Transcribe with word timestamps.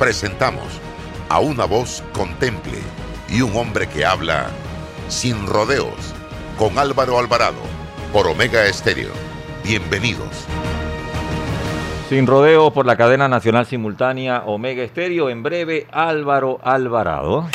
presentamos 0.00 0.64
a 1.28 1.40
una 1.40 1.66
voz 1.66 2.02
contemple 2.14 2.78
y 3.28 3.42
un 3.42 3.54
hombre 3.54 3.86
que 3.86 4.06
habla 4.06 4.48
sin 5.10 5.46
rodeos 5.46 6.14
con 6.56 6.78
Álvaro 6.78 7.18
Alvarado 7.18 7.60
por 8.10 8.26
Omega 8.26 8.64
Estéreo. 8.64 9.12
Bienvenidos. 9.62 10.46
Sin 12.08 12.26
rodeos 12.26 12.72
por 12.72 12.86
la 12.86 12.96
cadena 12.96 13.28
nacional 13.28 13.66
simultánea 13.66 14.44
Omega 14.46 14.82
Estéreo. 14.82 15.28
En 15.28 15.42
breve, 15.42 15.86
Álvaro 15.92 16.58
Alvarado. 16.62 17.50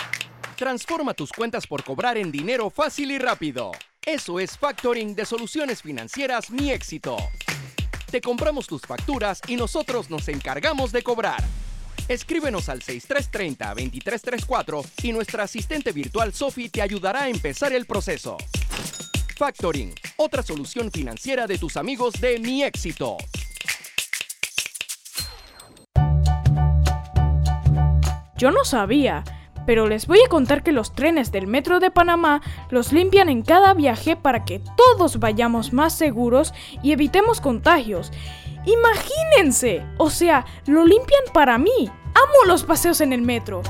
Transforma 0.55 1.15
tus 1.15 1.31
cuentas 1.31 1.65
por 1.65 1.83
cobrar 1.83 2.15
en 2.15 2.31
dinero 2.31 2.69
fácil 2.69 3.09
y 3.09 3.17
rápido. 3.17 3.71
Eso 4.05 4.39
es 4.39 4.55
factoring 4.55 5.15
de 5.15 5.25
soluciones 5.25 5.81
financieras 5.81 6.51
Mi 6.51 6.69
Éxito. 6.69 7.17
Te 8.11 8.21
compramos 8.21 8.67
tus 8.67 8.83
facturas 8.83 9.41
y 9.47 9.55
nosotros 9.55 10.11
nos 10.11 10.27
encargamos 10.27 10.91
de 10.91 11.01
cobrar 11.01 11.43
Escríbenos 12.07 12.69
al 12.69 12.81
6330-2334 12.81 14.85
y 15.03 15.11
nuestra 15.11 15.43
asistente 15.43 15.91
virtual 15.91 16.33
Sophie 16.33 16.69
te 16.69 16.83
ayudará 16.83 17.23
a 17.23 17.29
empezar 17.29 17.73
el 17.73 17.87
proceso. 17.87 18.37
Factoring, 19.35 19.91
otra 20.17 20.43
solución 20.43 20.91
financiera 20.91 21.47
de 21.47 21.57
tus 21.57 21.77
amigos 21.77 22.13
de 22.21 22.37
Mi 22.39 22.63
Éxito. 22.63 23.17
Yo 28.37 28.51
no 28.51 28.65
sabía, 28.65 29.23
pero 29.65 29.87
les 29.87 30.05
voy 30.05 30.19
a 30.23 30.29
contar 30.29 30.61
que 30.61 30.71
los 30.71 30.93
trenes 30.93 31.31
del 31.31 31.47
Metro 31.47 31.79
de 31.79 31.89
Panamá 31.89 32.43
los 32.69 32.93
limpian 32.93 33.29
en 33.29 33.41
cada 33.41 33.73
viaje 33.73 34.15
para 34.15 34.45
que 34.45 34.61
todos 34.77 35.19
vayamos 35.19 35.73
más 35.73 35.97
seguros 35.97 36.53
y 36.83 36.91
evitemos 36.91 37.41
contagios. 37.41 38.11
Imagínense, 38.65 39.85
o 39.97 40.09
sea, 40.09 40.45
lo 40.65 40.85
limpian 40.85 41.23
para 41.33 41.57
mí. 41.57 41.89
Amo 42.13 42.45
los 42.47 42.63
paseos 42.63 43.01
en 43.01 43.13
el 43.13 43.21
metro. 43.21 43.61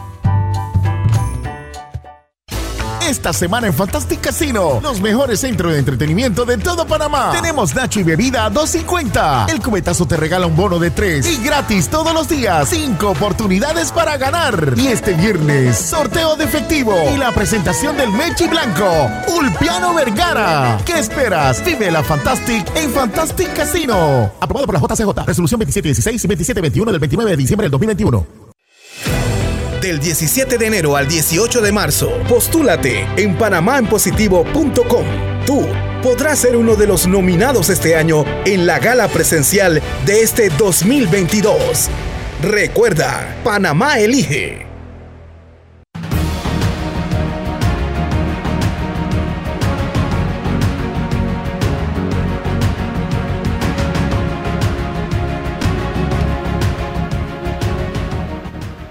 Esta 3.07 3.33
semana 3.33 3.67
en 3.67 3.73
Fantastic 3.73 4.19
Casino, 4.19 4.79
los 4.81 4.99
mejores 4.99 5.39
centros 5.39 5.73
de 5.73 5.77
entretenimiento 5.77 6.43
de 6.43 6.57
todo 6.57 6.87
Panamá. 6.87 7.29
Tenemos 7.33 7.75
Nacho 7.75 7.99
y 7.99 8.03
bebida 8.03 8.47
a 8.47 8.51
2.50. 8.51 9.51
El 9.51 9.61
cubetazo 9.61 10.07
te 10.07 10.17
regala 10.17 10.47
un 10.47 10.55
bono 10.55 10.79
de 10.79 10.89
3 10.89 11.23
y 11.27 11.43
gratis 11.43 11.87
todos 11.87 12.15
los 12.15 12.27
días. 12.27 12.67
5 12.67 13.07
oportunidades 13.07 13.91
para 13.91 14.17
ganar. 14.17 14.73
Y 14.75 14.87
este 14.87 15.13
viernes, 15.13 15.77
sorteo 15.77 16.35
de 16.35 16.45
efectivo 16.45 16.95
y 17.13 17.17
la 17.17 17.31
presentación 17.31 17.95
del 17.95 18.09
Mechi 18.09 18.47
Blanco, 18.47 18.89
Ulpiano 19.37 19.93
Vergara. 19.93 20.79
¿Qué 20.83 20.97
esperas? 20.97 21.63
Vive 21.63 21.91
la 21.91 22.03
Fantastic 22.03 22.75
en 22.75 22.89
Fantastic 22.89 23.53
Casino. 23.53 24.31
Aprobado 24.39 24.65
por 24.65 24.73
la 24.73 24.81
JCJ. 24.81 25.27
Resolución 25.27 25.59
2716 25.59 26.23
y 26.23 26.27
2721 26.27 26.91
del 26.91 26.99
29 26.99 27.31
de 27.31 27.37
diciembre 27.37 27.65
del 27.65 27.71
2021 27.71 28.45
del 29.85 29.99
17 29.99 30.57
de 30.57 30.65
enero 30.65 30.95
al 30.95 31.07
18 31.07 31.61
de 31.61 31.71
marzo. 31.71 32.09
Postúlate 32.27 33.05
en 33.17 33.37
panamaenpositivo.com. 33.37 35.05
Tú 35.45 35.67
podrás 36.01 36.39
ser 36.39 36.55
uno 36.55 36.75
de 36.75 36.87
los 36.87 37.05
nominados 37.05 37.69
este 37.69 37.95
año 37.95 38.25
en 38.45 38.65
la 38.65 38.79
gala 38.79 39.07
presencial 39.07 39.83
de 40.07 40.23
este 40.23 40.49
2022. 40.49 41.89
Recuerda, 42.41 43.35
Panamá 43.43 43.99
elige. 43.99 44.74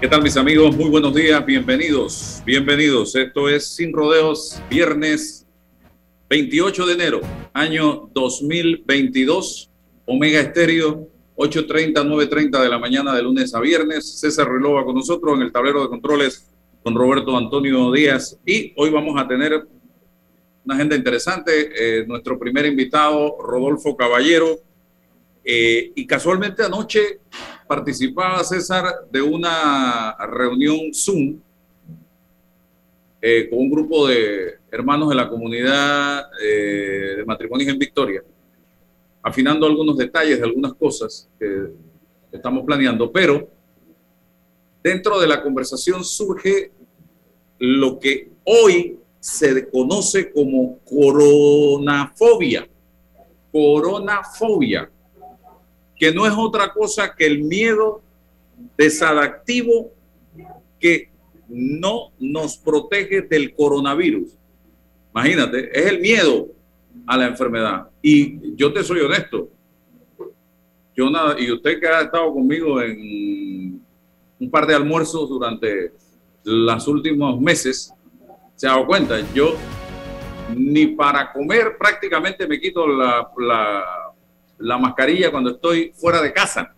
¿Qué 0.05 0.09
tal 0.09 0.21
mis 0.21 0.37
amigos? 0.37 0.77
Muy 0.77 0.87
buenos 0.91 1.15
días, 1.15 1.43
bienvenidos, 1.43 2.43
bienvenidos. 2.45 3.15
Esto 3.15 3.49
es 3.49 3.69
Sin 3.69 3.91
Rodeos, 3.91 4.61
viernes 4.69 5.47
28 6.29 6.85
de 6.85 6.93
enero, 6.93 7.21
año 7.53 8.07
2022, 8.13 9.71
Omega 10.05 10.41
Estéreo, 10.41 11.09
8.30, 11.37 11.93
9.30 12.05 12.61
de 12.61 12.69
la 12.69 12.77
mañana 12.77 13.15
de 13.15 13.23
lunes 13.23 13.55
a 13.55 13.59
viernes. 13.59 14.19
César 14.19 14.47
Relova 14.47 14.85
con 14.85 14.93
nosotros 14.93 15.37
en 15.37 15.41
el 15.41 15.51
tablero 15.51 15.81
de 15.81 15.89
controles 15.89 16.51
con 16.83 16.93
Roberto 16.93 17.35
Antonio 17.35 17.91
Díaz 17.91 18.37
y 18.45 18.73
hoy 18.77 18.91
vamos 18.91 19.19
a 19.19 19.27
tener 19.27 19.65
una 20.65 20.75
agenda 20.75 20.95
interesante. 20.95 21.71
Eh, 21.75 22.05
nuestro 22.05 22.37
primer 22.37 22.67
invitado, 22.67 23.37
Rodolfo 23.41 23.97
Caballero, 23.97 24.59
eh, 25.43 25.93
y 25.95 26.05
casualmente 26.05 26.61
anoche 26.61 27.21
participaba 27.67 28.43
César 28.43 28.85
de 29.11 29.21
una 29.21 30.15
reunión 30.27 30.93
Zoom 30.93 31.39
eh, 33.21 33.49
con 33.49 33.59
un 33.59 33.71
grupo 33.71 34.07
de 34.07 34.59
hermanos 34.71 35.09
de 35.09 35.15
la 35.15 35.27
comunidad 35.27 36.29
eh, 36.41 37.15
de 37.17 37.25
matrimonios 37.25 37.71
en 37.71 37.79
Victoria, 37.79 38.23
afinando 39.23 39.65
algunos 39.65 39.97
detalles 39.97 40.37
de 40.37 40.45
algunas 40.45 40.73
cosas 40.73 41.27
que 41.39 41.71
estamos 42.31 42.63
planeando, 42.65 43.11
pero 43.11 43.49
dentro 44.83 45.19
de 45.19 45.27
la 45.27 45.41
conversación 45.41 46.03
surge 46.03 46.71
lo 47.57 47.97
que 47.99 48.29
hoy 48.43 48.99
se 49.19 49.67
conoce 49.69 50.31
como 50.31 50.79
coronafobia. 50.79 52.67
Coronafobia 53.51 54.91
que 55.97 56.11
no 56.11 56.25
es 56.25 56.33
otra 56.35 56.73
cosa 56.73 57.13
que 57.15 57.25
el 57.25 57.43
miedo 57.43 58.01
desadaptivo 58.77 59.91
que 60.79 61.09
no 61.47 62.11
nos 62.19 62.57
protege 62.57 63.21
del 63.21 63.53
coronavirus. 63.53 64.37
Imagínate, 65.13 65.69
es 65.77 65.85
el 65.85 65.99
miedo 65.99 66.47
a 67.07 67.17
la 67.17 67.27
enfermedad. 67.27 67.89
Y 68.01 68.55
yo 68.55 68.73
te 68.73 68.83
soy 68.83 68.99
honesto. 69.01 69.49
Yo 70.95 71.09
nada, 71.09 71.39
y 71.39 71.51
usted 71.51 71.79
que 71.79 71.87
ha 71.87 72.01
estado 72.01 72.33
conmigo 72.33 72.81
en 72.81 73.81
un 74.39 74.49
par 74.49 74.65
de 74.65 74.75
almuerzos 74.75 75.29
durante 75.29 75.91
los 76.43 76.87
últimos 76.87 77.39
meses, 77.39 77.93
se 78.55 78.67
ha 78.67 78.71
dado 78.71 78.85
cuenta, 78.85 79.19
yo 79.33 79.55
ni 80.55 80.87
para 80.87 81.33
comer 81.33 81.75
prácticamente 81.77 82.47
me 82.47 82.59
quito 82.59 82.87
la, 82.87 83.29
la 83.37 84.04
la 84.57 84.77
mascarilla 84.77 85.31
cuando 85.31 85.51
estoy 85.51 85.91
fuera 85.95 86.21
de 86.21 86.33
casa, 86.33 86.73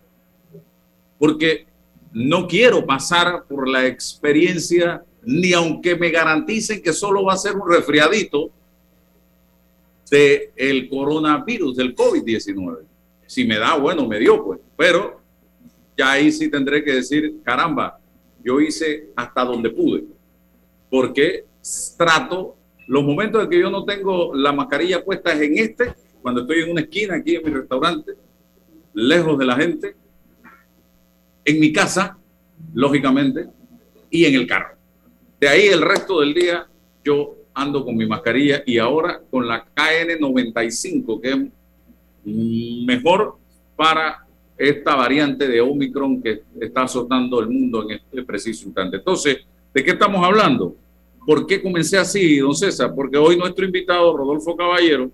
porque 1.18 1.66
no 2.12 2.46
quiero 2.46 2.84
pasar 2.84 3.44
por 3.48 3.68
la 3.68 3.86
experiencia, 3.86 5.02
ni 5.22 5.52
aunque 5.52 5.96
me 5.96 6.10
garanticen 6.10 6.82
que 6.82 6.92
solo 6.92 7.24
va 7.24 7.34
a 7.34 7.38
ser 7.38 7.56
un 7.56 7.70
resfriadito 7.70 8.50
de 10.10 10.52
el 10.56 10.88
coronavirus, 10.88 11.76
del 11.76 11.94
COVID-19. 11.94 12.78
Si 13.26 13.44
me 13.44 13.58
da, 13.58 13.76
bueno, 13.76 14.06
me 14.06 14.18
dio, 14.18 14.42
pues, 14.42 14.60
pero 14.76 15.20
ya 15.96 16.12
ahí 16.12 16.32
sí 16.32 16.48
tendré 16.48 16.82
que 16.82 16.94
decir, 16.94 17.40
caramba, 17.42 17.98
yo 18.42 18.60
hice 18.60 19.10
hasta 19.16 19.44
donde 19.44 19.70
pude, 19.70 20.04
porque 20.88 21.44
trato, 21.96 22.56
los 22.86 23.04
momentos 23.04 23.44
en 23.44 23.50
que 23.50 23.60
yo 23.60 23.70
no 23.70 23.84
tengo 23.84 24.34
la 24.34 24.52
mascarilla 24.52 25.04
puesta 25.04 25.32
es 25.32 25.42
en 25.42 25.58
este 25.58 25.94
cuando 26.28 26.42
estoy 26.42 26.60
en 26.60 26.72
una 26.72 26.82
esquina 26.82 27.14
aquí 27.14 27.36
en 27.36 27.42
mi 27.42 27.50
restaurante, 27.50 28.12
lejos 28.92 29.38
de 29.38 29.46
la 29.46 29.56
gente, 29.56 29.96
en 31.42 31.58
mi 31.58 31.72
casa, 31.72 32.18
lógicamente, 32.74 33.46
y 34.10 34.26
en 34.26 34.34
el 34.34 34.46
carro. 34.46 34.76
De 35.40 35.48
ahí 35.48 35.68
el 35.68 35.80
resto 35.80 36.20
del 36.20 36.34
día 36.34 36.66
yo 37.02 37.34
ando 37.54 37.82
con 37.82 37.96
mi 37.96 38.04
mascarilla 38.04 38.62
y 38.66 38.76
ahora 38.76 39.22
con 39.30 39.48
la 39.48 39.64
KN95, 39.74 41.18
que 41.22 41.30
es 41.30 41.38
mejor 42.84 43.38
para 43.74 44.26
esta 44.58 44.96
variante 44.96 45.48
de 45.48 45.62
Omicron 45.62 46.20
que 46.20 46.42
está 46.60 46.82
azotando 46.82 47.40
el 47.40 47.48
mundo 47.48 47.84
en 47.84 47.92
este 47.92 48.22
preciso 48.22 48.66
instante. 48.66 48.98
Entonces, 48.98 49.38
¿de 49.72 49.82
qué 49.82 49.92
estamos 49.92 50.22
hablando? 50.22 50.76
¿Por 51.24 51.46
qué 51.46 51.62
comencé 51.62 51.96
así, 51.96 52.36
don 52.36 52.54
César? 52.54 52.94
Porque 52.94 53.16
hoy 53.16 53.38
nuestro 53.38 53.64
invitado, 53.64 54.14
Rodolfo 54.14 54.54
Caballero, 54.54 55.10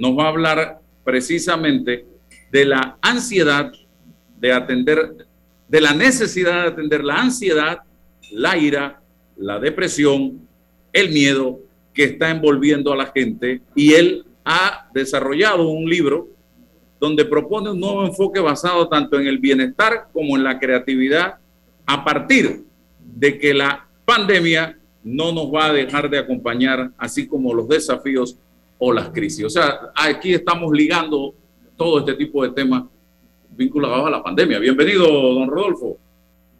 nos 0.00 0.18
va 0.18 0.24
a 0.24 0.28
hablar 0.28 0.80
precisamente 1.04 2.06
de 2.50 2.64
la 2.64 2.96
ansiedad 3.02 3.70
de 4.40 4.52
atender 4.52 5.28
de 5.68 5.80
la 5.80 5.94
necesidad 5.94 6.62
de 6.62 6.68
atender 6.70 7.04
la 7.04 7.20
ansiedad, 7.20 7.78
la 8.32 8.58
ira, 8.58 9.00
la 9.36 9.60
depresión, 9.60 10.48
el 10.92 11.10
miedo 11.10 11.60
que 11.94 12.04
está 12.04 12.30
envolviendo 12.30 12.92
a 12.92 12.96
la 12.96 13.06
gente. 13.06 13.60
Y 13.76 13.92
él 13.92 14.24
ha 14.44 14.88
desarrollado 14.92 15.68
un 15.68 15.88
libro 15.88 16.28
donde 16.98 17.24
propone 17.24 17.70
un 17.70 17.78
nuevo 17.78 18.04
enfoque 18.04 18.40
basado 18.40 18.88
tanto 18.88 19.20
en 19.20 19.28
el 19.28 19.38
bienestar 19.38 20.08
como 20.12 20.36
en 20.36 20.42
la 20.42 20.58
creatividad 20.58 21.36
a 21.86 22.04
partir 22.04 22.64
de 22.98 23.38
que 23.38 23.54
la 23.54 23.86
pandemia 24.04 24.76
no 25.04 25.30
nos 25.32 25.54
va 25.54 25.66
a 25.66 25.72
dejar 25.72 26.10
de 26.10 26.18
acompañar, 26.18 26.90
así 26.98 27.28
como 27.28 27.54
los 27.54 27.68
desafíos 27.68 28.36
o 28.80 28.92
las 28.92 29.10
crisis. 29.10 29.44
O 29.44 29.50
sea, 29.50 29.92
aquí 29.94 30.34
estamos 30.34 30.72
ligando 30.72 31.34
todo 31.76 32.00
este 32.00 32.14
tipo 32.14 32.42
de 32.42 32.50
temas 32.50 32.84
vinculados 33.50 34.06
a 34.06 34.10
la 34.10 34.22
pandemia. 34.22 34.58
Bienvenido, 34.58 35.06
don 35.06 35.48
Rodolfo. 35.48 35.98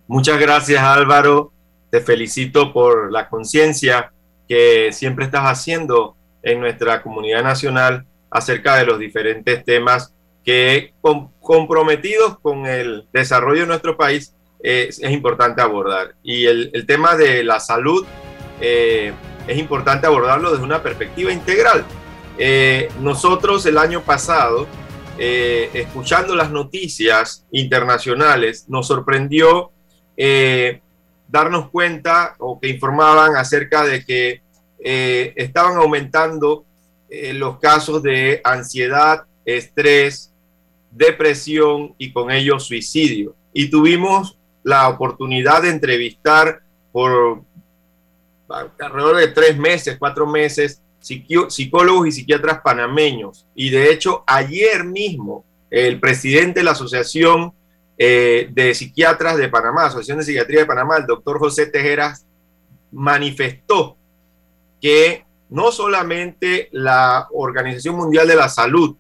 Muchas 0.07 0.39
gracias, 0.39 0.83
Álvaro. 0.83 1.53
Te 1.91 2.01
felicito 2.01 2.73
por 2.73 3.11
la 3.11 3.29
conciencia 3.29 4.13
que 4.49 4.93
siempre 4.93 5.25
estás 5.25 5.45
haciendo 5.45 6.15
en 6.43 6.61
nuestra 6.61 7.03
comunidad 7.03 7.43
nacional 7.43 8.05
acerca 8.31 8.77
de 8.77 8.85
los 8.85 8.99
diferentes 8.99 9.65
temas 9.65 10.15
que 10.45 10.93
comprometidos 11.41 12.39
con 12.41 12.67
el 12.67 13.07
desarrollo 13.13 13.63
de 13.63 13.67
nuestro 13.67 13.97
país 13.97 14.35
es, 14.63 15.01
importante 15.01 15.63
abordar. 15.63 16.15
Y 16.23 16.47
el, 16.47 16.85
tema 16.87 17.17
de 17.17 17.45
la 17.45 17.61
salud 17.61 18.05
eh, 18.61 19.13
es 19.47 19.59
importante 19.59 20.07
abordarlo 20.07 20.51
desde 20.51 20.65
una 20.65 20.83
perspectiva 20.83 21.33
integral. 21.33 21.85
Eh, 22.39 22.89
nosotros 23.01 23.67
el 23.67 23.79
año 23.79 24.03
pasado, 24.03 24.67
eh, 25.19 25.71
escuchando 25.75 26.35
las 26.35 26.51
noticias 26.51 27.45
internacionales, 27.51 28.67
nos 28.69 28.87
sorprendió 28.87 29.71
darnos 31.29 31.71
cuenta 31.71 32.35
o 32.39 32.61
que 32.61 32.69
informaban 32.69 33.37
acerca 33.37 33.85
de 33.85 34.05
que 34.05 34.43
estaban 34.79 35.79
aumentando 35.79 36.67
los 37.09 37.59
casos 37.59 38.03
de 38.03 38.43
ansiedad, 38.45 39.25
estrés, 39.47 40.31
depresión 40.91 41.95
y 41.97 42.13
con 42.13 42.31
ello 42.31 42.59
suicidio. 42.59 43.35
Y 43.53 43.71
tuvimos 43.71 44.37
la 44.63 44.89
oportunidad 44.89 45.63
de 45.63 45.71
entrevistar 45.71 46.61
por 46.93 47.43
alrededor 48.79 49.17
de 49.17 49.29
tres 49.29 49.57
meses, 49.57 49.97
cuatro 49.99 50.27
meses, 50.27 50.83
psicólogos 51.01 52.09
y 52.09 52.13
psiquiatras 52.13 52.61
panameños. 52.61 53.47
Y 53.55 53.71
de 53.71 53.91
hecho, 53.91 54.23
ayer 54.27 54.85
mismo, 54.85 55.45
el 55.71 55.99
presidente 55.99 56.61
de 56.61 56.65
la 56.65 56.73
Asociación 56.73 57.53
eh, 57.99 58.49
de 58.51 58.75
Psiquiatras 58.75 59.37
de 59.37 59.49
Panamá, 59.49 59.87
Asociación 59.87 60.19
de 60.19 60.25
Psiquiatría 60.25 60.61
de 60.61 60.67
Panamá, 60.67 60.97
el 60.97 61.07
doctor 61.07 61.39
José 61.39 61.67
Tejeras, 61.67 62.25
manifestó 62.93 63.97
que 64.81 65.25
no 65.51 65.73
solamente 65.73 66.69
la 66.73 67.29
Organización 67.33 67.97
Mundial 67.97 68.27
de 68.27 68.37
la 68.37 68.49
Salud 68.49 68.97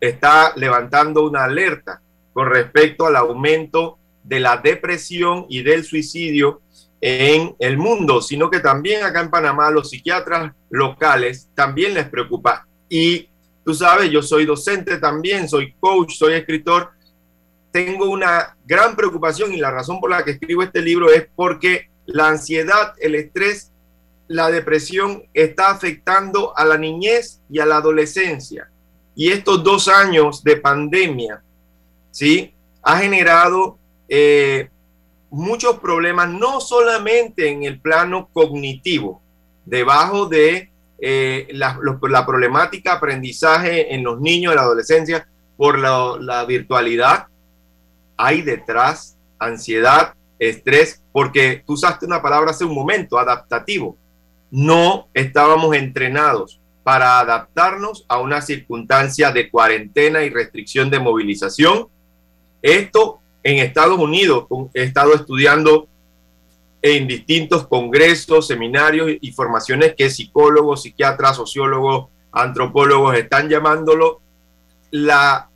está 0.00 0.52
levantando 0.56 1.26
una 1.26 1.44
alerta 1.44 2.00
con 2.32 2.48
respecto 2.50 3.06
al 3.06 3.16
aumento 3.16 3.98
de 4.22 4.40
la 4.40 4.56
depresión 4.56 5.46
y 5.48 5.62
del 5.62 5.84
suicidio 5.84 6.60
en 7.06 7.54
el 7.58 7.76
mundo, 7.76 8.22
sino 8.22 8.48
que 8.48 8.60
también 8.60 9.04
acá 9.04 9.20
en 9.20 9.28
Panamá 9.28 9.70
los 9.70 9.90
psiquiatras 9.90 10.54
locales 10.70 11.50
también 11.54 11.92
les 11.92 12.08
preocupa. 12.08 12.66
Y 12.88 13.28
tú 13.62 13.74
sabes, 13.74 14.10
yo 14.10 14.22
soy 14.22 14.46
docente 14.46 14.96
también, 14.96 15.46
soy 15.46 15.74
coach, 15.78 16.14
soy 16.14 16.32
escritor. 16.32 16.92
Tengo 17.70 18.08
una 18.08 18.56
gran 18.64 18.96
preocupación 18.96 19.52
y 19.52 19.58
la 19.58 19.70
razón 19.70 20.00
por 20.00 20.08
la 20.08 20.24
que 20.24 20.30
escribo 20.30 20.62
este 20.62 20.80
libro 20.80 21.12
es 21.12 21.28
porque 21.36 21.90
la 22.06 22.28
ansiedad, 22.28 22.94
el 22.98 23.16
estrés, 23.16 23.70
la 24.26 24.50
depresión 24.50 25.24
está 25.34 25.72
afectando 25.72 26.56
a 26.56 26.64
la 26.64 26.78
niñez 26.78 27.42
y 27.50 27.58
a 27.58 27.66
la 27.66 27.76
adolescencia. 27.76 28.70
Y 29.14 29.30
estos 29.30 29.62
dos 29.62 29.88
años 29.88 30.42
de 30.42 30.56
pandemia, 30.56 31.42
¿sí? 32.10 32.54
Ha 32.82 32.96
generado 32.96 33.78
eh, 34.08 34.70
muchos 35.34 35.78
problemas, 35.80 36.30
no 36.30 36.60
solamente 36.60 37.48
en 37.50 37.64
el 37.64 37.80
plano 37.80 38.28
cognitivo, 38.32 39.20
debajo 39.64 40.26
de 40.26 40.70
eh, 41.00 41.48
la, 41.52 41.78
problemática 42.26 42.92
aprendizaje 42.92 43.94
en 43.94 44.04
los 44.04 44.20
niños 44.20 44.52
y 44.52 44.56
la 44.56 44.62
adolescencia 44.62 45.26
por 45.56 45.78
la, 45.78 46.16
la 46.20 46.44
virtualidad, 46.44 47.26
hay 48.16 48.42
detrás 48.42 49.16
ansiedad, 49.38 50.14
estrés, 50.38 51.02
porque 51.12 51.62
tú 51.66 51.74
usaste 51.74 52.06
una 52.06 52.22
palabra 52.22 52.52
hace 52.52 52.64
un 52.64 52.74
momento, 52.74 53.18
adaptativo. 53.18 53.96
No 54.50 55.08
estábamos 55.14 55.74
entrenados 55.74 56.60
para 56.84 57.18
adaptarnos 57.18 58.04
a 58.08 58.20
una 58.20 58.40
circunstancia 58.40 59.32
de 59.32 59.50
cuarentena 59.50 60.22
y 60.22 60.30
restricción 60.30 60.90
de 60.90 61.00
movilización. 61.00 61.88
Esto 62.62 63.20
en 63.44 63.58
Estados 63.58 63.98
Unidos. 63.98 64.46
He 64.72 64.82
estado 64.82 65.14
estudiando 65.14 65.86
en 66.82 67.06
distintos 67.06 67.66
congresos, 67.68 68.48
seminarios 68.48 69.12
y 69.20 69.32
formaciones 69.32 69.94
que 69.96 70.10
psicólogos, 70.10 70.82
psiquiatras, 70.82 71.36
sociólogos, 71.36 72.08
antropólogos 72.32 73.16
están 73.16 73.48
llamándolo 73.48 74.20
la, 74.90 75.48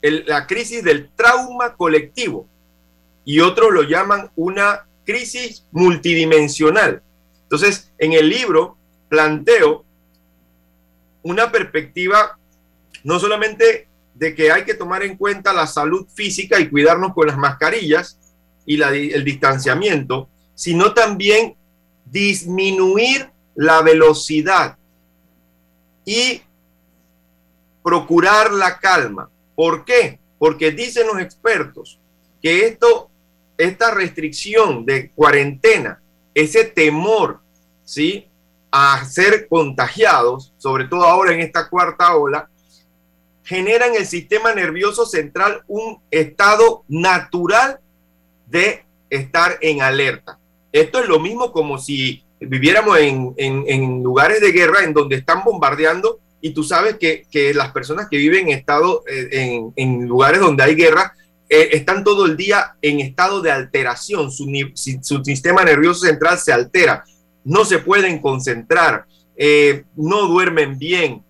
la 0.00 0.46
crisis 0.46 0.82
del 0.82 1.10
trauma 1.14 1.74
colectivo 1.74 2.46
y 3.24 3.40
otros 3.40 3.72
lo 3.72 3.82
llaman 3.82 4.30
una 4.36 4.86
crisis 5.04 5.66
multidimensional. 5.70 7.02
Entonces, 7.42 7.92
en 7.98 8.14
el 8.14 8.28
libro 8.28 8.76
planteo 9.08 9.84
una 11.22 11.50
perspectiva 11.50 12.38
no 13.02 13.18
solamente 13.18 13.86
de 14.14 14.34
que 14.34 14.50
hay 14.50 14.64
que 14.64 14.74
tomar 14.74 15.02
en 15.02 15.16
cuenta 15.16 15.52
la 15.52 15.66
salud 15.66 16.06
física 16.14 16.58
y 16.60 16.68
cuidarnos 16.68 17.12
con 17.12 17.26
las 17.26 17.36
mascarillas 17.36 18.18
y 18.64 18.80
el 18.80 19.24
distanciamiento, 19.24 20.28
sino 20.54 20.94
también 20.94 21.56
disminuir 22.04 23.30
la 23.54 23.82
velocidad 23.82 24.78
y 26.04 26.42
procurar 27.82 28.52
la 28.52 28.78
calma. 28.78 29.30
¿Por 29.54 29.84
qué? 29.84 30.18
Porque 30.38 30.70
dicen 30.70 31.06
los 31.06 31.20
expertos 31.20 32.00
que 32.42 32.66
esto, 32.66 33.10
esta 33.56 33.90
restricción 33.90 34.84
de 34.84 35.10
cuarentena, 35.10 36.00
ese 36.34 36.64
temor, 36.64 37.40
¿sí? 37.84 38.28
A 38.70 39.04
ser 39.04 39.48
contagiados, 39.48 40.52
sobre 40.58 40.86
todo 40.86 41.04
ahora 41.04 41.32
en 41.32 41.40
esta 41.40 41.68
cuarta 41.68 42.16
ola, 42.16 42.48
genera 43.44 43.86
en 43.86 43.94
el 43.94 44.06
sistema 44.06 44.54
nervioso 44.54 45.06
central 45.06 45.62
un 45.68 46.00
estado 46.10 46.84
natural 46.88 47.78
de 48.46 48.84
estar 49.10 49.58
en 49.60 49.82
alerta. 49.82 50.38
Esto 50.72 50.98
es 50.98 51.08
lo 51.08 51.20
mismo 51.20 51.52
como 51.52 51.78
si 51.78 52.24
viviéramos 52.40 52.98
en, 52.98 54.02
lugares 54.02 54.40
de 54.40 54.50
guerra 54.50 54.82
en 54.82 54.92
donde 54.92 55.16
están 55.16 55.44
bombardeando 55.44 56.18
y 56.40 56.50
tú 56.50 56.64
sabes 56.64 56.96
que, 56.98 57.52
las 57.54 57.72
personas 57.72 58.08
que 58.10 58.16
viven 58.16 58.48
en, 58.48 58.58
estado, 58.58 59.02
eh, 59.08 59.60
en, 59.76 60.08
lugares 60.08 60.40
donde 60.40 60.62
hay 60.62 60.74
guerra 60.74 61.14
eh, 61.48 61.70
están 61.72 62.02
todo 62.02 62.26
el 62.26 62.36
día 62.36 62.76
en 62.82 63.00
estado 63.00 63.40
de 63.40 63.50
alteración, 63.50 64.30
su, 64.30 64.46
su, 64.74 65.24
sistema 65.24 65.64
nervioso 65.64 66.06
central 66.06 66.38
se 66.38 66.52
altera, 66.52 67.04
no 67.44 67.64
se 67.64 67.78
pueden 67.78 68.18
concentrar, 68.20 69.06
eh, 69.36 69.84
no 69.96 70.26
duermen 70.26 70.78
bien, 70.78 71.22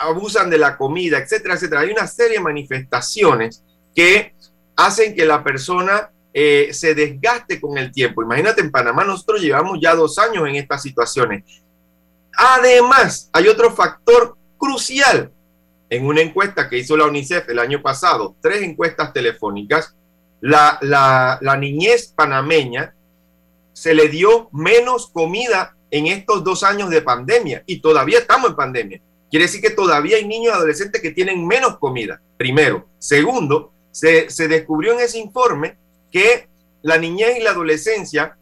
abusan 0.00 0.48
de 0.48 0.58
la 0.58 0.76
comida, 0.76 1.18
etcétera, 1.18 1.54
etcétera. 1.54 1.82
Hay 1.82 1.90
una 1.90 2.06
serie 2.06 2.38
de 2.38 2.42
manifestaciones 2.42 3.62
que 3.94 4.34
hacen 4.74 5.14
que 5.14 5.26
la 5.26 5.44
persona 5.44 6.10
eh, 6.32 6.70
se 6.72 6.94
desgaste 6.94 7.60
con 7.60 7.76
el 7.76 7.92
tiempo. 7.92 8.22
Imagínate, 8.22 8.62
en 8.62 8.70
Panamá 8.70 9.04
nosotros 9.04 9.42
llevamos 9.42 9.78
ya 9.80 9.94
dos 9.94 10.18
años 10.18 10.48
en 10.48 10.56
estas 10.56 10.82
situaciones. 10.82 11.44
Además, 12.34 13.28
hay 13.32 13.48
otro 13.48 13.72
factor 13.72 14.36
crucial. 14.56 15.30
En 15.90 16.06
una 16.06 16.22
encuesta 16.22 16.68
que 16.68 16.78
hizo 16.78 16.96
la 16.96 17.06
UNICEF 17.06 17.48
el 17.48 17.58
año 17.58 17.82
pasado, 17.82 18.36
tres 18.40 18.62
encuestas 18.62 19.12
telefónicas, 19.12 19.96
la, 20.40 20.78
la 20.80 21.56
niñez 21.56 22.14
panameña 22.16 22.94
se 23.74 23.92
le 23.92 24.08
dio 24.08 24.48
menos 24.52 25.10
comida 25.10 25.76
en 25.90 26.06
estos 26.06 26.42
dos 26.44 26.62
años 26.62 26.88
de 26.90 27.02
pandemia 27.02 27.64
y 27.66 27.80
todavía 27.80 28.20
estamos 28.20 28.50
en 28.50 28.56
pandemia. 28.56 29.02
Quiere 29.30 29.46
decir 29.46 29.60
que 29.60 29.70
todavía 29.70 30.16
hay 30.16 30.26
niños 30.26 30.52
y 30.52 30.56
adolescentes 30.56 31.00
que 31.00 31.12
tienen 31.12 31.46
menos 31.46 31.78
comida, 31.78 32.20
primero. 32.36 32.88
Segundo, 32.98 33.72
se, 33.92 34.26
descubrió 34.48 34.92
en 34.92 35.00
ese 35.00 35.18
informe 35.18 35.76
que 36.10 36.48
la 36.82 36.98
niñez 36.98 37.38
y 37.38 37.42
la 37.42 37.50
adolescencia 37.50 38.36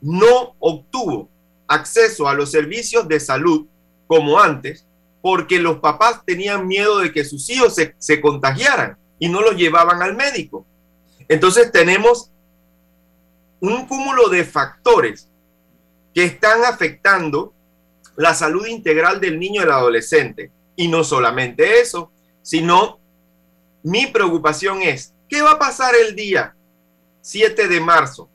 no 0.00 0.54
obtuvo 0.60 1.28
acceso 1.66 2.28
a 2.28 2.34
los 2.34 2.50
servicios 2.50 3.08
de 3.08 3.18
salud 3.18 3.66
como 4.06 4.40
antes 4.40 4.86
porque 5.20 5.58
los 5.58 5.78
papás 5.80 6.24
tenían 6.24 6.66
miedo 6.66 7.00
de 7.00 7.12
que 7.12 7.24
sus 7.24 7.50
hijos 7.50 7.74
se, 7.74 7.94
se 7.98 8.20
contagiaran 8.20 8.96
y 9.18 9.28
no 9.28 9.40
los 9.40 9.56
llevaban 9.56 10.00
al 10.02 10.16
médico. 10.16 10.64
Entonces 11.28 11.70
tenemos 11.70 12.30
un 13.60 13.86
cúmulo 13.86 14.28
de 14.28 14.44
factores 14.44 15.28
que 16.14 16.24
están 16.24 16.64
afectando 16.64 17.52
la 18.16 18.34
salud 18.34 18.66
integral 18.66 19.20
del 19.20 19.38
niño 19.38 19.62
y 19.62 19.64
del 19.64 19.72
adolescente. 19.72 20.50
Y 20.76 20.88
no 20.88 21.04
solamente 21.04 21.80
eso, 21.80 22.10
sino 22.42 22.98
mi 23.82 24.06
preocupación 24.06 24.82
es, 24.82 25.14
¿qué 25.28 25.42
va 25.42 25.52
a 25.52 25.58
pasar 25.58 25.94
el 25.94 26.14
día 26.14 26.54
7 27.22 27.68
de 27.68 27.80
marzo 27.80 28.28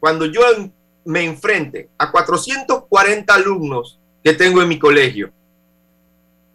cuando 0.00 0.26
yo 0.26 0.42
me 1.04 1.24
enfrente 1.24 1.88
a 1.98 2.10
440 2.10 3.34
alumnos 3.34 3.98
que 4.22 4.32
tengo 4.32 4.62
en 4.62 4.68
mi 4.68 4.78
colegio? 4.78 5.32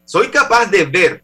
Soy 0.06 0.30
capaz 0.30 0.66
de 0.68 0.86
ver 0.86 1.24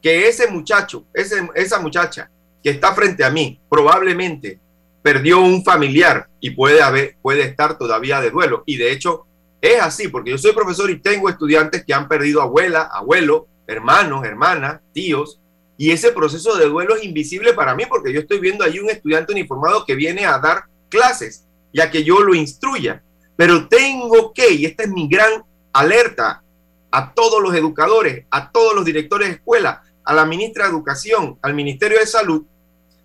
que 0.00 0.28
ese 0.28 0.48
muchacho, 0.48 1.04
esa 1.14 1.78
muchacha 1.78 2.30
que 2.62 2.70
está 2.70 2.94
frente 2.94 3.24
a 3.24 3.30
mí, 3.30 3.60
probablemente 3.68 4.58
perdió 5.02 5.40
un 5.40 5.64
familiar 5.64 6.28
y 6.40 6.50
puede, 6.50 6.80
haber, 6.80 7.16
puede 7.20 7.42
estar 7.42 7.76
todavía 7.76 8.20
de 8.20 8.30
duelo. 8.30 8.62
Y 8.66 8.76
de 8.76 8.92
hecho 8.92 9.26
es 9.62 9.80
así, 9.80 10.08
porque 10.08 10.32
yo 10.32 10.38
soy 10.38 10.52
profesor 10.52 10.90
y 10.90 10.98
tengo 10.98 11.28
estudiantes 11.28 11.84
que 11.84 11.94
han 11.94 12.08
perdido 12.08 12.42
abuela, 12.42 12.90
abuelo, 12.92 13.46
hermanos, 13.68 14.24
hermanas, 14.24 14.80
tíos, 14.92 15.38
y 15.78 15.92
ese 15.92 16.10
proceso 16.10 16.56
de 16.56 16.66
duelo 16.66 16.96
es 16.96 17.04
invisible 17.04 17.54
para 17.54 17.76
mí 17.76 17.86
porque 17.86 18.12
yo 18.12 18.20
estoy 18.20 18.40
viendo 18.40 18.64
ahí 18.64 18.80
un 18.80 18.90
estudiante 18.90 19.32
uniformado 19.32 19.86
que 19.86 19.94
viene 19.94 20.26
a 20.26 20.40
dar 20.40 20.64
clases, 20.88 21.46
ya 21.72 21.92
que 21.92 22.02
yo 22.02 22.20
lo 22.20 22.34
instruya. 22.34 23.04
Pero 23.36 23.68
tengo 23.68 24.32
que, 24.32 24.52
y 24.52 24.66
esta 24.66 24.82
es 24.82 24.90
mi 24.90 25.08
gran 25.08 25.44
alerta 25.72 26.42
a 26.90 27.14
todos 27.14 27.40
los 27.40 27.54
educadores, 27.54 28.26
a 28.30 28.50
todos 28.50 28.74
los 28.74 28.84
directores 28.84 29.28
de 29.28 29.36
escuela, 29.36 29.84
a 30.04 30.12
la 30.12 30.26
ministra 30.26 30.64
de 30.64 30.70
Educación, 30.70 31.38
al 31.40 31.54
Ministerio 31.54 32.00
de 32.00 32.06
Salud, 32.06 32.42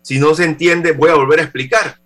Si 0.00 0.18
no 0.18 0.34
se 0.34 0.44
entiende, 0.44 0.92
voy 0.92 1.10
a 1.10 1.14
volver 1.14 1.40
a 1.40 1.42
explicar. 1.42 1.98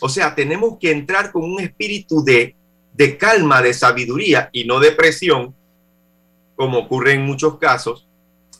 O 0.00 0.08
sea, 0.08 0.36
tenemos 0.36 0.78
que 0.78 0.92
entrar 0.92 1.32
con 1.32 1.42
un 1.42 1.60
espíritu 1.60 2.22
de, 2.24 2.54
de 2.94 3.18
calma, 3.18 3.60
de 3.60 3.74
sabiduría 3.74 4.48
y 4.52 4.64
no 4.64 4.78
de 4.78 4.92
presión, 4.92 5.56
como 6.54 6.78
ocurre 6.78 7.14
en 7.14 7.22
muchos 7.22 7.58
casos, 7.58 8.06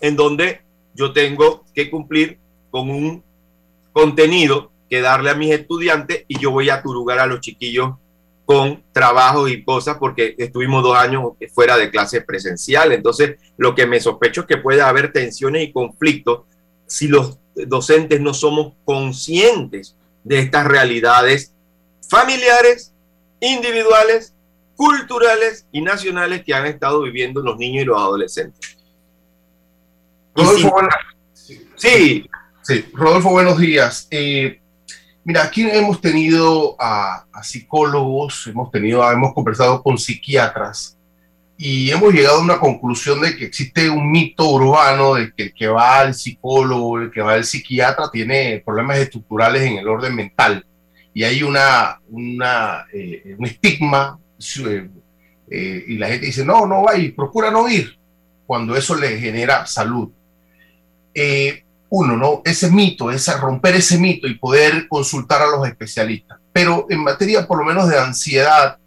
en 0.01 0.17
donde 0.17 0.63
yo 0.95 1.13
tengo 1.13 1.65
que 1.73 1.89
cumplir 1.89 2.41
con 2.71 2.91
un 2.91 3.23
contenido 3.99 4.71
que 4.89 5.01
darle 5.01 5.31
a 5.31 5.35
mis 5.35 5.51
estudiantes 5.51 6.25
y 6.29 6.39
yo 6.39 6.53
voy 6.53 6.71
a 6.71 6.81
turugar 6.81 7.19
a 7.19 7.27
los 7.27 7.41
chiquillos 7.41 7.95
con 8.47 8.85
trabajos 8.93 9.51
y 9.51 9.65
cosas 9.65 9.97
porque 9.99 10.37
estuvimos 10.39 10.85
dos 10.85 10.97
años 10.97 11.33
fuera 11.53 11.77
de 11.77 11.91
clase 11.91 12.21
presencial. 12.21 12.93
Entonces, 12.93 13.41
lo 13.57 13.75
que 13.75 13.87
me 13.87 13.99
sospecho 13.99 14.43
es 14.43 14.47
que 14.47 14.57
puede 14.59 14.83
haber 14.83 15.13
tensiones 15.13 15.65
y 15.65 15.73
conflictos 15.73 16.43
si 16.87 17.09
los 17.09 17.39
docentes 17.57 18.21
no 18.21 18.35
somos 18.35 18.75
conscientes 18.85 19.97
de 20.23 20.39
estas 20.39 20.69
realidades 20.69 21.53
familiares, 22.09 22.95
individuales, 23.41 24.33
culturales 24.77 25.67
y 25.73 25.83
nacionales 25.83 26.45
que 26.45 26.55
han 26.55 26.67
estado 26.67 27.03
viviendo 27.03 27.43
los 27.43 27.59
niños 27.59 27.83
y 27.83 27.87
los 27.87 27.99
adolescentes. 27.99 28.79
Sí. 31.75 32.31
Rodolfo, 32.93 33.31
buenos 33.31 33.59
días. 33.59 34.09
Eh, 34.11 34.61
mira, 35.25 35.45
aquí 35.45 35.63
hemos 35.63 36.01
tenido 36.01 36.77
a, 36.79 37.25
psicólogos, 37.43 38.47
hemos 38.47 38.71
tenido, 38.71 39.11
hemos 39.11 39.33
conversado 39.33 39.83
con 39.83 39.97
psiquiatras 39.97 40.99
y 41.57 41.91
hemos 41.91 42.13
llegado 42.13 42.39
a 42.39 42.43
una 42.43 42.59
conclusión 42.59 43.21
de 43.21 43.37
que 43.37 43.47
existe 43.47 43.89
un 43.89 44.11
mito 44.11 44.51
urbano 44.51 45.15
de 45.15 45.33
que 45.33 45.45
el 45.45 45.55
que 45.55 45.69
va 45.69 46.01
al 46.01 46.15
psicólogo, 46.15 47.01
el 47.01 47.11
que 47.11 47.23
va 47.23 47.35
al 47.35 47.45
psiquiatra 47.45 48.11
tiene 48.13 48.63
problemas 48.65 48.99
estructurales 48.99 49.63
en 49.63 49.79
el 49.79 49.89
orden 49.89 50.15
mental 50.15 50.67
y 51.15 51.25
hay 51.25 51.43
una, 51.43 51.99
eh, 52.93 53.35
un 53.39 53.47
estigma 53.47 54.19
eh, 55.51 55.85
y 55.87 55.97
la 55.97 56.09
gente 56.09 56.27
dice, 56.27 56.45
no, 56.45 56.67
no 56.67 56.83
va 56.83 56.99
y 56.99 57.13
procura 57.13 57.51
no 57.51 57.69
ir 57.69 57.99
cuando 58.47 58.77
eso 58.77 58.95
le 58.95 59.19
genera 59.19 59.67
salud. 59.67 60.11
Eh, 61.15 61.65
uno, 61.91 62.17
¿no? 62.17 62.43
Ese 62.45 62.71
mito, 62.71 63.11
ese, 63.11 63.37
romper 63.37 63.77
ese 63.77 63.99
mito 63.99 64.27
y 64.27 64.35
poder 64.35 64.89
consultar 64.89 65.43
a 65.43 65.49
los 65.49 65.67
especialistas. 65.67 66.39
Pero 66.53 66.87
en 66.91 67.03
materia 67.03 67.47
por 67.47 67.59
lo 67.59 67.65
menos 67.65 67.89
de 67.89 67.99
ansiedad, 67.99 68.79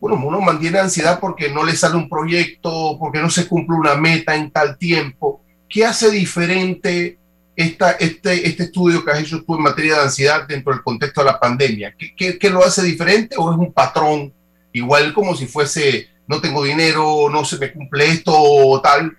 bueno, 0.00 0.20
uno 0.24 0.40
mantiene 0.40 0.78
ansiedad 0.78 1.20
porque 1.20 1.50
no 1.50 1.64
le 1.64 1.76
sale 1.76 1.96
un 1.96 2.08
proyecto, 2.08 2.96
porque 2.98 3.20
no 3.20 3.28
se 3.28 3.46
cumple 3.46 3.76
una 3.76 3.94
meta 3.94 4.34
en 4.34 4.50
tal 4.50 4.78
tiempo. 4.78 5.42
¿Qué 5.68 5.84
hace 5.84 6.10
diferente 6.10 7.18
esta, 7.54 7.92
este, 7.92 8.48
este 8.48 8.64
estudio 8.64 9.04
que 9.04 9.10
has 9.10 9.20
hecho 9.20 9.44
tú 9.44 9.56
en 9.56 9.62
materia 9.62 9.96
de 9.96 10.02
ansiedad 10.02 10.46
dentro 10.48 10.72
del 10.72 10.82
contexto 10.82 11.20
de 11.20 11.26
la 11.26 11.38
pandemia? 11.38 11.94
¿Qué, 12.16 12.38
qué 12.38 12.50
lo 12.50 12.64
hace 12.64 12.82
diferente 12.82 13.36
o 13.38 13.52
es 13.52 13.58
un 13.58 13.72
patrón 13.72 14.32
igual 14.72 15.12
como 15.12 15.34
si 15.34 15.46
fuese 15.46 16.08
no 16.26 16.40
tengo 16.40 16.62
dinero, 16.62 17.28
no 17.28 17.44
se 17.44 17.58
me 17.58 17.72
cumple 17.72 18.08
esto 18.08 18.32
o 18.34 18.80
tal? 18.80 19.18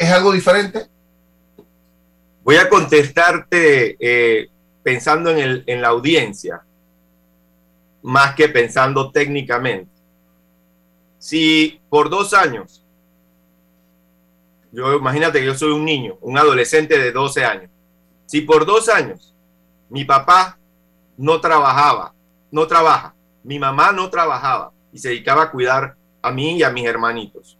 ¿Es 0.00 0.10
algo 0.10 0.32
diferente? 0.32 0.88
Voy 2.48 2.56
a 2.56 2.70
contestarte 2.70 3.98
eh, 4.00 4.48
pensando 4.82 5.28
en, 5.28 5.38
el, 5.38 5.64
en 5.66 5.82
la 5.82 5.88
audiencia, 5.88 6.64
más 8.00 8.34
que 8.34 8.48
pensando 8.48 9.10
técnicamente. 9.10 9.92
Si 11.18 11.78
por 11.90 12.08
dos 12.08 12.32
años, 12.32 12.82
yo 14.72 14.94
imagínate 14.94 15.40
que 15.40 15.44
yo 15.44 15.54
soy 15.54 15.72
un 15.72 15.84
niño, 15.84 16.16
un 16.22 16.38
adolescente 16.38 16.98
de 16.98 17.12
12 17.12 17.44
años, 17.44 17.70
si 18.24 18.40
por 18.40 18.64
dos 18.64 18.88
años 18.88 19.34
mi 19.90 20.06
papá 20.06 20.58
no 21.18 21.42
trabajaba, 21.42 22.14
no 22.50 22.66
trabaja, 22.66 23.14
mi 23.44 23.58
mamá 23.58 23.92
no 23.92 24.08
trabajaba 24.08 24.72
y 24.90 24.98
se 25.00 25.10
dedicaba 25.10 25.42
a 25.42 25.50
cuidar 25.50 25.96
a 26.22 26.30
mí 26.30 26.56
y 26.56 26.62
a 26.62 26.70
mis 26.70 26.86
hermanitos. 26.86 27.58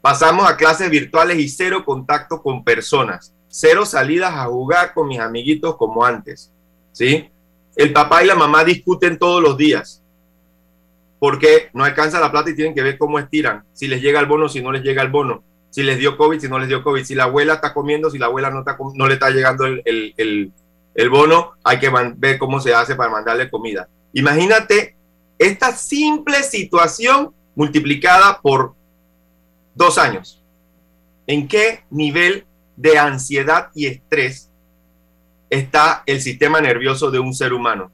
Pasamos 0.00 0.50
a 0.50 0.56
clases 0.56 0.90
virtuales 0.90 1.38
y 1.38 1.48
cero 1.48 1.84
contacto 1.84 2.42
con 2.42 2.64
personas 2.64 3.33
cero 3.56 3.86
salidas 3.86 4.34
a 4.34 4.46
jugar 4.46 4.92
con 4.92 5.06
mis 5.06 5.20
amiguitos 5.20 5.76
como 5.76 6.04
antes, 6.04 6.50
¿sí? 6.90 7.30
El 7.76 7.92
papá 7.92 8.24
y 8.24 8.26
la 8.26 8.34
mamá 8.34 8.64
discuten 8.64 9.16
todos 9.16 9.40
los 9.40 9.56
días 9.56 10.02
porque 11.20 11.70
no 11.72 11.84
alcanza 11.84 12.18
la 12.18 12.32
plata 12.32 12.50
y 12.50 12.56
tienen 12.56 12.74
que 12.74 12.82
ver 12.82 12.98
cómo 12.98 13.16
estiran, 13.16 13.62
si 13.72 13.86
les 13.86 14.02
llega 14.02 14.18
el 14.18 14.26
bono, 14.26 14.48
si 14.48 14.60
no 14.60 14.72
les 14.72 14.82
llega 14.82 15.02
el 15.02 15.08
bono, 15.08 15.44
si 15.70 15.84
les 15.84 15.98
dio 15.98 16.16
COVID, 16.16 16.40
si 16.40 16.48
no 16.48 16.58
les 16.58 16.66
dio 16.66 16.82
COVID, 16.82 17.04
si 17.04 17.14
la 17.14 17.24
abuela 17.24 17.54
está 17.54 17.72
comiendo, 17.72 18.10
si 18.10 18.18
la 18.18 18.26
abuela 18.26 18.50
no, 18.50 18.58
está, 18.58 18.76
no 18.94 19.06
le 19.06 19.14
está 19.14 19.30
llegando 19.30 19.66
el, 19.66 19.82
el, 20.16 20.52
el, 20.96 21.10
bono, 21.10 21.52
hay 21.62 21.78
que 21.78 21.92
ver 22.16 22.38
cómo 22.38 22.58
se 22.58 22.74
hace 22.74 22.96
para 22.96 23.08
mandarle 23.08 23.48
comida. 23.48 23.88
Imagínate 24.14 24.96
esta 25.38 25.70
simple 25.70 26.42
situación 26.42 27.32
multiplicada 27.54 28.40
por 28.42 28.74
dos 29.76 29.96
años. 29.96 30.42
¿En 31.28 31.46
qué 31.46 31.84
nivel 31.90 32.46
de 32.76 32.98
ansiedad 32.98 33.70
y 33.74 33.86
estrés 33.86 34.50
está 35.50 36.02
el 36.06 36.20
sistema 36.20 36.60
nervioso 36.60 37.10
de 37.10 37.18
un 37.18 37.34
ser 37.34 37.52
humano. 37.52 37.90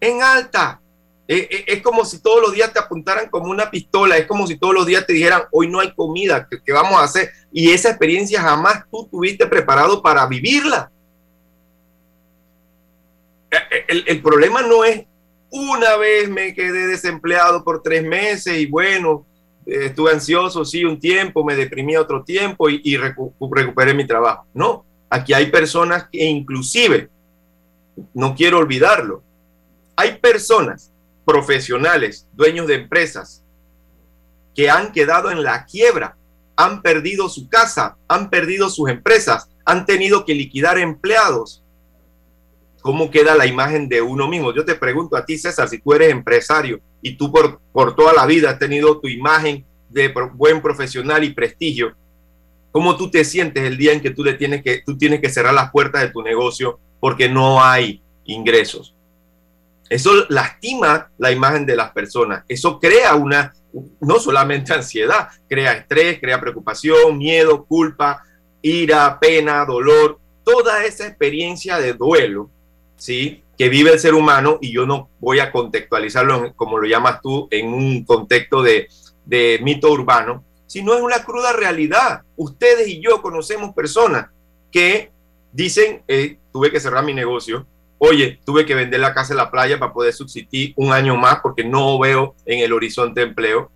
En 0.00 0.22
alta. 0.22 0.80
Eh, 1.26 1.48
eh, 1.50 1.64
es 1.68 1.82
como 1.82 2.04
si 2.04 2.20
todos 2.20 2.42
los 2.42 2.52
días 2.52 2.72
te 2.72 2.78
apuntaran 2.78 3.30
como 3.30 3.50
una 3.50 3.70
pistola, 3.70 4.18
es 4.18 4.26
como 4.26 4.46
si 4.46 4.58
todos 4.58 4.74
los 4.74 4.84
días 4.84 5.06
te 5.06 5.14
dijeran, 5.14 5.44
hoy 5.52 5.68
no 5.68 5.80
hay 5.80 5.94
comida, 5.94 6.46
¿qué, 6.48 6.72
vamos 6.72 7.00
a 7.00 7.04
hacer? 7.04 7.30
Y 7.50 7.70
esa 7.70 7.88
experiencia 7.88 8.42
jamás 8.42 8.84
tú 8.90 9.08
tuviste 9.10 9.46
preparado 9.46 10.02
para 10.02 10.26
vivirla. 10.26 10.90
Eh, 13.50 13.84
el, 13.88 14.04
el 14.06 14.22
problema 14.22 14.60
no 14.60 14.84
es 14.84 15.06
una 15.50 15.96
vez 15.96 16.28
me 16.28 16.52
quedé 16.52 16.88
desempleado 16.88 17.62
por 17.62 17.80
tres 17.80 18.02
meses 18.02 18.58
y 18.58 18.66
bueno, 18.66 19.24
estuve 19.66 20.12
ansioso, 20.12 20.64
sí, 20.64 20.84
un 20.84 20.98
tiempo, 20.98 21.44
me 21.44 21.56
deprimí 21.56 21.96
otro 21.96 22.22
tiempo 22.24 22.68
y, 22.68 22.96
recuperé 22.96 23.94
mi 23.94 24.06
trabajo. 24.06 24.46
No, 24.54 24.84
Aquí 25.14 25.32
hay 25.32 25.46
personas 25.46 26.08
que 26.10 26.24
inclusive, 26.24 27.08
no 28.14 28.34
quiero 28.34 28.58
olvidarlo, 28.58 29.22
hay 29.94 30.18
personas 30.18 30.92
profesionales, 31.24 32.26
dueños 32.32 32.66
de 32.66 32.74
empresas, 32.74 33.44
que 34.56 34.68
han 34.68 34.90
quedado 34.90 35.30
en 35.30 35.44
la 35.44 35.66
quiebra, 35.66 36.16
han 36.56 36.82
perdido 36.82 37.28
su 37.28 37.48
casa, 37.48 37.96
han 38.08 38.28
perdido 38.28 38.68
sus 38.68 38.90
empresas, 38.90 39.48
han 39.64 39.86
tenido 39.86 40.24
que 40.24 40.34
liquidar 40.34 40.78
empleados. 40.78 41.62
¿Cómo 42.82 43.08
queda 43.08 43.36
la 43.36 43.46
imagen 43.46 43.88
de 43.88 44.02
uno 44.02 44.26
mismo? 44.26 44.52
Yo 44.52 44.64
te 44.64 44.74
pregunto 44.74 45.16
a 45.16 45.24
ti, 45.24 45.38
César, 45.38 45.68
si 45.68 45.78
tú 45.78 45.94
eres 45.94 46.10
empresario 46.10 46.80
y 47.04 47.16
tú 47.16 47.30
por, 47.30 47.60
por 47.70 47.94
toda 47.94 48.14
la 48.14 48.24
vida 48.24 48.48
has 48.48 48.58
tenido 48.58 48.98
tu 48.98 49.08
imagen 49.08 49.62
de 49.90 50.08
buen 50.32 50.62
profesional 50.62 51.22
y 51.22 51.34
prestigio, 51.34 51.94
¿cómo 52.72 52.96
tú 52.96 53.10
te 53.10 53.24
sientes 53.26 53.62
el 53.62 53.76
día 53.76 53.92
en 53.92 54.00
que 54.00 54.10
tú, 54.10 54.24
le 54.24 54.32
tienes, 54.32 54.62
que 54.62 54.82
tú 54.84 54.96
tienes 54.96 55.20
que 55.20 55.28
cerrar 55.28 55.52
las 55.52 55.70
puertas 55.70 56.00
de 56.00 56.08
tu 56.08 56.22
negocio 56.22 56.80
porque 57.00 57.28
no 57.28 57.62
hay 57.62 58.00
ingresos? 58.24 58.94
Eso 59.90 60.24
lastima 60.30 61.10
la 61.18 61.30
imagen 61.30 61.66
de 61.66 61.76
las 61.76 61.92
personas. 61.92 62.42
Eso 62.48 62.80
crea 62.80 63.14
una, 63.14 63.52
no 64.00 64.18
solamente 64.18 64.72
ansiedad, 64.72 65.28
crea 65.46 65.74
estrés, 65.74 66.18
crea 66.18 66.40
preocupación, 66.40 67.18
miedo, 67.18 67.66
culpa, 67.66 68.24
ira, 68.62 69.20
pena, 69.20 69.62
dolor, 69.66 70.18
toda 70.42 70.86
esa 70.86 71.06
experiencia 71.06 71.76
de 71.76 71.92
duelo, 71.92 72.48
¿sí? 72.96 73.43
Que 73.56 73.68
vive 73.68 73.92
el 73.92 73.98
ser 73.98 74.14
humano 74.14 74.58
y 74.60 74.72
yo 74.72 74.86
no 74.86 75.10
voy 75.20 75.40
a 75.40 75.52
contextualizarlo 75.52 76.54
como 76.54 76.78
lo 76.78 76.86
llamas 76.86 77.20
tú 77.22 77.48
en 77.50 77.72
un 77.72 78.04
contexto 78.04 78.62
de, 78.62 78.88
mito 79.62 79.90
urbano, 79.90 80.44
sino 80.66 80.94
es 80.94 81.00
una 81.00 81.24
cruda 81.24 81.52
realidad. 81.52 82.22
Ustedes 82.36 82.88
y 82.88 83.00
yo 83.00 83.22
conocemos 83.22 83.74
personas 83.74 84.28
que 84.70 85.10
dicen, 85.52 86.02
eh, 86.08 86.38
tuve 86.52 86.70
que 86.70 86.80
cerrar 86.80 87.04
mi 87.04 87.14
negocio, 87.14 87.66
oye, 87.98 88.40
tuve 88.44 88.66
que 88.66 88.74
vender 88.74 89.00
la 89.00 89.14
casa 89.14 89.32
en 89.32 89.38
la 89.38 89.50
playa 89.50 89.78
para 89.78 89.92
poder 89.92 90.12
subsistir 90.12 90.72
un 90.76 90.92
año 90.92 91.16
más 91.16 91.40
porque 91.40 91.64
no 91.64 91.98
veo 91.98 92.34
en 92.44 92.60
el 92.60 92.72
horizonte 92.72 93.22
empleo. 93.22 93.70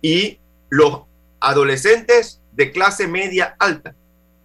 Y 0.00 0.38
los 0.68 1.02
adolescentes 1.40 2.40
de 2.52 2.70
clase 2.70 3.08
media 3.08 3.56
alta, 3.58 3.94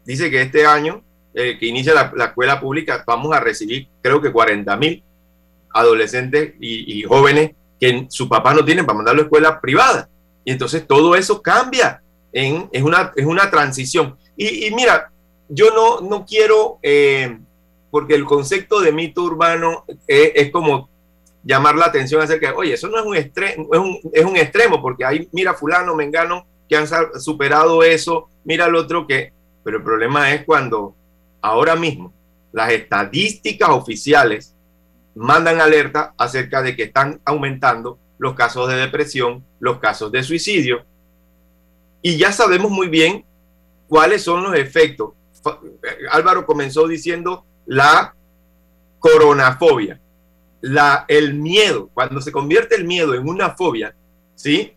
dice 0.06 0.32
que 0.32 0.42
este 0.42 0.66
año 0.66 1.04
eh, 1.40 1.56
que 1.60 1.68
inicia 1.68 1.94
la, 1.94 2.26
escuela 2.26 2.60
pública 2.60 3.04
vamos 3.06 3.32
a 3.32 3.40
recibir 3.40 3.88
creo 4.02 4.20
que 4.20 4.32
40 4.32 4.76
mil 4.78 5.04
adolescentes 5.72 6.56
y, 6.60 7.04
jóvenes 7.04 7.52
que 7.80 8.08
su 8.10 8.28
papá 8.28 8.56
no 8.56 8.66
tienen 8.66 8.88
para 8.88 8.98
mandarlo 8.98 9.22
a 9.22 9.26
escuela 9.26 9.62
privada. 9.62 10.10
Y 10.44 10.52
entonces 10.52 10.88
todo 10.88 11.16
eso 11.16 11.40
cambia, 11.44 12.02
es, 12.32 12.82
una, 12.82 13.14
es 13.16 13.26
una 13.26 13.52
transición. 13.52 14.18
Y, 14.36 14.72
mira, 14.72 15.12
yo 15.48 15.70
no, 15.76 16.02
no 16.02 16.26
quiero... 16.26 16.80
Eh, 16.82 17.38
porque 17.92 18.16
el 18.16 18.26
concepto 18.26 18.82
de 18.82 18.92
mito 18.92 19.22
urbano 19.22 19.86
es, 20.08 20.50
como 20.52 20.90
llamar 21.44 21.76
la 21.76 21.86
atención 21.86 22.20
acerca 22.20 22.48
de, 22.48 22.54
oye, 22.54 22.74
eso 22.74 22.88
no 22.88 22.98
es 22.98 23.06
un, 23.06 23.16
extremo, 23.16 23.68
es 23.72 23.80
un, 23.80 24.00
es 24.12 24.26
un 24.26 24.38
extremo, 24.38 24.82
porque 24.82 25.06
hay, 25.06 25.30
mira 25.32 25.54
fulano, 25.54 25.96
mengano, 25.96 26.48
que 26.68 26.76
han 26.76 26.88
superado 27.20 27.84
eso, 27.84 28.28
mira 28.44 28.66
el 28.66 28.76
otro 28.76 29.06
que, 29.06 29.32
pero 29.64 29.78
el 29.78 29.84
problema 29.84 30.34
es 30.34 30.44
cuando 30.46 30.96
ahora 31.42 31.76
mismo 31.76 32.14
las 32.52 32.72
estadísticas 32.72 33.70
oficiales 33.70 34.56
mandan 35.16 35.62
alerta 35.62 36.14
acerca 36.18 36.62
de 36.62 36.76
que 36.76 36.84
están 36.84 37.20
aumentando 37.26 38.00
los 38.18 38.36
casos 38.36 38.70
de 38.70 38.76
depresión, 38.76 39.44
los 39.60 39.80
casos 39.80 40.12
de 40.12 40.24
suicidio, 40.24 40.86
y 42.02 42.18
ya 42.18 42.32
sabemos 42.32 42.72
muy 42.72 42.88
bien 42.88 43.26
cuáles 43.88 44.24
son 44.24 44.44
los 44.44 44.56
efectos. 44.56 45.12
Álvaro 46.12 46.46
comenzó 46.46 46.88
diciendo 46.88 47.46
la 47.66 48.16
coronafobia, 49.00 50.00
la, 50.62 51.06
el 51.08 51.34
miedo, 51.34 51.90
cuando 51.94 52.22
se 52.22 52.32
convierte 52.32 52.76
el 52.76 52.86
miedo 52.86 53.14
en 53.14 53.28
una 53.28 53.56
fobia, 53.56 53.96
¿sí? 54.36 54.77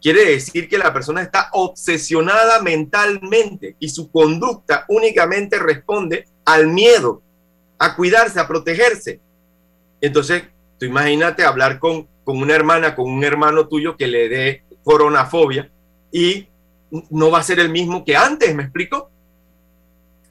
Quiere 0.00 0.24
decir 0.24 0.68
que 0.68 0.78
la 0.78 0.92
persona 0.92 1.22
está 1.22 1.50
obsesionada 1.52 2.62
mentalmente 2.62 3.76
y 3.78 3.88
su 3.88 4.10
conducta 4.10 4.84
únicamente 4.88 5.58
responde 5.58 6.26
al 6.44 6.68
miedo, 6.68 7.22
a 7.78 7.94
cuidarse, 7.96 8.40
a 8.40 8.48
protegerse. 8.48 9.20
Entonces, 10.00 10.44
tú 10.78 10.86
imagínate 10.86 11.44
hablar 11.44 11.78
con, 11.78 12.08
con 12.24 12.38
una 12.38 12.54
hermana, 12.54 12.94
con 12.94 13.10
un 13.10 13.24
hermano 13.24 13.68
tuyo 13.68 13.96
que 13.96 14.06
le 14.06 14.28
dé 14.28 14.64
coronafobia 14.82 15.70
y 16.10 16.48
no 17.10 17.30
va 17.30 17.38
a 17.38 17.44
ser 17.44 17.60
el 17.60 17.70
mismo 17.70 18.04
que 18.04 18.16
antes, 18.16 18.54
¿me 18.54 18.64
explico? 18.64 19.10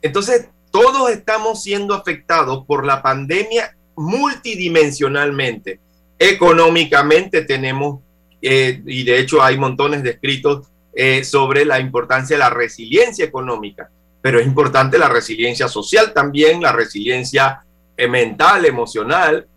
Entonces, 0.02 0.50
todos 0.72 1.10
estamos 1.10 1.64
siendo 1.64 1.94
afectados 1.94 2.66
por 2.66 2.86
la 2.86 3.02
pandemia 3.02 3.76
multidimensionalmente. 3.96 5.80
Económicamente 6.18 7.44
tenemos, 7.44 8.02
eh, 8.42 8.82
y 8.86 9.04
de 9.04 9.20
hecho 9.20 9.42
hay 9.42 9.58
montones 9.58 10.04
de 10.04 10.12
escritos 10.12 10.68
eh, 10.94 11.24
sobre 11.24 11.66
la 11.66 11.80
importancia 11.80 12.36
de 12.36 12.40
la 12.40 12.50
resiliencia 12.50 13.26
económica, 13.26 13.90
pero 14.22 14.40
es 14.40 14.48
importante 14.48 14.98
la 14.98 15.10
resiliencia 15.10 15.68
social 15.68 16.14
también, 16.14 16.62
la 16.62 16.72
resiliencia 16.72 17.64
eh, 17.96 18.08
mental, 18.08 18.66
emocional. 18.66 19.48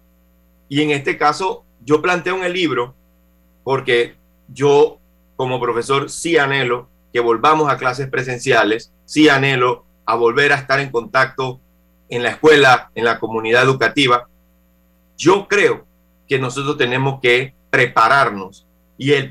Y 0.68 0.82
en 0.82 0.90
este 0.90 1.16
caso, 1.16 1.64
yo 1.84 2.00
planteo 2.02 2.36
en 2.36 2.44
el 2.44 2.52
libro, 2.52 2.94
porque 3.64 4.14
yo 4.48 4.98
como 5.36 5.60
profesor 5.60 6.10
sí 6.10 6.38
anhelo 6.38 6.88
que 7.12 7.20
volvamos 7.20 7.70
a 7.70 7.76
clases 7.76 8.08
presenciales, 8.08 8.92
sí 9.04 9.28
anhelo 9.28 9.84
a 10.06 10.14
volver 10.14 10.52
a 10.52 10.56
estar 10.56 10.80
en 10.80 10.90
contacto 10.90 11.60
en 12.08 12.22
la 12.22 12.30
escuela, 12.30 12.90
en 12.94 13.04
la 13.04 13.18
comunidad 13.18 13.62
educativa, 13.62 14.28
yo 15.16 15.46
creo 15.48 15.86
que 16.28 16.38
nosotros 16.38 16.76
tenemos 16.76 17.20
que 17.20 17.54
prepararnos 17.70 18.66
y 19.02 19.12
el, 19.12 19.30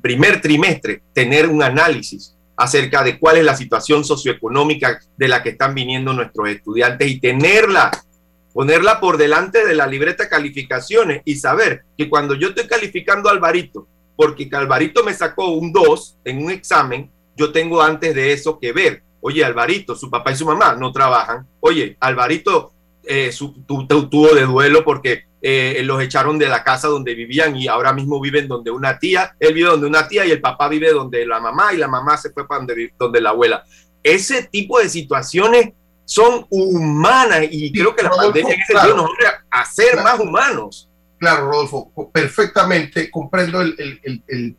primer 0.00 0.40
trimestre 0.40 1.02
tener 1.12 1.48
un 1.48 1.62
análisis 1.62 2.36
acerca 2.56 3.02
de 3.02 3.18
cuál 3.18 3.38
es 3.38 3.44
la 3.44 3.56
situación 3.56 4.04
socioeconómica 4.04 5.00
de 5.16 5.28
la 5.28 5.42
que 5.42 5.50
están 5.50 5.74
viniendo 5.74 6.12
nuestros 6.12 6.48
estudiantes 6.48 7.10
y 7.10 7.20
tenerla, 7.20 7.90
ponerla 8.52 9.00
por 9.00 9.16
delante 9.16 9.66
de 9.66 9.74
la 9.74 9.86
libreta 9.86 10.28
calificaciones 10.28 11.22
y 11.24 11.36
saber 11.36 11.84
que 11.96 12.08
cuando 12.08 12.34
yo 12.34 12.48
estoy 12.48 12.66
calificando 12.66 13.28
a 13.28 13.32
Alvarito, 13.32 13.86
porque 14.16 14.48
Alvarito 14.52 15.02
me 15.02 15.14
sacó 15.14 15.50
un 15.50 15.72
2 15.72 16.18
en 16.24 16.44
un 16.44 16.50
examen, 16.50 17.10
yo 17.36 17.52
tengo 17.52 17.82
antes 17.82 18.14
de 18.14 18.32
eso 18.32 18.58
que 18.58 18.72
ver 18.72 19.02
Oye, 19.24 19.44
Alvarito, 19.44 19.94
su 19.94 20.10
papá 20.10 20.32
y 20.32 20.36
su 20.36 20.44
mamá 20.44 20.74
no 20.74 20.90
trabajan. 20.90 21.46
Oye, 21.60 21.96
Alvarito 22.00 22.72
eh, 23.04 23.30
tuvo 23.66 24.34
de 24.34 24.42
duelo 24.42 24.84
porque 24.84 25.26
eh, 25.44 25.82
los 25.84 26.00
echaron 26.00 26.38
de 26.38 26.48
la 26.48 26.62
casa 26.62 26.86
donde 26.86 27.14
vivían 27.14 27.56
y 27.56 27.66
ahora 27.66 27.92
mismo 27.92 28.20
viven 28.20 28.46
donde 28.46 28.70
una 28.70 28.98
tía. 28.98 29.34
Él 29.40 29.52
vive 29.54 29.68
donde 29.68 29.88
una 29.88 30.06
tía 30.06 30.24
y 30.24 30.30
el 30.30 30.40
papá 30.40 30.68
vive 30.68 30.92
donde 30.92 31.26
la 31.26 31.40
mamá 31.40 31.74
y 31.74 31.78
la 31.78 31.88
mamá 31.88 32.16
se 32.16 32.30
fue 32.30 32.46
para 32.46 32.60
donde, 32.60 32.94
donde 32.96 33.20
la 33.20 33.30
abuela. 33.30 33.64
Ese 34.02 34.44
tipo 34.44 34.78
de 34.78 34.88
situaciones 34.88 35.70
son 36.04 36.46
humanas 36.50 37.40
y 37.50 37.72
creo 37.72 37.94
que 37.94 38.02
la 38.02 38.10
pandemia 38.10 38.54
en 38.54 38.60
ese 38.60 38.72
sentido 38.72 38.96
nos 38.96 39.06
va 39.06 39.44
a 39.50 39.64
ser 39.64 39.96
más 40.02 40.20
humanos. 40.20 40.88
Claro, 41.18 41.50
Rodolfo, 41.50 42.10
perfectamente 42.12 43.10
comprendo 43.10 43.62
el, 43.62 44.00
el, 44.02 44.56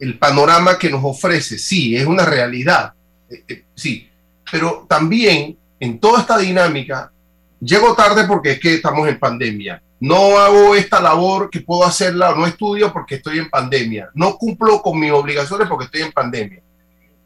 el, 0.00 0.18
panorama 0.18 0.78
que 0.78 0.90
nos 0.90 1.04
ofrece. 1.04 1.58
Sí, 1.58 1.96
es 1.96 2.06
una 2.06 2.24
realidad. 2.24 2.94
Eh, 3.30 3.44
eh, 3.48 3.64
sí, 3.74 4.10
pero 4.50 4.86
también 4.88 5.56
en 5.78 6.00
toda 6.00 6.20
esta 6.20 6.38
dinámica, 6.38 7.12
llego 7.60 7.94
tarde 7.94 8.24
porque 8.26 8.52
es 8.52 8.60
que 8.60 8.74
estamos 8.74 9.06
en 9.08 9.18
pandemia. 9.18 9.82
No 9.98 10.38
hago 10.38 10.74
esta 10.74 11.00
labor 11.00 11.48
que 11.50 11.60
puedo 11.60 11.84
hacerla, 11.84 12.34
no 12.34 12.46
estudio 12.46 12.92
porque 12.92 13.16
estoy 13.16 13.38
en 13.38 13.48
pandemia. 13.48 14.10
No 14.14 14.36
cumplo 14.36 14.82
con 14.82 14.98
mis 14.98 15.12
obligaciones 15.12 15.68
porque 15.68 15.86
estoy 15.86 16.02
en 16.02 16.12
pandemia. 16.12 16.62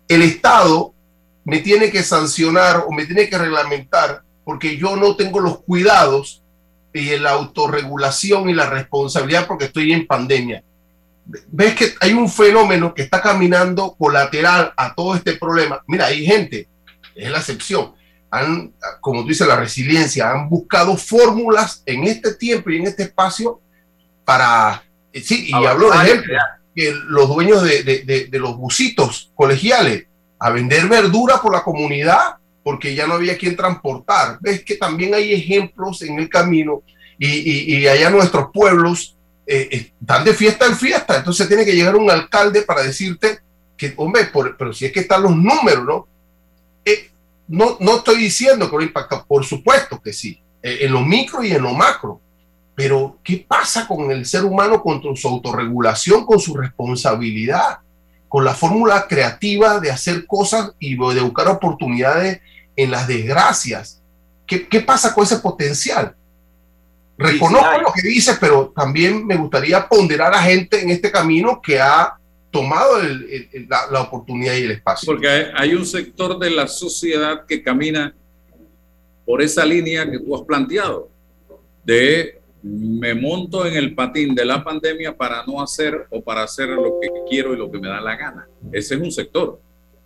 El 0.07 0.23
Estado 0.23 0.93
me 1.45 1.59
tiene 1.59 1.91
que 1.91 2.03
sancionar 2.03 2.85
o 2.87 2.93
me 2.93 3.07
tiene 3.07 3.29
que 3.29 3.39
reglamentar 3.39 4.23
porque 4.45 4.77
yo 4.77 4.97
no 4.97 5.17
tengo 5.17 5.41
los 5.41 5.63
cuidados 5.63 6.43
y 6.93 7.17
la 7.19 7.31
autorregulación 7.31 8.49
y 8.51 8.55
la 8.55 8.69
responsabilidad 8.69 9.47
porque 9.47 9.67
estoy 9.67 9.93
en 9.93 10.07
pandemia 10.07 10.63
ves 11.49 11.75
que 11.75 11.95
hay 12.01 12.13
un 12.13 12.29
fenómeno 12.29 12.95
que 12.95 13.03
está 13.03 13.21
caminando 13.21 13.95
colateral 13.97 14.73
a 14.77 14.95
todo 14.95 15.15
este 15.15 15.35
problema. 15.35 15.83
Mira, 15.87 16.07
hay 16.07 16.25
gente, 16.25 16.69
es 17.15 17.31
la 17.31 17.39
excepción, 17.39 17.93
han, 18.31 18.73
como 19.01 19.23
tú 19.23 19.29
dices, 19.29 19.47
la 19.47 19.57
resiliencia, 19.57 20.31
han 20.31 20.49
buscado 20.49 20.97
fórmulas 20.97 21.83
en 21.87 22.05
este 22.05 22.35
tiempo 22.35 22.71
y 22.71 22.77
en 22.77 22.87
este 22.87 23.05
espacio 23.05 23.61
para, 24.25 24.85
eh, 25.13 25.21
sí, 25.21 25.49
y 25.49 25.65
hablo 25.67 25.91
de 25.91 25.97
ejemplo, 25.97 26.35
que 26.75 26.95
los 27.09 27.29
dueños 27.29 27.63
de, 27.63 27.83
de, 27.83 28.27
de, 28.31 28.39
los 28.39 28.57
busitos 28.57 29.33
colegiales 29.35 30.07
a 30.39 30.51
vender 30.51 30.87
verdura 30.87 31.41
por 31.43 31.53
la 31.53 31.63
comunidad 31.63 32.37
porque 32.63 32.95
ya 32.95 33.07
no 33.07 33.15
había 33.15 33.37
quien 33.37 33.57
transportar. 33.57 34.39
Ves 34.41 34.65
que 34.65 34.77
también 34.77 35.15
hay 35.15 35.33
ejemplos 35.33 36.03
en 36.03 36.19
el 36.19 36.29
camino 36.29 36.83
y, 37.19 37.27
y, 37.27 37.77
y 37.77 37.89
allá 37.89 38.11
nuestros 38.11 38.51
pueblos 38.53 39.17
eh, 39.47 39.69
eh, 39.73 39.93
están 40.01 40.25
de 40.25 40.35
fiesta 40.35 40.67
en 40.67 40.77
fiesta. 40.77 41.17
Entonces 41.17 41.49
tiene 41.49 41.65
que 41.65 41.75
llegar 41.75 41.97
un 41.97 42.11
alcalde 42.11 42.63
para 42.63 42.83
decirte 42.83 43.41
que, 43.77 43.93
hombre, 43.97 44.31
pero 44.57 44.73
si 44.73 44.87
es 44.87 44.93
que 44.93 45.01
están 45.01 45.23
los 45.23 45.35
números, 45.35 45.85
¿no? 45.85 46.09
No, 47.51 47.77
no 47.81 47.97
estoy 47.97 48.19
diciendo 48.19 48.71
que 48.71 48.77
lo 48.77 48.83
impacta, 48.83 49.25
por 49.25 49.45
supuesto 49.45 50.01
que 50.01 50.13
sí, 50.13 50.41
eh, 50.63 50.79
en 50.83 50.93
lo 50.93 51.01
micro 51.01 51.43
y 51.43 51.51
en 51.51 51.63
lo 51.63 51.75
macro. 51.75 52.21
Pero, 52.77 53.19
¿qué 53.25 53.45
pasa 53.47 53.89
con 53.89 54.09
el 54.13 54.25
ser 54.25 54.45
humano, 54.45 54.81
con 54.81 55.03
su 55.17 55.27
autorregulación, 55.27 56.25
con 56.25 56.39
su 56.39 56.57
responsabilidad, 56.57 57.81
con 58.29 58.45
la 58.45 58.55
fórmula 58.55 59.09
creativa 59.09 59.81
de 59.81 59.91
hacer 59.91 60.27
cosas 60.27 60.75
y 60.79 60.91
de 60.97 61.21
buscar 61.21 61.49
oportunidades 61.49 62.41
en 62.77 62.93
las 62.93 63.09
desgracias? 63.09 64.01
¿Qué, 64.47 64.69
qué 64.69 64.81
pasa 64.81 65.13
con 65.13 65.25
ese 65.25 65.41
potencial? 65.41 66.15
Reconozco 67.19 67.81
lo 67.81 67.93
que 67.93 68.07
dices, 68.07 68.39
pero 68.41 68.73
también 68.75 69.27
me 69.27 69.37
gustaría 69.37 69.89
ponderar 69.89 70.33
a 70.35 70.43
gente 70.43 70.81
en 70.81 70.91
este 70.91 71.11
camino 71.11 71.61
que 71.61 71.81
ha 71.81 72.20
tomado 72.51 72.99
la, 73.91 74.03
oportunidad 74.03 74.55
y 74.55 74.65
el 74.65 74.71
espacio. 74.73 75.07
Porque 75.07 75.29
hay, 75.55 75.75
un 75.75 75.87
sector 75.87 76.39
de 76.39 76.51
la 76.51 76.67
sociedad 76.67 77.47
que 77.47 77.63
camina 77.63 78.15
por 79.25 79.41
esa 79.41 79.65
línea 79.65 80.11
que 80.11 80.19
tú 80.19 80.35
has 80.35 80.43
planteado, 80.43 81.09
de 81.85 82.41
me 82.63 83.15
monto 83.15 83.65
en 83.65 83.75
el 83.75 83.95
patín 83.95 84.35
de 84.35 84.45
la 84.45 84.63
pandemia 84.63 85.17
para 85.17 85.45
no 85.47 85.63
hacer 85.63 86.07
o 86.11 86.21
para 86.21 86.43
hacer 86.43 86.69
lo 86.69 86.99
que 87.01 87.09
quiero 87.29 87.55
y 87.55 87.57
lo 87.57 87.71
que 87.71 87.79
me 87.79 87.89
da 87.89 88.01
la 88.01 88.17
gana. 88.17 88.49
Ese 88.73 88.97
es 88.97 89.01
un 89.01 89.11
sector. 89.11 89.61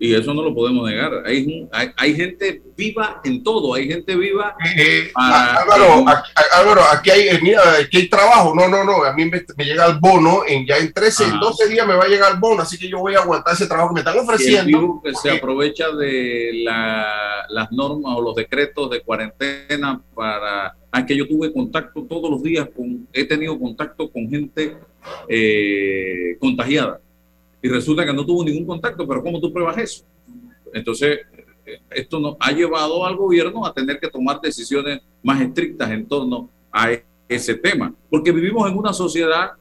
Y 0.04 0.14
eso 0.14 0.34
no 0.34 0.42
lo 0.42 0.54
podemos 0.54 0.86
negar. 0.86 1.22
Hay, 1.24 1.66
hay, 1.96 2.14
gente 2.14 2.62
viva 2.76 3.22
en 3.24 3.42
todo, 3.42 3.72
hay 3.72 3.88
gente 3.88 4.14
viva. 4.14 4.54
Eh, 4.76 4.82
eh, 4.82 5.12
Álvaro, 5.14 6.82
aquí, 6.92 7.10
hay, 7.10 7.28
eh, 7.28 7.38
mira, 7.40 7.62
aquí 7.80 7.96
hay 7.96 8.08
trabajo. 8.08 8.54
No, 8.54 8.68
no, 8.68 8.84
no. 8.84 9.02
A 9.02 9.14
mí 9.14 9.24
me, 9.24 9.42
llega 9.64 9.86
el 9.86 9.98
bono, 9.98 10.42
en, 10.46 10.66
ya 10.66 10.76
en 10.76 10.92
13, 10.92 11.24
en 11.24 11.40
12 11.40 11.68
días 11.68 11.86
me 11.86 11.94
va 11.94 12.04
a 12.04 12.08
llegar 12.08 12.32
el 12.32 12.38
bono, 12.38 12.60
así 12.60 12.76
que 12.76 12.86
yo 12.86 12.98
voy 12.98 13.14
a 13.14 13.20
aguantar 13.20 13.54
ese 13.54 13.66
trabajo 13.66 13.88
que 13.88 13.94
me 13.94 14.00
están 14.00 14.18
ofreciendo. 14.18 15.00
que 15.02 15.14
se 15.14 15.30
aprovecha 15.30 15.90
de 15.90 16.50
la, 16.64 17.46
las 17.48 17.72
normas 17.72 18.12
o 18.14 18.20
los 18.20 18.34
decretos 18.34 18.90
de 18.90 19.00
cuarentena 19.00 20.02
para. 20.14 20.76
Ah, 20.92 21.04
que 21.04 21.16
yo 21.16 21.26
tuve 21.26 21.50
contacto 21.50 22.02
todos 22.02 22.30
los 22.30 22.42
días 22.42 22.68
con. 22.76 23.08
He 23.10 23.24
tenido 23.24 23.58
contacto 23.58 24.10
con 24.10 24.28
gente 24.28 24.76
contagiada 26.38 27.00
y 27.64 27.68
resulta 27.68 28.04
que 28.04 28.12
no 28.12 28.26
tuvo 28.26 28.44
ningún 28.44 28.66
contacto, 28.66 29.08
pero 29.08 29.22
¿cómo 29.22 29.40
tú 29.40 29.50
pruebas 29.50 29.78
eso? 29.78 30.04
Entonces, 30.74 31.20
esto 31.88 32.20
nos 32.20 32.36
ha 32.38 32.52
llevado 32.52 33.06
al 33.06 33.16
gobierno 33.16 33.64
a 33.64 33.72
tener 33.72 33.98
que 33.98 34.10
tomar 34.10 34.38
decisiones 34.42 35.00
más 35.22 35.40
estrictas 35.40 35.90
en 35.90 36.06
torno 36.06 36.50
a 36.70 36.90
ese 37.26 37.54
tema, 37.54 37.94
porque 38.10 38.32
vivimos 38.32 38.70
en 38.70 38.76
una 38.76 38.92
sociedad 38.92 39.52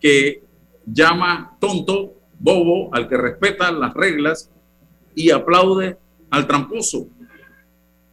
que 0.00 0.40
llama 0.86 1.56
tonto, 1.58 2.14
bobo, 2.38 2.94
al 2.94 3.08
que 3.08 3.16
respeta 3.16 3.72
las 3.72 3.92
reglas 3.92 4.48
y 5.16 5.30
aplaude 5.30 5.96
al 6.30 6.46
tramposo. 6.46 7.08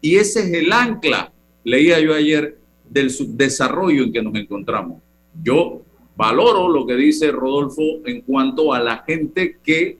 Y 0.01 0.15
ese 0.15 0.39
es 0.39 0.53
el 0.53 0.73
ancla, 0.73 1.31
leía 1.63 1.99
yo 1.99 2.15
ayer, 2.15 2.57
del 2.89 3.13
desarrollo 3.37 4.05
en 4.05 4.11
que 4.11 4.23
nos 4.23 4.33
encontramos. 4.33 5.03
Yo 5.43 5.82
valoro 6.15 6.69
lo 6.69 6.85
que 6.85 6.95
dice 6.95 7.31
Rodolfo 7.31 7.81
en 8.05 8.21
cuanto 8.21 8.73
a 8.73 8.79
la 8.79 9.03
gente 9.05 9.57
que 9.63 9.97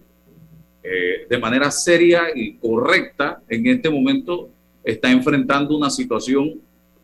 eh, 0.83 1.27
de 1.29 1.37
manera 1.37 1.71
seria 1.71 2.23
y 2.35 2.55
correcta 2.55 3.41
en 3.47 3.67
este 3.67 3.89
momento 3.89 4.49
está 4.83 5.09
enfrentando 5.09 5.77
una 5.77 5.89
situación 5.89 6.59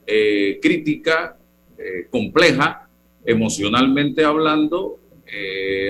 eh, 0.06 0.60
crítica, 0.62 1.38
eh, 1.78 2.08
compleja, 2.10 2.90
emocionalmente 3.26 4.24
hablando, 4.24 4.98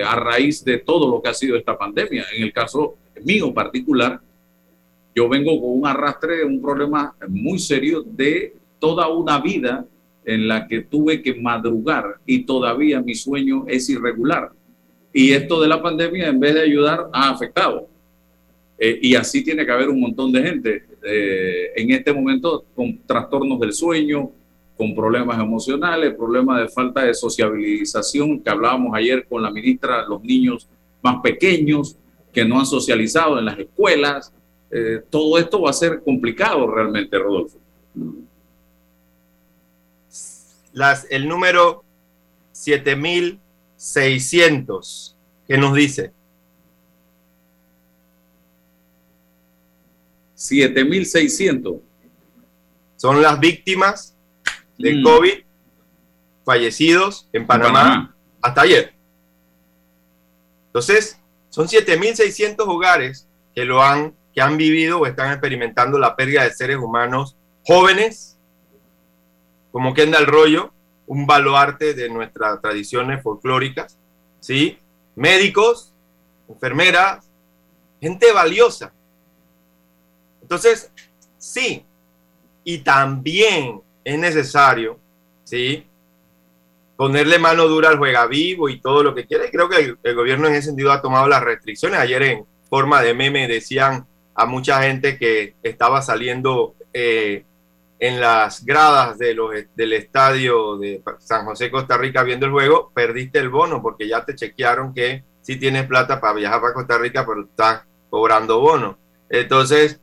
a 0.06 0.16
raíz 0.16 0.62
de 0.62 0.76
todo 0.76 1.10
lo 1.10 1.22
que 1.22 1.30
ha 1.30 1.34
sido 1.34 1.56
esta 1.56 1.78
pandemia. 1.78 2.26
En 2.36 2.42
el 2.42 2.52
caso 2.52 2.96
mío 3.24 3.54
particular, 3.54 4.20
yo 5.14 5.30
vengo 5.30 5.58
con 5.58 5.78
un 5.78 5.86
arrastre, 5.86 6.44
un 6.44 6.60
problema 6.60 7.14
muy 7.26 7.58
serio 7.58 8.02
de 8.02 8.54
toda 8.78 9.08
una 9.08 9.40
vida 9.40 9.86
en 10.30 10.46
la 10.46 10.68
que 10.68 10.82
tuve 10.82 11.22
que 11.22 11.34
madrugar 11.34 12.20
y 12.24 12.44
todavía 12.44 13.00
mi 13.00 13.16
sueño 13.16 13.64
es 13.66 13.90
irregular. 13.90 14.50
Y 15.12 15.32
esto 15.32 15.60
de 15.60 15.66
la 15.66 15.82
pandemia, 15.82 16.28
en 16.28 16.38
vez 16.38 16.54
de 16.54 16.62
ayudar, 16.62 17.08
ha 17.12 17.30
afectado. 17.30 17.88
Eh, 18.78 19.00
y 19.02 19.16
así 19.16 19.42
tiene 19.42 19.66
que 19.66 19.72
haber 19.72 19.88
un 19.88 20.00
montón 20.00 20.30
de 20.30 20.40
gente 20.40 20.84
eh, 21.02 21.72
en 21.74 21.90
este 21.90 22.12
momento 22.12 22.64
con 22.76 23.00
trastornos 23.04 23.58
del 23.58 23.72
sueño, 23.72 24.30
con 24.76 24.94
problemas 24.94 25.36
emocionales, 25.40 26.14
problemas 26.14 26.60
de 26.60 26.68
falta 26.68 27.02
de 27.04 27.12
sociabilización, 27.12 28.40
que 28.40 28.50
hablábamos 28.50 28.94
ayer 28.94 29.26
con 29.28 29.42
la 29.42 29.50
ministra, 29.50 30.06
los 30.06 30.22
niños 30.22 30.68
más 31.02 31.20
pequeños 31.22 31.96
que 32.32 32.44
no 32.44 32.60
han 32.60 32.66
socializado 32.66 33.36
en 33.40 33.46
las 33.46 33.58
escuelas. 33.58 34.32
Eh, 34.70 35.00
todo 35.10 35.38
esto 35.38 35.62
va 35.62 35.70
a 35.70 35.72
ser 35.72 36.00
complicado 36.04 36.70
realmente, 36.70 37.18
Rodolfo 37.18 37.58
las, 40.72 41.06
el 41.10 41.28
número 41.28 41.84
7600, 42.52 45.16
que 45.46 45.58
nos 45.58 45.74
dice? 45.74 46.14
7600. 50.34 51.76
Son 52.96 53.22
las 53.22 53.38
víctimas 53.40 54.16
de 54.78 54.94
mm. 54.94 55.02
COVID 55.02 55.34
fallecidos 56.44 57.28
en 57.32 57.46
Panamá, 57.46 58.14
hasta 58.40 58.62
ayer. 58.62 58.94
Entonces, 60.66 61.18
son 61.50 61.68
7600 61.68 62.66
hogares 62.66 63.28
que 63.54 63.64
lo 63.64 63.82
han 63.82 64.14
que 64.32 64.40
han 64.40 64.56
vivido 64.56 65.00
o 65.00 65.06
están 65.06 65.32
experimentando 65.32 65.98
la 65.98 66.14
pérdida 66.14 66.44
de 66.44 66.52
seres 66.52 66.76
humanos 66.76 67.36
jóvenes 67.64 68.38
como 69.72 69.94
Kendall 69.94 70.26
Rollo, 70.26 70.72
un 71.06 71.26
baluarte 71.26 71.94
de 71.94 72.08
nuestras 72.08 72.60
tradiciones 72.60 73.22
folclóricas, 73.22 73.98
¿sí? 74.38 74.78
Médicos, 75.16 75.92
enfermeras, 76.48 77.28
gente 78.00 78.32
valiosa. 78.32 78.92
Entonces, 80.42 80.90
sí, 81.38 81.84
y 82.64 82.78
también 82.78 83.80
es 84.04 84.18
necesario, 84.18 84.98
¿sí? 85.44 85.86
Ponerle 86.96 87.38
mano 87.38 87.66
dura 87.66 87.88
al 87.88 87.98
juega 87.98 88.26
vivo 88.26 88.68
y 88.68 88.80
todo 88.80 89.02
lo 89.02 89.14
que 89.14 89.26
quiera. 89.26 89.44
Creo 89.50 89.68
que 89.68 89.96
el, 90.02 90.14
gobierno 90.14 90.48
en 90.48 90.54
ese 90.54 90.68
sentido 90.68 90.92
ha 90.92 91.00
tomado 91.00 91.28
las 91.28 91.42
restricciones. 91.42 91.98
Ayer 91.98 92.22
en 92.22 92.46
forma 92.68 93.02
de 93.02 93.14
meme 93.14 93.48
decían 93.48 94.06
a 94.34 94.46
mucha 94.46 94.82
gente 94.82 95.18
que 95.18 95.54
estaba 95.62 96.02
saliendo 96.02 96.74
eh, 96.92 97.44
en 98.00 98.18
las 98.18 98.64
gradas 98.64 99.18
de 99.18 99.34
los, 99.34 99.52
del 99.76 99.92
estadio 99.92 100.78
de 100.78 101.02
San 101.18 101.44
José, 101.44 101.70
Costa 101.70 101.98
Rica, 101.98 102.22
viendo 102.22 102.46
el 102.46 102.52
juego, 102.52 102.90
perdiste 102.94 103.38
el 103.38 103.50
bono 103.50 103.82
porque 103.82 104.08
ya 104.08 104.24
te 104.24 104.34
chequearon 104.34 104.94
que 104.94 105.22
si 105.42 105.56
tienes 105.56 105.86
plata 105.86 106.18
para 106.18 106.32
viajar 106.32 106.62
para 106.62 106.72
Costa 106.72 106.96
Rica, 106.96 107.26
pero 107.26 107.42
estás 107.42 107.82
cobrando 108.08 108.58
bono. 108.58 108.98
Entonces, 109.28 110.00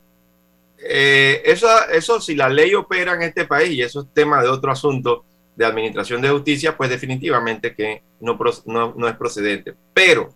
eh, 0.78 1.42
eso, 1.44 1.68
eso 1.92 2.20
si 2.20 2.36
la 2.36 2.48
ley 2.48 2.72
opera 2.74 3.14
en 3.14 3.22
este 3.22 3.44
país, 3.46 3.70
y 3.72 3.82
eso 3.82 4.02
es 4.02 4.06
tema 4.14 4.40
de 4.42 4.48
otro 4.48 4.70
asunto 4.70 5.24
de 5.56 5.64
administración 5.64 6.22
de 6.22 6.30
justicia, 6.30 6.76
pues 6.76 6.90
definitivamente 6.90 7.74
que 7.74 8.02
no, 8.20 8.38
no, 8.66 8.94
no 8.96 9.08
es 9.08 9.16
procedente. 9.16 9.74
Pero 9.92 10.32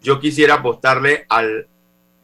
yo 0.00 0.18
quisiera 0.18 0.54
apostarle 0.54 1.26
al, 1.28 1.68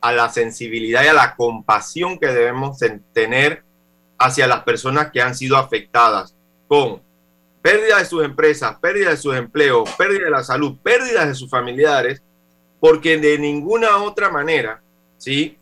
a 0.01 0.13
la 0.13 0.31
sensibilidad 0.31 1.05
y 1.05 1.09
a 1.09 1.13
la 1.13 1.37
compasión 1.37 2.19
que 2.19 2.29
debemos 2.29 2.79
tener 3.13 3.65
hacia 4.23 4.47
las 4.47 4.63
personas 4.63 5.11
que 5.11 5.21
han 5.21 5.35
sido 5.35 5.57
afectadas 5.57 6.37
con 6.69 7.03
pérdida 7.61 7.99
de 7.99 8.05
sus 8.05 8.25
empresas, 8.25 8.77
pérdida 8.81 9.11
de 9.11 9.17
sus 9.17 9.35
empleos, 9.35 9.91
pérdida 9.99 10.27
de 10.27 10.31
la 10.31 10.45
salud, 10.45 10.77
pérdida 10.83 11.27
de 11.27 11.35
sus 11.35 11.51
familiares, 11.51 12.23
porque 12.81 13.19
de 13.19 13.37
ninguna 13.39 13.99
otra 13.99 14.31
manera, 14.31 14.81
¿sí? 15.19 15.59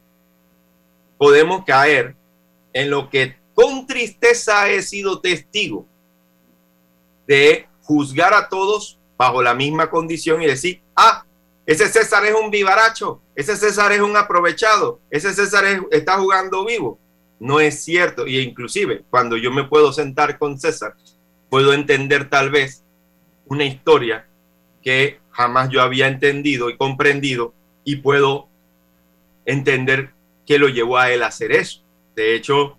Podemos 1.16 1.64
caer 1.64 2.14
en 2.72 2.90
lo 2.90 3.08
que 3.08 3.36
con 3.54 3.86
tristeza 3.86 4.68
he 4.68 4.82
sido 4.82 5.20
testigo 5.20 5.86
de 7.26 7.66
juzgar 7.82 8.34
a 8.34 8.48
todos 8.48 8.98
bajo 9.16 9.42
la 9.42 9.54
misma 9.54 9.88
condición 9.90 10.42
y 10.42 10.46
decir, 10.46 10.82
ah, 10.96 11.24
ese 11.64 11.88
César 11.88 12.24
es 12.26 12.34
un 12.34 12.50
vivaracho, 12.50 13.22
ese 13.34 13.56
César 13.56 13.92
es 13.92 14.00
un 14.00 14.16
aprovechado, 14.16 15.00
ese 15.10 15.32
César 15.32 15.64
está 15.90 16.18
jugando 16.18 16.64
vivo 16.64 16.98
no 17.40 17.58
es 17.58 17.82
cierto. 17.82 18.26
Y 18.26 18.38
inclusive 18.38 19.02
cuando 19.10 19.36
yo 19.36 19.50
me 19.50 19.64
puedo 19.64 19.92
sentar 19.92 20.38
con 20.38 20.60
César, 20.60 20.94
puedo 21.48 21.72
entender 21.72 22.30
tal 22.30 22.50
vez 22.50 22.84
una 23.46 23.64
historia 23.64 24.26
que 24.82 25.18
jamás 25.30 25.70
yo 25.70 25.82
había 25.82 26.06
entendido 26.06 26.70
y 26.70 26.76
comprendido 26.76 27.52
y 27.82 27.96
puedo 27.96 28.48
entender 29.44 30.10
qué 30.46 30.58
lo 30.58 30.68
llevó 30.68 30.98
a 30.98 31.10
él 31.10 31.22
a 31.22 31.28
hacer 31.28 31.50
eso. 31.52 31.82
De 32.14 32.34
hecho, 32.34 32.76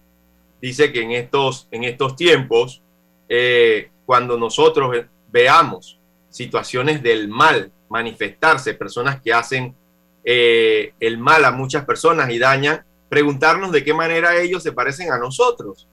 dice 0.62 0.94
que 0.94 1.02
en 1.02 1.12
estos, 1.12 1.68
en 1.72 1.84
estos 1.84 2.16
tiempos, 2.16 2.82
eh, 3.28 3.90
cuando 4.06 4.38
nosotros 4.38 5.06
veamos 5.32 6.00
situaciones 6.30 7.02
del 7.04 7.28
mal 7.28 7.72
manifestarse, 7.90 8.74
personas 8.74 9.22
que 9.22 9.34
hacen 9.34 9.76
eh, 10.24 10.94
el 11.00 11.18
mal 11.18 11.44
a 11.46 11.52
muchas 11.52 11.84
personas 11.84 12.30
y 12.30 12.40
dañan, 12.40 12.86
preguntarnos 13.12 13.74
de 13.74 13.84
qué 13.84 13.94
manera 13.94 14.38
ellos 14.38 14.64
se 14.64 14.72
parecen 14.72 15.12
a 15.12 15.18
nosotros. 15.18 15.86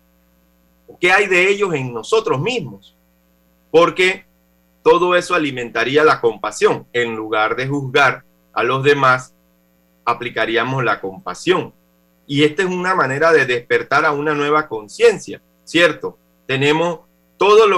¿Qué 1.00 1.10
hay 1.10 1.26
de 1.26 1.50
ellos 1.50 1.74
en 1.74 1.92
nosotros 1.92 2.40
mismos? 2.40 2.94
Porque 3.72 4.24
todo 4.84 5.16
eso 5.16 5.34
alimentaría 5.34 6.04
la 6.04 6.20
compasión. 6.20 6.86
En 6.92 7.16
lugar 7.16 7.56
de 7.56 7.66
juzgar 7.66 8.22
a 8.52 8.62
los 8.62 8.84
demás, 8.84 9.34
aplicaríamos 10.04 10.84
la 10.84 11.00
compasión. 11.00 11.74
Y 12.24 12.44
esta 12.44 12.62
es 12.62 12.68
una 12.68 12.94
manera 12.94 13.32
de 13.32 13.46
despertar 13.46 14.04
a 14.04 14.12
una 14.12 14.32
nueva 14.32 14.68
conciencia, 14.68 15.42
¿cierto? 15.64 16.16
Tenemos 16.46 17.00
todas 17.36 17.68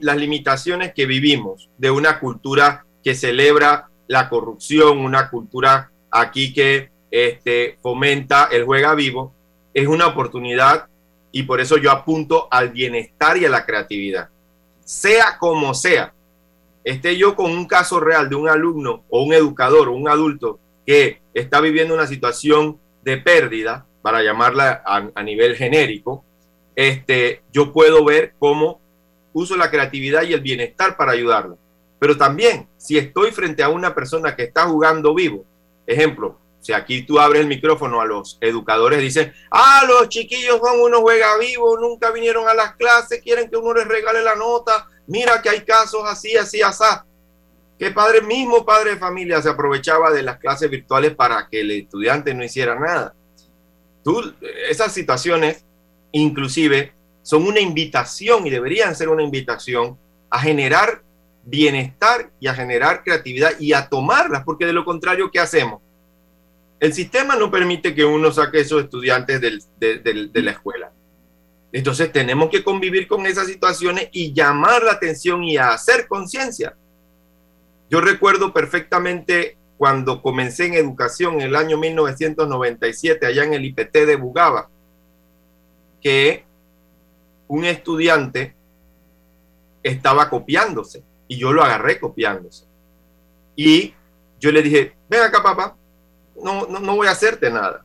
las 0.00 0.16
limitaciones 0.16 0.94
que 0.94 1.04
vivimos 1.04 1.68
de 1.76 1.90
una 1.90 2.18
cultura 2.18 2.86
que 3.04 3.14
celebra 3.14 3.90
la 4.06 4.30
corrupción, 4.30 5.00
una 5.00 5.28
cultura 5.28 5.90
aquí 6.10 6.54
que 6.54 6.88
este, 7.10 7.78
fomenta 7.82 8.48
el 8.50 8.64
juega 8.64 8.94
vivo, 8.94 9.32
es 9.74 9.86
una 9.86 10.06
oportunidad 10.06 10.88
y 11.32 11.44
por 11.44 11.60
eso 11.60 11.76
yo 11.76 11.90
apunto 11.90 12.48
al 12.50 12.70
bienestar 12.70 13.36
y 13.36 13.44
a 13.44 13.50
la 13.50 13.64
creatividad. 13.64 14.28
Sea 14.84 15.38
como 15.38 15.74
sea, 15.74 16.12
esté 16.84 17.16
yo 17.16 17.36
con 17.36 17.52
un 17.52 17.66
caso 17.66 18.00
real 18.00 18.28
de 18.28 18.36
un 18.36 18.48
alumno 18.48 19.04
o 19.08 19.22
un 19.22 19.32
educador 19.32 19.88
o 19.88 19.92
un 19.92 20.08
adulto 20.08 20.58
que 20.86 21.20
está 21.34 21.60
viviendo 21.60 21.94
una 21.94 22.06
situación 22.06 22.78
de 23.02 23.16
pérdida, 23.16 23.86
para 24.02 24.22
llamarla 24.22 24.82
a, 24.84 25.22
nivel 25.22 25.56
genérico, 25.56 26.24
este, 26.74 27.42
yo 27.52 27.72
puedo 27.72 28.04
ver 28.04 28.34
cómo 28.38 28.80
uso 29.32 29.56
la 29.56 29.70
creatividad 29.70 30.22
y 30.22 30.32
el 30.32 30.40
bienestar 30.40 30.96
para 30.96 31.12
ayudarla. 31.12 31.56
Pero 31.98 32.16
también, 32.16 32.66
si 32.78 32.96
estoy 32.96 33.30
frente 33.30 33.62
a 33.62 33.68
una 33.68 33.94
persona 33.94 34.34
que 34.34 34.44
está 34.44 34.66
jugando 34.66 35.14
vivo, 35.14 35.44
ejemplo, 35.86 36.38
si 36.60 36.72
aquí 36.72 37.02
tú 37.02 37.18
abres 37.18 37.40
el 37.40 37.46
micrófono 37.46 38.00
a 38.00 38.04
los 38.04 38.38
educadores, 38.40 39.00
dicen, 39.00 39.32
ah, 39.50 39.82
los 39.88 40.08
chiquillos 40.08 40.60
son 40.62 40.80
unos 40.80 41.00
juega 41.00 41.38
vivos, 41.38 41.80
nunca 41.80 42.10
vinieron 42.10 42.46
a 42.48 42.54
las 42.54 42.76
clases, 42.76 43.20
quieren 43.22 43.48
que 43.48 43.56
uno 43.56 43.74
les 43.74 43.88
regale 43.88 44.22
la 44.22 44.36
nota, 44.36 44.86
mira 45.06 45.40
que 45.40 45.48
hay 45.48 45.60
casos 45.62 46.02
así, 46.06 46.36
así, 46.36 46.60
así. 46.60 46.84
Que 47.78 47.90
padre 47.90 48.20
mismo, 48.20 48.64
padre 48.64 48.90
de 48.90 48.96
familia, 48.98 49.40
se 49.40 49.48
aprovechaba 49.48 50.10
de 50.10 50.22
las 50.22 50.38
clases 50.38 50.68
virtuales 50.68 51.14
para 51.14 51.48
que 51.48 51.60
el 51.60 51.70
estudiante 51.70 52.34
no 52.34 52.44
hiciera 52.44 52.78
nada. 52.78 53.14
Tú, 54.04 54.34
esas 54.68 54.92
situaciones, 54.92 55.64
inclusive, 56.12 56.92
son 57.22 57.46
una 57.46 57.60
invitación 57.60 58.46
y 58.46 58.50
deberían 58.50 58.94
ser 58.94 59.08
una 59.08 59.22
invitación 59.22 59.98
a 60.28 60.38
generar 60.40 61.02
bienestar 61.42 62.30
y 62.38 62.48
a 62.48 62.54
generar 62.54 63.02
creatividad 63.02 63.52
y 63.58 63.72
a 63.72 63.88
tomarlas, 63.88 64.44
porque 64.44 64.66
de 64.66 64.74
lo 64.74 64.84
contrario, 64.84 65.30
¿qué 65.30 65.40
hacemos? 65.40 65.80
El 66.80 66.94
sistema 66.94 67.36
no 67.36 67.50
permite 67.50 67.94
que 67.94 68.06
uno 68.06 68.32
saque 68.32 68.60
esos 68.60 68.84
estudiantes 68.84 69.38
de, 69.78 70.30
la 70.42 70.50
escuela. 70.50 70.90
Entonces 71.72 72.10
tenemos 72.10 72.48
que 72.48 72.64
convivir 72.64 73.06
con 73.06 73.26
esas 73.26 73.46
situaciones 73.46 74.08
y 74.12 74.32
llamar 74.32 74.82
la 74.82 74.92
atención 74.92 75.44
y 75.44 75.58
hacer 75.58 76.08
conciencia. 76.08 76.74
Yo 77.90 78.00
recuerdo 78.00 78.54
perfectamente 78.54 79.58
cuando 79.76 80.22
comencé 80.22 80.66
en 80.66 80.74
educación 80.74 81.34
en 81.34 81.42
el 81.42 81.56
año 81.56 81.76
1997 81.76 83.26
allá 83.26 83.44
en 83.44 83.54
el 83.54 83.64
IPT 83.66 83.92
de 84.06 84.16
Bugaba, 84.16 84.70
que 86.00 86.44
un 87.46 87.66
estudiante 87.66 88.54
estaba 89.82 90.30
copiándose 90.30 91.02
y 91.28 91.36
yo 91.36 91.52
lo 91.52 91.62
agarré 91.62 92.00
copiándose. 92.00 92.64
Y 93.54 93.94
yo 94.38 94.50
le 94.50 94.62
dije, 94.62 94.94
ven 95.08 95.22
acá 95.22 95.42
papá, 95.42 95.76
no, 96.42 96.66
no, 96.66 96.80
no 96.80 96.96
voy 96.96 97.06
a 97.06 97.12
hacerte 97.12 97.50
nada. 97.50 97.84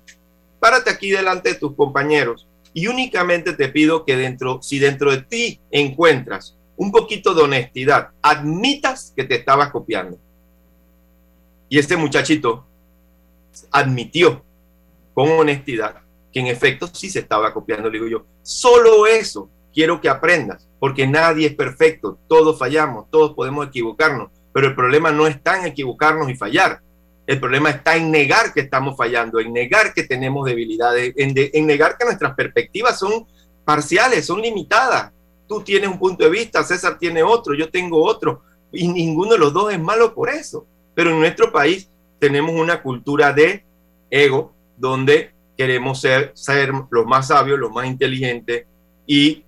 Párate 0.60 0.90
aquí 0.90 1.12
delante 1.12 1.50
de 1.50 1.56
tus 1.56 1.76
compañeros 1.76 2.48
y 2.74 2.88
únicamente 2.88 3.54
te 3.54 3.70
pido 3.70 4.04
que 4.06 4.18
dentro, 4.18 4.62
si 4.62 4.80
dentro 4.80 5.12
de 5.12 5.22
ti 5.22 5.60
encuentras 5.72 6.58
un 6.78 6.92
poquito 6.92 7.34
de 7.34 7.44
honestidad, 7.44 8.10
admitas 8.22 9.14
que 9.16 9.24
te 9.24 9.36
estabas 9.36 9.72
copiando. 9.72 10.18
Y 11.70 11.80
este 11.80 11.96
muchachito 11.96 12.66
admitió 13.72 14.44
con 15.14 15.30
honestidad 15.32 16.02
que 16.32 16.42
en 16.42 16.48
efecto 16.48 16.88
sí 16.88 17.10
se 17.10 17.20
estaba 17.20 17.54
copiando. 17.54 17.90
Le 17.90 17.98
digo 17.98 18.10
yo, 18.10 18.26
solo 18.44 19.08
eso 19.08 19.50
quiero 19.74 20.02
que 20.02 20.10
aprendas, 20.10 20.68
porque 20.80 21.08
nadie 21.08 21.48
es 21.48 21.56
perfecto, 21.56 22.20
todos 22.28 22.60
fallamos, 22.60 23.10
todos 23.10 23.34
podemos 23.34 23.68
equivocarnos, 23.68 24.32
pero 24.54 24.68
el 24.68 24.76
problema 24.76 25.12
no 25.12 25.28
está 25.28 25.60
en 25.60 25.66
equivocarnos 25.66 26.30
y 26.30 26.36
fallar. 26.36 26.82
El 27.28 27.40
problema 27.40 27.72
está 27.72 27.96
en 27.96 28.12
negar 28.12 28.54
que 28.54 28.62
estamos 28.62 28.96
fallando, 28.96 29.40
en 29.40 29.52
negar 29.52 29.94
que 29.94 30.04
tenemos 30.04 30.46
debilidades, 30.46 31.14
en, 31.18 31.66
negar 31.66 31.98
que 31.98 32.06
nuestras 32.06 32.36
perspectivas 32.36 33.00
son 33.00 33.26
parciales, 33.64 34.26
son 34.26 34.42
limitadas. 34.42 35.12
Tú 35.48 35.62
tienes 35.62 35.90
un 35.90 35.98
punto 35.98 36.24
de 36.24 36.30
vista, 36.30 36.64
César 36.64 37.00
tiene 37.00 37.24
otro, 37.24 37.56
yo 37.56 37.70
tengo 37.70 38.04
otro, 38.04 38.44
y 38.72 38.88
ninguno 38.88 39.34
de 39.34 39.40
los 39.40 39.54
dos 39.54 39.74
es 39.74 39.80
malo 39.80 40.14
por 40.14 40.30
eso. 40.30 40.66
Pero 40.94 41.10
en 41.10 41.20
nuestro 41.20 41.52
país 41.52 41.90
tenemos 42.20 42.54
una 42.54 42.82
cultura 42.82 43.34
de 43.34 43.64
ego 44.12 44.54
donde 44.78 45.32
queremos 45.58 46.02
ser, 46.02 46.32
ser 46.36 46.72
los 46.92 47.06
más 47.06 47.28
sabios, 47.28 47.60
los 47.60 47.72
más 47.72 47.88
inteligentes 47.88 48.66
y 49.08 49.44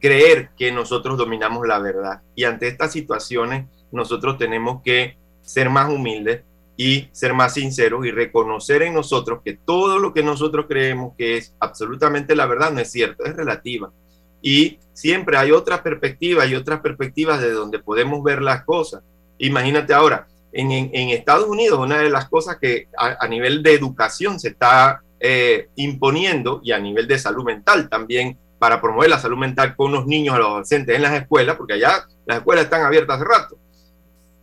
creer 0.00 0.50
que 0.56 0.72
nosotros 0.72 1.16
dominamos 1.16 1.66
la 1.66 1.78
verdad. 1.78 2.22
Y 2.34 2.44
ante 2.44 2.66
estas 2.66 2.92
situaciones 2.92 3.66
nosotros 3.92 4.38
tenemos 4.38 4.82
que 4.82 5.16
ser 5.42 5.70
más 5.70 5.90
humildes 5.90 6.42
y 6.82 7.10
ser 7.12 7.34
más 7.34 7.52
sinceros 7.52 8.06
y 8.06 8.10
reconocer 8.10 8.80
en 8.80 8.94
nosotros 8.94 9.40
que 9.44 9.52
todo 9.52 9.98
lo 9.98 10.14
que 10.14 10.22
nosotros 10.22 10.64
creemos 10.66 11.12
que 11.14 11.36
es 11.36 11.54
absolutamente 11.60 12.34
la 12.34 12.46
verdad 12.46 12.72
no 12.72 12.80
es 12.80 12.90
cierto, 12.90 13.26
es 13.26 13.36
relativa. 13.36 13.92
Y 14.40 14.78
siempre 14.94 15.36
hay 15.36 15.52
otras 15.52 15.82
perspectivas 15.82 16.48
y 16.48 16.54
otras 16.54 16.80
perspectivas 16.80 17.42
de 17.42 17.52
donde 17.52 17.80
podemos 17.80 18.22
ver 18.22 18.40
las 18.40 18.64
cosas. 18.64 19.02
Imagínate 19.36 19.92
ahora, 19.92 20.26
en, 20.54 21.10
Estados 21.10 21.46
Unidos, 21.48 21.78
una 21.78 21.98
de 21.98 22.08
las 22.08 22.30
cosas 22.30 22.56
que 22.58 22.88
a, 22.96 23.28
nivel 23.28 23.62
de 23.62 23.74
educación 23.74 24.40
se 24.40 24.48
está 24.48 25.02
eh, 25.20 25.68
imponiendo 25.76 26.62
y 26.64 26.72
a 26.72 26.78
nivel 26.78 27.06
de 27.06 27.18
salud 27.18 27.44
mental 27.44 27.90
también 27.90 28.38
para 28.58 28.80
promover 28.80 29.10
la 29.10 29.18
salud 29.18 29.36
mental 29.36 29.76
con 29.76 29.92
los 29.92 30.06
niños, 30.06 30.38
los 30.38 30.46
adolescentes 30.46 30.96
en 30.96 31.02
las 31.02 31.12
escuelas, 31.12 31.56
porque 31.56 31.74
allá 31.74 32.06
las 32.24 32.38
escuelas 32.38 32.64
están 32.64 32.86
abiertas 32.86 33.16
hace 33.16 33.28
rato, 33.28 33.58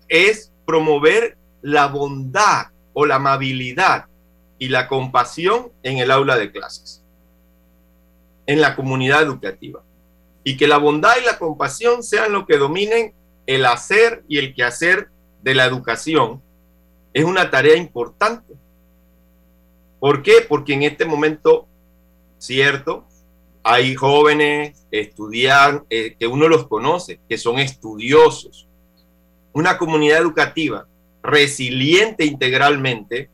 es 0.08 0.52
promover 0.68 1.36
la 1.62 1.88
bondad 1.88 2.68
o 2.94 3.06
la 3.06 3.16
amabilidad 3.16 4.06
y 4.60 4.70
la 4.70 4.88
compasión 4.88 5.72
en 5.84 5.98
el 5.98 6.12
aula 6.12 6.38
de 6.38 6.52
clases, 6.52 7.04
en 8.46 8.62
la 8.62 8.76
comunidad 8.76 9.22
educativa. 9.22 9.84
Y 10.44 10.58
que 10.58 10.68
la 10.68 10.78
bondad 10.78 11.14
y 11.22 11.26
la 11.26 11.38
compasión 11.38 12.04
sean 12.04 12.32
lo 12.32 12.46
que 12.46 12.58
dominen 12.58 13.14
el 13.46 13.66
hacer 13.66 14.24
y 14.28 14.38
el 14.38 14.54
quehacer 14.54 15.10
de 15.44 15.54
la 15.54 15.66
educación 15.66 16.42
es 17.14 17.24
una 17.24 17.50
tarea 17.50 17.76
importante. 17.76 18.54
¿Por 20.00 20.22
qué? 20.22 20.46
Porque 20.48 20.74
en 20.74 20.84
este 20.84 21.06
momento, 21.06 21.68
cierto, 22.38 23.06
hay 23.64 23.96
jóvenes, 23.96 24.86
estudiantes, 24.92 25.86
eh, 25.90 26.16
que 26.18 26.28
uno 26.28 26.48
los 26.48 26.68
conoce, 26.68 27.20
que 27.28 27.38
son 27.38 27.60
estudiosos. 27.60 28.68
Una 29.52 29.78
comunidad 29.78 30.20
educativa 30.20 30.88
resiliente 31.28 32.26
integralmente 32.26 33.30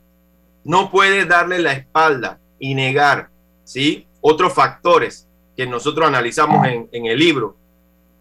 no 0.64 0.92
puede 0.92 1.26
darle 1.26 1.60
la 1.60 1.74
espalda 1.74 2.40
y 2.60 2.74
negar, 2.74 3.30
¿sí? 3.64 4.08
Otros 4.22 4.54
factores 4.54 5.28
que 5.56 5.68
nosotros 5.68 6.08
analizamos 6.08 6.66
en, 6.68 6.90
en 6.92 7.06
el 7.06 7.20
libro, 7.20 7.56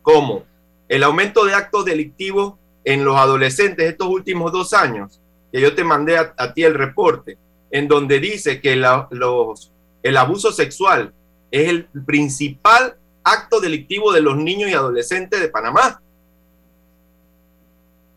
como 0.02 0.44
el 0.88 1.02
aumento 1.02 1.44
de 1.44 1.54
actos 1.54 1.84
delictivos 1.84 2.54
en 2.84 3.04
los 3.04 3.16
adolescentes 3.16 3.88
estos 3.88 4.08
últimos 4.08 4.52
dos 4.52 4.72
años, 4.72 5.20
que 5.52 5.60
yo 5.60 5.74
te 5.74 5.84
mandé 5.84 6.16
a, 6.18 6.54
ti 6.54 6.64
el 6.64 6.74
reporte, 6.74 7.38
en 7.70 7.88
donde 7.88 8.18
dice 8.18 8.60
que 8.60 8.76
los, 8.76 9.72
el 10.02 10.16
abuso 10.16 10.52
sexual 10.52 11.12
es 11.50 11.68
el 11.68 11.84
principal 12.06 12.96
acto 13.22 13.60
delictivo 13.60 14.12
de 14.12 14.22
los 14.22 14.36
niños 14.36 14.70
y 14.70 14.74
adolescentes 14.74 15.40
de 15.40 15.48
Panamá. 15.48 16.00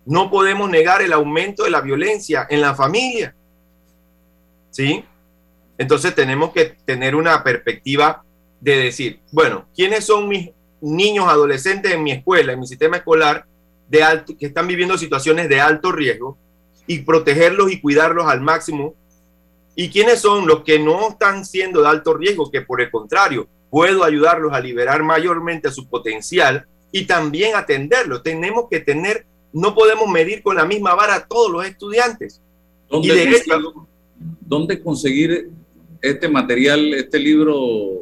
No 0.06 0.30
podemos 0.30 0.70
negar 0.70 1.02
el 1.02 1.14
aumento 1.14 1.64
de 1.64 1.72
la 1.72 1.82
violencia 1.82 2.48
en 2.50 2.62
la 2.62 2.76
familia. 2.76 3.36
¿Sí? 4.70 5.04
Entonces 5.78 6.14
tenemos 6.14 6.52
que 6.52 6.76
tener 6.86 7.16
una 7.16 7.44
perspectiva 7.44 8.24
de 8.60 8.78
decir, 8.78 9.20
bueno, 9.32 9.68
¿quiénes 9.76 10.06
son 10.06 10.28
mis 10.28 10.50
niños 10.82 11.28
adolescentes 11.28 11.92
en 11.92 12.04
mi 12.04 12.12
escuela, 12.12 12.54
en 12.54 12.60
mi 12.60 12.68
sistema 12.68 12.98
escolar, 12.98 13.46
de 13.88 14.04
alto, 14.04 14.36
que 14.38 14.48
están 14.48 14.68
viviendo 14.68 14.98
situaciones 14.98 15.50
de 15.50 15.62
alto 15.62 15.92
riesgo 15.92 16.38
y 16.88 17.00
protegerlos 17.00 17.72
y 17.72 17.82
cuidarlos 17.82 18.28
al 18.28 18.42
máximo. 18.42 18.96
¿Y 19.76 19.90
quiénes 19.90 20.20
son 20.22 20.48
los 20.48 20.64
que 20.64 20.80
no 20.80 21.10
están 21.10 21.46
siendo 21.46 21.82
de 21.82 21.90
alto 21.90 22.14
riesgo? 22.14 22.50
Que 22.50 22.62
por 22.62 22.82
el 22.82 22.90
contrario, 22.90 23.48
puedo 23.70 24.04
ayudarlos 24.04 24.54
a 24.54 24.60
liberar 24.60 25.04
mayormente 25.04 25.72
su 25.72 25.88
potencial 25.88 26.66
y 26.92 27.06
también 27.06 27.56
atenderlos. 27.56 28.24
Tenemos 28.24 28.68
que 28.70 28.80
tener, 28.80 29.26
no 29.56 29.74
podemos 29.74 30.10
medir 30.10 30.44
con 30.44 30.58
la 30.58 30.66
misma 30.66 30.94
vara 30.96 31.16
a 31.16 31.26
todos 31.26 31.50
los 31.50 31.66
estudiantes. 31.66 32.42
¿Dónde, 32.90 33.08
conseguir, 33.08 33.64
¿dónde 34.42 34.82
conseguir 34.82 35.50
este 36.02 36.28
material, 36.28 36.94
este 36.94 37.18
libro 37.18 38.02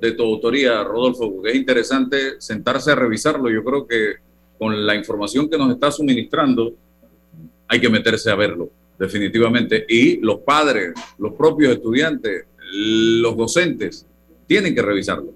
de 0.00 0.12
tu 0.12 0.24
autoría, 0.24 0.82
Rodolfo, 0.82 1.32
porque 1.32 1.50
es 1.50 1.56
interesante 1.56 2.40
sentarse 2.40 2.90
a 2.90 2.96
revisarlo. 2.96 3.48
Yo 3.48 3.62
creo 3.62 3.86
que 3.86 4.16
con 4.58 4.84
la 4.86 4.96
información 4.96 5.48
que 5.48 5.56
nos 5.56 5.72
está 5.72 5.92
suministrando, 5.92 6.74
hay 7.68 7.80
que 7.80 7.88
meterse 7.88 8.30
a 8.32 8.34
verlo, 8.34 8.68
definitivamente. 8.98 9.86
Y 9.88 10.16
los 10.16 10.40
padres, 10.40 10.94
los 11.16 11.34
propios 11.34 11.74
estudiantes, 11.74 12.46
los 12.72 13.36
docentes, 13.36 14.04
tienen 14.48 14.74
que 14.74 14.82
revisarlo. 14.82 15.32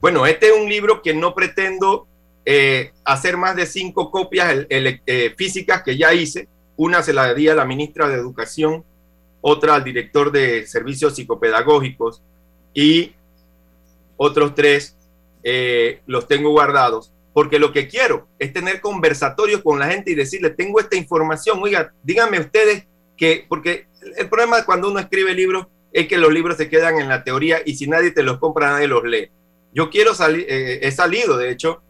Bueno, 0.00 0.26
este 0.26 0.48
es 0.48 0.52
un 0.60 0.68
libro 0.68 1.02
que 1.02 1.14
no 1.14 1.36
pretendo 1.36 2.08
eh, 2.46 2.92
hacer 3.04 3.36
más 3.36 3.56
de 3.56 3.66
cinco 3.66 4.10
copias 4.10 4.66
eh, 4.68 5.34
físicas 5.36 5.82
que 5.82 5.96
ya 5.96 6.12
hice. 6.12 6.48
Una 6.76 7.02
se 7.02 7.12
la 7.12 7.32
di 7.34 7.48
a 7.48 7.54
la 7.54 7.64
ministra 7.64 8.08
de 8.08 8.16
Educación, 8.16 8.84
otra 9.40 9.76
al 9.76 9.84
director 9.84 10.32
de 10.32 10.66
Servicios 10.66 11.14
Psicopedagógicos 11.14 12.22
y 12.72 13.12
otros 14.16 14.54
tres 14.54 14.96
eh, 15.42 16.00
los 16.06 16.26
tengo 16.26 16.50
guardados, 16.50 17.12
porque 17.32 17.58
lo 17.58 17.72
que 17.72 17.86
quiero 17.86 18.26
es 18.38 18.52
tener 18.52 18.80
conversatorios 18.80 19.62
con 19.62 19.78
la 19.78 19.86
gente 19.86 20.10
y 20.10 20.14
decirle, 20.14 20.50
tengo 20.50 20.80
esta 20.80 20.96
información, 20.96 21.60
oiga, 21.62 21.92
díganme 22.02 22.40
ustedes 22.40 22.86
que, 23.16 23.44
porque 23.48 23.86
el 24.16 24.28
problema 24.28 24.64
cuando 24.64 24.90
uno 24.90 24.98
escribe 24.98 25.34
libros 25.34 25.66
es 25.92 26.08
que 26.08 26.18
los 26.18 26.32
libros 26.32 26.56
se 26.56 26.68
quedan 26.68 26.98
en 26.98 27.08
la 27.08 27.22
teoría 27.22 27.58
y 27.64 27.76
si 27.76 27.86
nadie 27.86 28.10
te 28.10 28.24
los 28.24 28.38
compra, 28.38 28.70
nadie 28.70 28.88
los 28.88 29.04
lee. 29.04 29.30
Yo 29.72 29.90
quiero 29.90 30.14
salir, 30.14 30.44
eh, 30.48 30.80
he 30.82 30.90
salido, 30.90 31.36
de 31.36 31.50
hecho, 31.50 31.82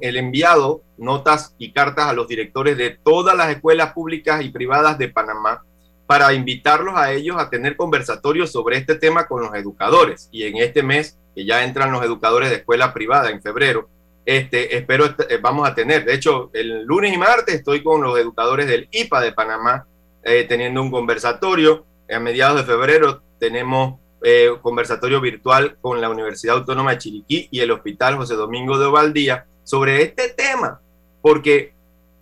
el 0.00 0.16
enviado 0.16 0.82
notas 0.96 1.54
y 1.58 1.72
cartas 1.72 2.06
a 2.06 2.12
los 2.12 2.28
directores 2.28 2.76
de 2.76 2.90
todas 2.90 3.36
las 3.36 3.50
escuelas 3.50 3.92
públicas 3.92 4.42
y 4.42 4.50
privadas 4.50 4.98
de 4.98 5.08
Panamá 5.08 5.62
para 6.06 6.32
invitarlos 6.32 6.94
a 6.96 7.12
ellos 7.12 7.36
a 7.38 7.50
tener 7.50 7.76
conversatorios 7.76 8.50
sobre 8.50 8.78
este 8.78 8.94
tema 8.94 9.26
con 9.26 9.42
los 9.42 9.54
educadores. 9.54 10.28
Y 10.32 10.44
en 10.44 10.56
este 10.56 10.82
mes, 10.82 11.18
que 11.34 11.44
ya 11.44 11.64
entran 11.64 11.92
los 11.92 12.02
educadores 12.02 12.50
de 12.50 12.56
escuela 12.56 12.94
privada 12.94 13.30
en 13.30 13.42
febrero, 13.42 13.88
este, 14.24 14.76
espero 14.76 15.06
eh, 15.06 15.38
vamos 15.40 15.68
a 15.68 15.74
tener. 15.74 16.04
De 16.04 16.14
hecho, 16.14 16.50
el 16.52 16.84
lunes 16.84 17.14
y 17.14 17.18
martes 17.18 17.54
estoy 17.56 17.82
con 17.82 18.02
los 18.02 18.18
educadores 18.18 18.66
del 18.66 18.88
IPA 18.90 19.20
de 19.20 19.32
Panamá 19.32 19.86
eh, 20.22 20.44
teniendo 20.44 20.82
un 20.82 20.90
conversatorio. 20.90 21.84
A 22.10 22.18
mediados 22.18 22.58
de 22.58 22.64
febrero 22.64 23.22
tenemos 23.38 24.00
eh, 24.22 24.50
conversatorio 24.60 25.20
virtual 25.20 25.76
con 25.80 26.00
la 26.00 26.10
Universidad 26.10 26.56
Autónoma 26.56 26.92
de 26.92 26.98
Chiriquí 26.98 27.48
y 27.50 27.60
el 27.60 27.70
Hospital 27.70 28.16
José 28.16 28.34
Domingo 28.34 28.78
de 28.78 28.86
Ovaldía 28.86 29.46
sobre 29.62 30.02
este 30.02 30.30
tema, 30.30 30.80
porque 31.22 31.72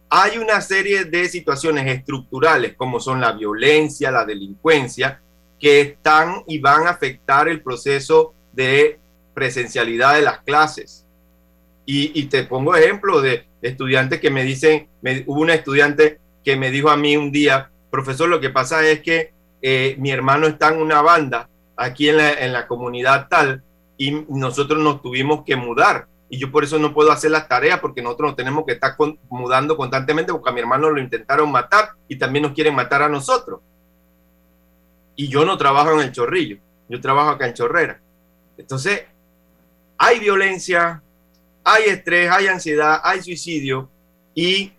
hay 0.09 0.39
una 0.39 0.61
serie 0.61 1.05
de 1.05 1.29
situaciones 1.29 1.87
estructurales 1.87 2.75
como 2.75 3.01
son 3.01 3.21
la 3.21 3.33
violencia, 3.33 4.11
la 4.11 4.25
delincuencia, 4.25 5.21
que 5.59 5.81
están 5.81 6.43
y 6.47 6.59
van 6.59 6.87
a 6.87 6.91
afectar 6.91 7.49
el 7.49 7.63
proceso 7.63 8.35
de 8.53 8.99
presencialidad 9.35 10.15
de 10.15 10.23
las 10.23 10.41
clases. 10.41 11.05
Y, 11.89 12.25
te 12.25 12.43
pongo 12.43 12.75
ejemplo 12.75 13.21
de 13.21 13.47
estudiantes 13.63 14.21
que 14.21 14.31
me 14.31 14.43
dicen, 14.43 14.89
hubo 15.27 15.41
una 15.41 15.55
estudiante 15.55 16.19
que 16.45 16.57
me 16.57 16.71
dijo 16.73 16.91
a 16.91 16.97
mí 16.97 17.17
un 17.17 17.31
día, 17.31 17.71
profesor, 17.91 18.29
lo 18.29 18.41
que 18.41 18.51
pasa 18.51 18.85
es 18.87 19.01
que 19.03 19.33
eh, 19.63 19.95
mi 19.99 20.11
hermano 20.11 20.49
está 20.49 20.69
en 20.69 20.81
una 20.81 21.01
banda 21.01 21.49
aquí 21.77 22.09
en 22.09 22.17
la, 22.17 22.33
en 22.33 22.53
la 22.53 22.67
comunidad 22.67 23.29
tal 23.29 23.63
y 23.97 24.11
nosotros 24.29 24.81
nos 24.83 25.03
tuvimos 25.03 25.45
que 25.45 25.57
mudar 25.57 26.07
y 26.29 26.39
yo 26.39 26.51
por 26.51 26.65
eso 26.65 26.79
no 26.79 26.93
puedo 26.93 27.13
hacer 27.13 27.31
las 27.31 27.49
tareas 27.49 27.79
porque 27.81 28.03
nosotros 28.03 28.31
nos 28.31 28.37
tenemos 28.37 28.65
que 28.67 28.73
estar 28.73 28.97
mudando 29.29 29.77
constantemente 29.77 30.33
porque 30.33 30.51
a 30.51 30.53
mi 30.53 30.61
hermano 30.61 30.91
lo 30.91 31.01
intentaron 31.01 31.51
matar 31.51 31.91
y 32.09 32.17
también 32.17 32.43
nos 32.43 32.53
quieren 32.53 32.75
matar 32.75 33.03
a 33.03 33.09
nosotros. 33.09 33.61
Y 35.15 35.29
yo 35.29 35.45
no 35.45 35.57
trabajo 35.57 35.93
en 35.93 36.01
el 36.01 36.13
chorrillo, 36.13 36.59
yo 36.89 37.01
trabajo 37.01 37.31
acá 37.31 37.47
en 37.47 37.55
Chorrera. 37.55 38.01
Entonces, 38.59 39.05
hay 39.97 40.19
violencia, 40.19 41.03
hay 41.65 41.85
estrés, 41.85 42.31
hay 42.31 42.49
ansiedad, 42.49 43.01
hay 43.03 43.23
suicidio 43.23 43.89
y 44.35 44.73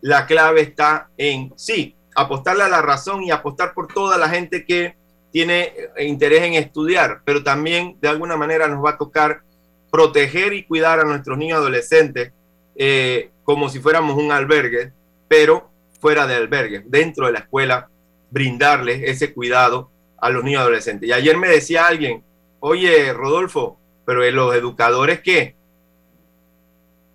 la 0.00 0.26
clave 0.26 0.62
está 0.62 1.10
en, 1.16 1.52
sí, 1.56 1.94
apostarle 2.14 2.62
a 2.62 2.68
la 2.68 2.80
razón 2.80 3.22
y 3.24 3.30
apostar 3.30 3.74
por 3.74 3.88
toda 3.88 4.18
la 4.18 4.28
gente 4.28 4.64
que 4.64 4.96
tiene 5.32 5.72
interés 5.98 6.42
en 6.42 6.54
estudiar, 6.54 7.22
pero 7.24 7.42
también 7.42 7.96
de 8.00 8.08
alguna 8.08 8.36
manera 8.36 8.68
nos 8.68 8.84
va 8.84 8.90
a 8.90 8.98
tocar 8.98 9.42
proteger 9.90 10.52
y 10.52 10.64
cuidar 10.64 11.00
a 11.00 11.04
nuestros 11.04 11.36
niños 11.36 11.58
adolescentes 11.58 12.32
eh, 12.76 13.30
como 13.44 13.68
si 13.68 13.80
fuéramos 13.80 14.16
un 14.16 14.30
albergue, 14.30 14.92
pero 15.28 15.70
fuera 16.00 16.26
de 16.26 16.34
albergue, 16.34 16.84
dentro 16.86 17.26
de 17.26 17.32
la 17.32 17.40
escuela, 17.40 17.88
brindarles 18.30 19.02
ese 19.04 19.32
cuidado 19.32 19.90
a 20.18 20.30
los 20.30 20.44
niños 20.44 20.60
adolescentes. 20.62 21.08
Y 21.08 21.12
ayer 21.12 21.36
me 21.36 21.48
decía 21.48 21.86
alguien, 21.86 22.22
oye, 22.60 23.12
Rodolfo, 23.12 23.78
pero 24.04 24.28
los 24.30 24.54
educadores 24.54 25.20
qué? 25.20 25.56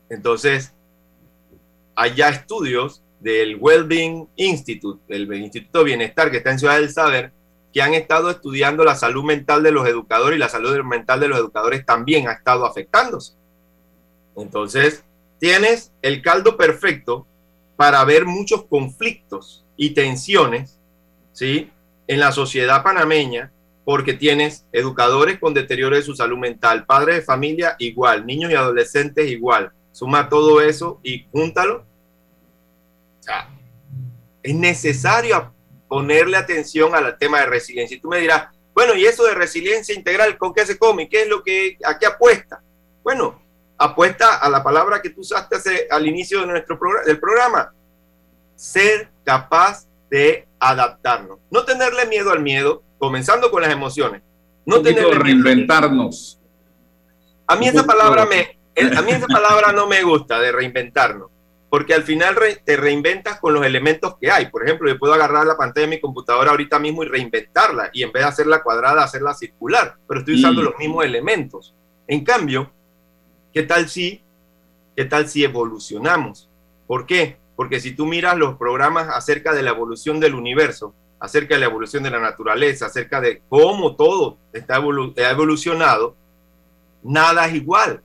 Entonces, 0.09 0.73
hay 1.95 2.15
ya 2.15 2.29
estudios 2.29 3.03
del 3.19 3.57
Wellbeing 3.59 4.27
Institute, 4.35 5.01
el 5.09 5.31
Instituto 5.33 5.83
Bienestar 5.83 6.31
que 6.31 6.37
está 6.37 6.51
en 6.51 6.59
Ciudad 6.59 6.79
del 6.79 6.91
Saber, 6.91 7.31
que 7.73 7.81
han 7.81 7.93
estado 7.93 8.29
estudiando 8.29 8.83
la 8.83 8.95
salud 8.95 9.23
mental 9.23 9.63
de 9.63 9.71
los 9.71 9.87
educadores 9.87 10.37
y 10.37 10.39
la 10.39 10.49
salud 10.49 10.75
mental 10.83 11.19
de 11.19 11.27
los 11.27 11.39
educadores 11.39 11.85
también 11.85 12.27
ha 12.27 12.33
estado 12.33 12.65
afectándose. 12.65 13.33
Entonces, 14.35 15.03
tienes 15.39 15.91
el 16.01 16.21
caldo 16.21 16.57
perfecto 16.57 17.25
para 17.75 18.03
ver 18.03 18.25
muchos 18.25 18.65
conflictos 18.65 19.63
y 19.75 19.91
tensiones, 19.91 20.79
¿sí? 21.33 21.71
En 22.07 22.19
la 22.19 22.31
sociedad 22.31 22.83
panameña, 22.83 23.51
porque 23.85 24.13
tienes 24.13 24.65
educadores 24.71 25.39
con 25.39 25.53
deterioro 25.53 25.95
de 25.95 26.01
su 26.01 26.15
salud 26.15 26.37
mental, 26.37 26.85
padres 26.85 27.15
de 27.15 27.21
familia 27.21 27.75
igual, 27.79 28.25
niños 28.25 28.51
y 28.51 28.55
adolescentes 28.55 29.29
igual. 29.29 29.71
Suma 29.91 30.29
todo 30.29 30.61
eso 30.61 30.99
y 31.03 31.25
júntalo. 31.31 31.85
O 33.19 33.57
es 34.43 34.55
necesario 34.55 35.53
ponerle 35.87 36.37
atención 36.37 36.93
al 36.95 37.17
tema 37.17 37.39
de 37.39 37.47
resiliencia. 37.47 37.97
Y 37.97 37.99
tú 37.99 38.09
me 38.09 38.19
dirás, 38.19 38.47
bueno, 38.73 38.95
¿y 38.95 39.05
eso 39.05 39.25
de 39.25 39.33
resiliencia 39.33 39.95
integral 39.95 40.37
con 40.37 40.53
qué 40.53 40.65
se 40.65 40.77
come? 40.77 41.09
¿Qué 41.09 41.23
es 41.23 41.29
lo 41.29 41.43
que, 41.43 41.77
a 41.83 41.97
qué 41.97 42.05
apuesta? 42.05 42.61
Bueno, 43.03 43.41
apuesta 43.77 44.37
a 44.37 44.49
la 44.49 44.63
palabra 44.63 45.01
que 45.01 45.09
tú 45.09 45.21
usaste 45.21 45.55
hace, 45.55 45.87
al 45.89 46.05
inicio 46.07 46.41
de 46.41 46.47
nuestro 46.47 46.77
programa, 46.77 47.05
del 47.05 47.19
programa, 47.19 47.73
ser 48.55 49.09
capaz 49.23 49.87
de 50.09 50.47
adaptarnos. 50.59 51.39
No 51.49 51.63
tenerle 51.63 52.05
miedo 52.05 52.31
al 52.31 52.41
miedo, 52.41 52.83
comenzando 52.97 53.49
con 53.51 53.61
las 53.61 53.71
emociones. 53.71 54.21
No 54.65 54.81
tener 54.81 55.07
reinventarnos. 55.07 56.39
A 57.47 57.55
mí 57.55 57.67
esa 57.67 57.85
palabra 57.85 58.25
me, 58.25 58.59
a 58.75 59.01
mí 59.01 59.11
esa 59.11 59.27
palabra 59.27 59.71
no 59.71 59.87
me 59.87 60.03
gusta 60.03 60.39
de 60.39 60.51
reinventarnos 60.51 61.31
porque 61.69 61.93
al 61.93 62.03
final 62.03 62.35
te 62.63 62.77
reinventas 62.77 63.39
con 63.39 63.53
los 63.53 63.65
elementos 63.65 64.15
que 64.19 64.31
hay. 64.31 64.47
Por 64.47 64.63
ejemplo, 64.63 64.89
yo 64.89 64.97
puedo 64.97 65.13
agarrar 65.13 65.45
la 65.45 65.57
pantalla 65.57 65.85
de 65.85 65.95
mi 65.95 65.99
computadora 65.99 66.51
ahorita 66.51 66.79
mismo 66.79 67.03
y 67.03 67.07
reinventarla, 67.07 67.89
y 67.93 68.03
en 68.03 68.11
vez 68.11 68.23
de 68.23 68.29
hacerla 68.29 68.63
cuadrada, 68.63 69.03
hacerla 69.03 69.33
circular, 69.33 69.95
pero 70.07 70.21
estoy 70.21 70.35
usando 70.35 70.61
los 70.61 70.77
mismos 70.77 71.03
elementos. 71.03 71.75
En 72.07 72.23
cambio, 72.23 72.71
¿qué 73.53 73.63
tal 73.63 73.89
si, 73.89 74.23
qué 74.95 75.05
tal 75.05 75.27
si 75.27 75.43
evolucionamos? 75.43 76.49
¿Por 76.87 77.05
qué? 77.05 77.37
Porque 77.57 77.81
si 77.81 77.91
tú 77.91 78.05
miras 78.05 78.37
los 78.37 78.55
programas 78.57 79.09
acerca 79.09 79.53
de 79.53 79.63
la 79.63 79.71
evolución 79.71 80.21
del 80.21 80.35
universo, 80.35 80.93
acerca 81.19 81.55
de 81.55 81.59
la 81.59 81.65
evolución 81.65 82.03
de 82.03 82.11
la 82.11 82.19
naturaleza, 82.19 82.85
acerca 82.85 83.19
de 83.19 83.41
cómo 83.49 83.95
todo 83.95 84.37
está 84.53 84.75
ha 84.77 85.31
evolucionado, 85.31 86.15
nada 87.03 87.47
es 87.47 87.55
igual. 87.55 88.01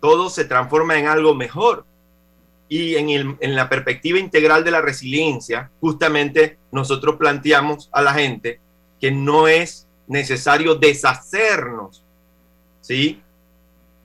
Todo 0.00 0.30
se 0.30 0.44
transforma 0.46 0.98
en 0.98 1.08
algo 1.08 1.34
mejor 1.34 1.84
y 2.74 2.96
en, 2.96 3.54
la 3.54 3.68
perspectiva 3.68 4.18
integral 4.18 4.64
de 4.64 4.70
la 4.70 4.80
resiliencia, 4.80 5.70
justamente 5.78 6.56
nosotros 6.70 7.16
planteamos 7.16 7.90
a 7.92 8.00
la 8.00 8.14
gente 8.14 8.60
que 8.98 9.10
no 9.10 9.46
es 9.46 9.86
necesario 10.06 10.76
deshacernos, 10.76 12.02
¿sí? 12.80 13.20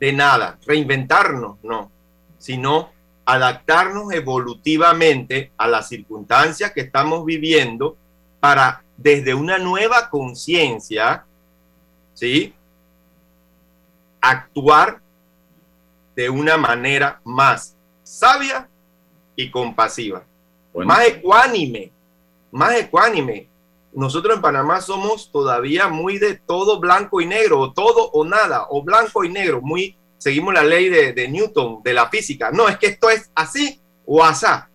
De 0.01 0.11
nada, 0.11 0.59
reinventarnos, 0.65 1.63
no, 1.63 1.89
sino 2.39 2.91
adaptarnos 3.23 4.11
evolutivamente 4.11 5.53
a 5.55 5.69
las 5.69 5.87
circunstancias 5.87 6.73
que 6.73 6.81
estamos 6.81 7.23
viviendo 7.23 7.95
para 8.41 8.83
desde 8.97 9.33
una 9.33 9.59
nueva 9.59 10.09
conciencia, 10.09 11.25
¿sí? 12.13 12.53
Actuar 14.19 14.99
de 16.17 16.29
una 16.29 16.57
manera 16.57 17.21
más 17.23 17.76
sabia 18.07 18.69
y 19.35 19.51
compasiva. 19.51 20.23
Más 20.73 21.07
ecuánime, 21.07 21.91
más 22.51 22.75
ecuánime. 22.75 23.49
Nosotros 23.93 24.35
en 24.35 24.41
Panamá 24.41 24.79
somos 24.79 25.31
todavía 25.31 25.87
muy 25.87 26.17
de 26.17 26.35
todo 26.35 26.79
blanco 26.79 27.19
y 27.19 27.25
negro, 27.25 27.59
o 27.59 27.73
todo 27.73 28.09
o 28.11 28.23
nada, 28.23 28.67
o 28.69 28.83
blanco 28.83 29.23
y 29.23 29.29
negro, 29.29 29.61
muy, 29.61 29.97
seguimos 30.17 30.53
la 30.53 30.63
ley 30.63 30.87
de, 30.89 31.13
de 31.13 31.27
Newton, 31.27 31.81
de 31.83 31.93
la 31.93 32.09
física. 32.09 32.51
No, 32.51 32.69
es 32.69 32.77
que 32.77 32.87
esto 32.87 33.09
es 33.09 33.31
así 33.35 33.81
o 34.05 34.23
asá. 34.23 34.69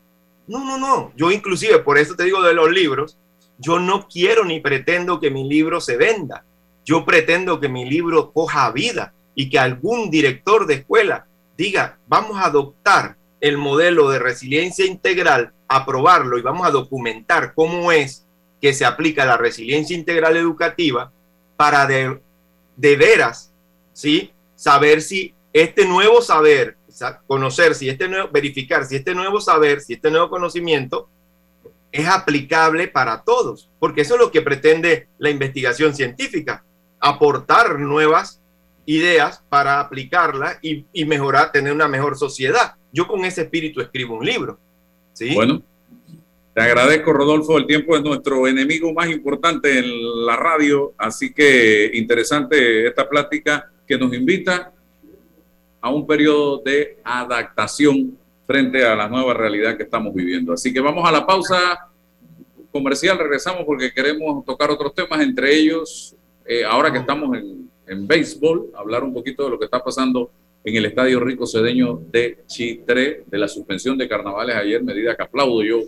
No, 0.47 0.65
no, 0.65 0.77
no. 0.77 1.13
Yo 1.17 1.31
inclusive, 1.31 1.79
por 1.79 1.99
eso 1.99 2.15
te 2.15 2.25
digo 2.25 2.43
de 2.43 2.55
los 2.55 2.71
libros, 2.71 3.17
yo 3.59 3.79
no 3.79 4.09
quiero 4.09 4.45
ni 4.45 4.61
pretendo 4.61 5.21
que 5.21 5.31
mi 5.31 5.49
libro 5.49 5.81
se 5.81 5.97
venda. 5.97 6.45
Yo 6.85 7.05
pretendo 7.05 7.61
que 7.61 7.69
mi 7.69 7.89
libro 7.89 8.33
coja 8.33 8.71
vida 8.73 9.15
y 9.35 9.49
que 9.49 9.59
algún 9.59 10.11
director 10.11 10.67
de 10.67 10.75
escuela 10.75 11.27
diga, 11.57 11.99
vamos 12.09 12.37
a 12.39 12.47
adoptar 12.47 13.17
el 13.43 13.59
modelo 13.59 14.09
de 14.09 14.21
resiliencia 14.21 14.87
integral, 14.87 15.53
aprobarlo 15.67 16.39
y 16.39 16.43
vamos 16.43 16.65
a 16.67 16.71
documentar 16.71 17.55
cómo 17.55 17.91
es 17.91 18.25
que 18.61 18.73
se 18.73 18.85
aplica 18.85 19.27
la 19.27 19.37
resiliencia 19.37 19.97
integral 19.97 20.37
educativa 20.37 21.11
para 21.57 21.87
de, 21.87 22.21
veras, 22.77 23.53
¿sí? 23.93 24.31
Saber 24.55 25.03
si 25.03 25.35
este 25.53 25.85
nuevo 25.85 26.23
saber, 26.23 26.77
conocer 27.27 27.75
si 27.75 27.89
este 27.89 28.09
nuevo, 28.09 28.29
verificar 28.31 28.85
si 28.87 28.95
este 28.95 29.13
nuevo 29.13 29.41
saber, 29.41 29.81
si 29.81 29.95
este 29.95 30.11
nuevo 30.11 30.31
conocimiento 30.31 31.09
es 31.91 32.07
aplicable 32.07 32.87
para 32.87 33.23
todos, 33.23 33.69
porque 33.81 34.03
eso 34.03 34.15
es 34.15 34.21
lo 34.21 34.31
que 34.31 34.43
pretende 34.43 35.09
la 35.19 35.31
investigación 35.31 35.97
científica, 35.97 36.65
aportar 37.01 37.81
nuevas 37.81 38.42
ideas 38.87 39.43
para 39.49 39.81
aplicarla 39.81 40.59
y, 40.63 40.85
mejorar, 41.05 41.53
tener 41.53 41.73
una 41.73 41.89
mejor 41.89 42.17
sociedad. 42.17 42.75
Yo 42.93 43.07
con 43.07 43.25
ese 43.25 43.43
espíritu 43.43 43.81
escribo 43.81 44.17
un 44.17 44.27
libro. 44.27 44.59
¿sí? 45.13 45.35
Bueno, 45.35 45.63
te 46.55 46.61
agradezco, 46.61 47.13
Rodolfo. 47.13 47.59
El 47.59 47.67
tiempo 47.67 47.97
es 47.97 48.03
nuestro 48.03 48.47
enemigo 48.47 48.93
más 48.93 49.09
importante 49.09 49.79
en 49.79 50.27
la 50.27 50.37
radio, 50.37 50.93
así 50.99 51.33
que 51.33 51.91
interesante 51.95 52.87
esta 52.87 53.09
plática 53.09 53.71
que 53.87 53.97
nos 53.97 54.13
invita 54.13 54.73
a 55.81 55.91
un 55.91 56.07
periodo 56.07 56.59
de 56.59 56.99
adaptación 57.03 58.19
frente 58.47 58.85
a 58.85 58.95
la 58.95 59.09
nueva 59.09 59.35
realidad 59.35 59.77
que 59.77 59.85
estamos 59.85 60.15
viviendo. 60.15 60.53
Así 60.53 60.73
que 60.73 60.81
vamos 60.81 61.09
a 61.09 61.13
la 61.13 61.27
pausa 61.27 61.89
comercial, 62.71 63.19
regresamos 63.19 63.65
porque 63.65 63.93
queremos 63.93 64.45
tocar 64.45 64.71
otros 64.71 64.95
temas, 64.95 65.21
entre 65.21 65.55
ellos, 65.55 66.15
eh, 66.45 66.65
ahora 66.65 66.93
que 66.93 66.99
estamos 66.99 67.37
en, 67.37 67.72
en 67.87 68.07
béisbol, 68.07 68.73
hablar 68.77 69.05
un 69.05 69.13
poquito 69.13 69.45
de 69.45 69.51
lo 69.51 69.59
que 69.59 69.67
está 69.67 69.83
pasando 69.83 70.31
en 70.65 70.77
el 70.77 70.85
Estadio 70.87 71.21
Rico 71.21 71.47
Cedeño 71.47 72.01
de 72.11 72.45
Chitré, 72.47 73.25
de 73.27 73.39
la 73.39 73.49
suspensión 73.49 73.99
de 73.99 74.09
carnavales 74.09 74.57
ayer, 74.57 74.83
medida 74.83 75.17
que 75.17 75.23
aplaudo 75.23 75.63
yo, 75.63 75.81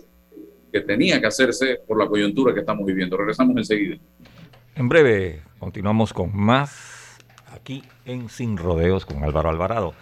que 0.71 0.81
tenía 0.81 1.21
que 1.21 1.27
hacerse 1.27 1.79
por 1.87 1.97
la 1.97 2.07
coyuntura 2.07 2.53
que 2.53 2.59
estamos 2.59 2.85
viviendo. 2.85 3.15
Regresamos 3.15 3.55
enseguida. 3.55 3.97
En 4.75 4.89
breve, 4.89 5.41
continuamos 5.57 6.11
con 6.11 6.35
más 6.35 7.17
aquí 7.53 7.83
en 8.05 8.27
Sin 8.27 8.57
Rodeos 8.57 9.05
con 9.05 9.23
Álvaro 9.23 9.49
Alvarado. 9.49 9.93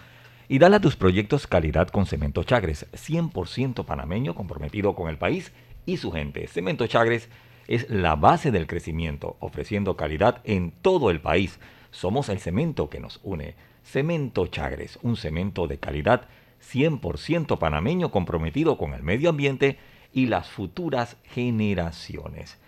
Y 0.48 0.58
dale 0.58 0.76
a 0.76 0.80
tus 0.80 0.96
proyectos 0.96 1.46
calidad 1.46 1.88
con 1.88 2.06
Cemento 2.06 2.42
Chagres, 2.42 2.86
100% 2.92 3.84
panameño 3.84 4.34
comprometido 4.34 4.94
con 4.94 5.08
el 5.08 5.16
país 5.16 5.52
y 5.86 5.96
su 5.96 6.10
gente. 6.10 6.48
Cemento 6.48 6.86
Chagres 6.86 7.30
es 7.66 7.88
la 7.88 8.16
base 8.16 8.50
del 8.50 8.66
crecimiento, 8.66 9.36
ofreciendo 9.40 9.96
calidad 9.96 10.42
en 10.44 10.72
todo 10.82 11.10
el 11.10 11.20
país. 11.20 11.58
Somos 11.94 12.28
el 12.28 12.40
cemento 12.40 12.90
que 12.90 12.98
nos 12.98 13.20
une. 13.22 13.54
Cemento 13.84 14.48
Chagres, 14.48 14.98
un 15.02 15.16
cemento 15.16 15.68
de 15.68 15.78
calidad 15.78 16.26
100% 16.60 17.56
panameño 17.56 18.10
comprometido 18.10 18.76
con 18.76 18.94
el 18.94 19.04
medio 19.04 19.30
ambiente 19.30 19.78
y 20.12 20.26
las 20.26 20.48
futuras 20.48 21.16
generaciones. 21.22 22.58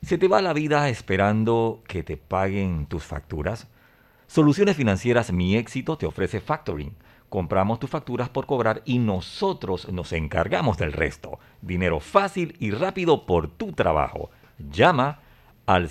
¿Se 0.00 0.16
te 0.16 0.28
va 0.28 0.40
la 0.40 0.54
vida 0.54 0.88
esperando 0.88 1.82
que 1.86 2.02
te 2.02 2.16
paguen 2.16 2.86
tus 2.86 3.04
facturas? 3.04 3.68
Soluciones 4.28 4.76
Financieras 4.76 5.30
Mi 5.30 5.56
Éxito 5.56 5.98
te 5.98 6.06
ofrece 6.06 6.40
factoring. 6.40 6.96
Compramos 7.28 7.78
tus 7.78 7.90
facturas 7.90 8.30
por 8.30 8.46
cobrar 8.46 8.80
y 8.86 8.98
nosotros 8.98 9.92
nos 9.92 10.14
encargamos 10.14 10.78
del 10.78 10.94
resto. 10.94 11.38
Dinero 11.60 12.00
fácil 12.00 12.56
y 12.60 12.70
rápido 12.70 13.26
por 13.26 13.48
tu 13.48 13.72
trabajo. 13.72 14.30
Llama 14.58 15.20
al 15.66 15.90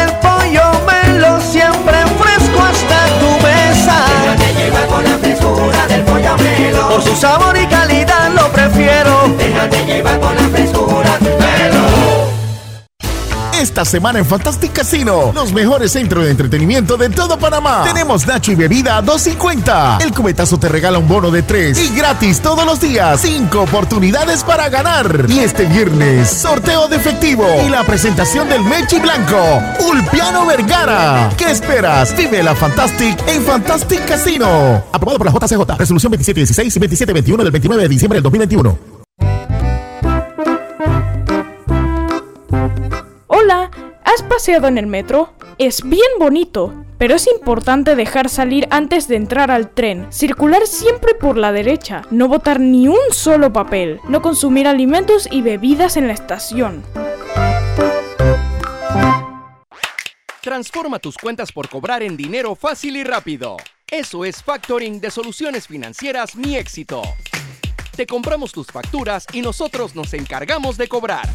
Por 6.89 7.01
su 7.01 7.15
sabor 7.15 7.57
y 7.57 7.65
calidad 7.65 8.29
lo 8.31 8.51
prefiero. 8.51 9.27
Déjate 9.37 9.85
llevar 9.85 10.19
por 10.19 10.35
la 10.35 10.49
frescura. 10.49 11.10
Esta 13.61 13.85
semana 13.85 14.17
en 14.17 14.25
Fantastic 14.25 14.73
Casino, 14.73 15.31
los 15.35 15.53
mejores 15.53 15.91
centros 15.91 16.25
de 16.25 16.31
entretenimiento 16.31 16.97
de 16.97 17.09
todo 17.09 17.37
Panamá. 17.37 17.83
Tenemos 17.83 18.25
Nacho 18.25 18.51
y 18.51 18.55
bebida 18.55 18.97
a 18.97 19.03
2.50. 19.03 20.01
El 20.01 20.11
cubetazo 20.15 20.57
te 20.57 20.67
regala 20.67 20.97
un 20.97 21.07
bono 21.07 21.29
de 21.29 21.43
3 21.43 21.77
y 21.77 21.95
gratis 21.95 22.41
todos 22.41 22.65
los 22.65 22.81
días. 22.81 23.21
5 23.21 23.61
oportunidades 23.61 24.43
para 24.43 24.67
ganar. 24.69 25.27
Y 25.29 25.41
este 25.41 25.65
viernes, 25.65 26.27
sorteo 26.27 26.87
de 26.87 26.95
efectivo 26.95 27.45
y 27.63 27.69
la 27.69 27.83
presentación 27.83 28.49
del 28.49 28.63
Mechi 28.63 28.99
Blanco, 28.99 29.37
Ulpiano 29.91 30.47
Vergara. 30.47 31.29
¿Qué 31.37 31.51
esperas? 31.51 32.17
Vive 32.17 32.41
la 32.41 32.55
Fantastic 32.55 33.27
en 33.27 33.43
Fantastic 33.43 34.07
Casino. 34.07 34.83
Aprobado 34.91 35.19
por 35.19 35.27
la 35.27 35.33
JCJ. 35.33 35.77
Resolución 35.77 36.11
2716 36.13 36.77
y 36.77 36.79
2721 36.79 37.43
del 37.43 37.51
29 37.51 37.83
de 37.83 37.89
diciembre 37.89 38.17
del 38.17 38.23
2021. 38.23 39.00
¿Has 44.13 44.23
paseado 44.23 44.67
en 44.67 44.77
el 44.77 44.87
metro? 44.87 45.33
Es 45.57 45.83
bien 45.83 46.01
bonito, 46.19 46.83
pero 46.97 47.15
es 47.15 47.27
importante 47.27 47.95
dejar 47.95 48.27
salir 48.27 48.67
antes 48.69 49.07
de 49.07 49.15
entrar 49.15 49.51
al 49.51 49.69
tren, 49.69 50.11
circular 50.11 50.67
siempre 50.67 51.15
por 51.15 51.37
la 51.37 51.53
derecha, 51.53 52.01
no 52.11 52.27
botar 52.27 52.59
ni 52.59 52.89
un 52.89 52.99
solo 53.11 53.53
papel, 53.53 54.01
no 54.09 54.21
consumir 54.21 54.67
alimentos 54.67 55.29
y 55.31 55.41
bebidas 55.41 55.95
en 55.95 56.07
la 56.07 56.13
estación. 56.13 56.83
Transforma 60.41 60.99
tus 60.99 61.17
cuentas 61.17 61.53
por 61.53 61.69
cobrar 61.69 62.03
en 62.03 62.17
dinero 62.17 62.55
fácil 62.55 62.97
y 62.97 63.05
rápido. 63.05 63.55
Eso 63.89 64.25
es 64.25 64.43
factoring 64.43 64.99
de 64.99 65.09
soluciones 65.09 65.67
financieras 65.67 66.35
Mi 66.35 66.57
Éxito. 66.57 67.01
Te 67.95 68.05
compramos 68.05 68.51
tus 68.51 68.67
facturas 68.67 69.25
y 69.31 69.41
nosotros 69.41 69.95
nos 69.95 70.13
encargamos 70.13 70.75
de 70.75 70.89
cobrar. 70.89 71.29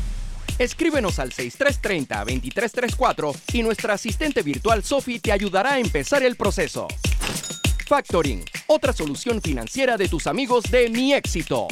Escríbenos 0.59 1.19
al 1.19 1.33
6330-2334 1.33 3.37
y 3.53 3.63
nuestra 3.63 3.95
asistente 3.95 4.43
virtual 4.43 4.83
Sophie 4.83 5.21
te 5.21 5.33
ayudará 5.33 5.75
a 5.75 5.79
empezar 5.79 6.23
el 6.23 6.37
proceso. 6.37 6.89
Factoring, 7.87 8.45
otra 8.67 8.93
solución 8.93 9.43
financiera 9.43 9.97
de 9.97 10.09
tus 10.09 10.27
amigos 10.27 10.65
de 10.71 10.89
Mi 10.89 11.15
Éxito. 11.15 11.69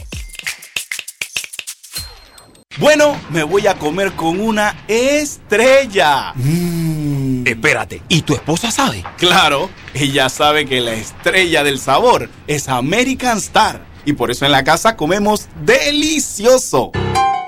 Bueno, 2.79 3.19
me 3.31 3.45
voy 3.45 3.69
a 3.69 3.79
comer 3.79 4.13
con 4.13 4.41
una 4.41 4.85
estrella. 4.89 6.33
Mm. 6.35 7.47
Espérate, 7.47 8.03
¿y 8.09 8.23
tu 8.23 8.35
esposa 8.35 8.71
sabe? 8.71 9.05
Claro, 9.17 9.71
ella 9.95 10.29
sabe 10.29 10.67
que 10.67 10.81
la 10.81 10.95
estrella 10.95 11.63
del 11.63 11.79
sabor 11.79 12.29
es 12.47 12.69
American 12.69 13.39
Star. 13.39 13.85
Y 14.05 14.15
por 14.15 14.31
eso 14.31 14.45
en 14.45 14.53
la 14.53 14.65
casa 14.65 14.97
comemos 14.97 15.49
delicioso. 15.65 16.91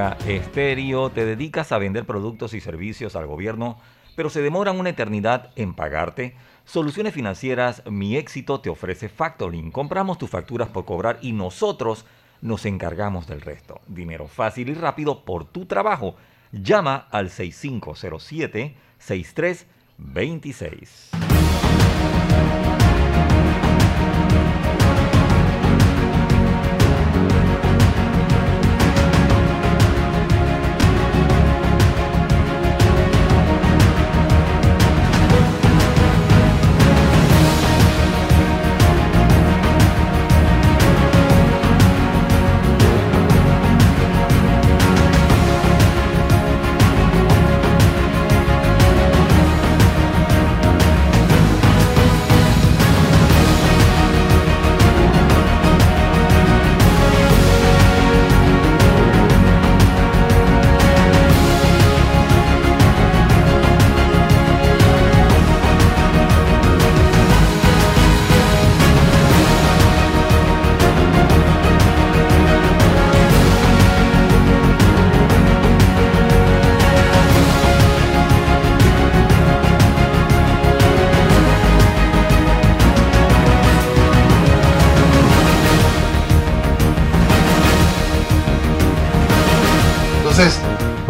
Omega 0.00 0.16
Estéreo, 0.26 1.10
te 1.10 1.26
dedicas 1.26 1.72
a 1.72 1.78
vender 1.78 2.06
productos 2.06 2.54
y 2.54 2.62
servicios 2.62 3.16
al 3.16 3.26
gobierno, 3.26 3.76
pero 4.16 4.30
se 4.30 4.40
demoran 4.40 4.80
una 4.80 4.88
eternidad 4.88 5.50
en 5.56 5.74
pagarte. 5.74 6.34
Soluciones 6.64 7.12
Financieras 7.12 7.82
Mi 7.86 8.16
Éxito 8.16 8.62
te 8.62 8.70
ofrece 8.70 9.10
factoring. 9.10 9.70
Compramos 9.70 10.16
tus 10.16 10.30
facturas 10.30 10.70
por 10.70 10.86
cobrar 10.86 11.18
y 11.20 11.32
nosotros 11.32 12.06
nos 12.40 12.64
encargamos 12.64 13.26
del 13.26 13.42
resto. 13.42 13.82
Dinero 13.88 14.26
fácil 14.26 14.70
y 14.70 14.74
rápido 14.74 15.26
por 15.26 15.44
tu 15.44 15.66
trabajo. 15.66 16.14
Llama 16.50 17.06
al 17.10 17.28
6507 17.28 18.76
6326. 18.98 21.10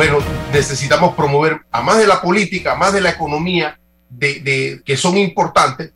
Bueno, 0.01 0.17
necesitamos 0.51 1.15
promover, 1.15 1.61
a 1.71 1.83
más 1.83 1.99
de 1.99 2.07
la 2.07 2.23
política, 2.23 2.73
a 2.73 2.75
más 2.75 2.95
de 2.95 3.03
la 3.03 3.11
economía, 3.11 3.79
de, 4.09 4.81
que 4.83 4.97
son 4.97 5.19
importantes, 5.19 5.93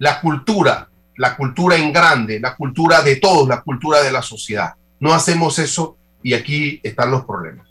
la 0.00 0.20
cultura, 0.20 0.90
la 1.16 1.36
cultura 1.36 1.76
en 1.76 1.92
grande, 1.92 2.40
la 2.40 2.56
cultura 2.56 3.00
de 3.00 3.14
todos, 3.14 3.46
la 3.46 3.62
cultura 3.62 4.02
de 4.02 4.10
la 4.10 4.22
sociedad. 4.22 4.70
No 4.98 5.14
hacemos 5.14 5.56
eso 5.60 5.96
y 6.20 6.34
aquí 6.34 6.80
están 6.82 7.12
los 7.12 7.24
problemas. 7.24 7.68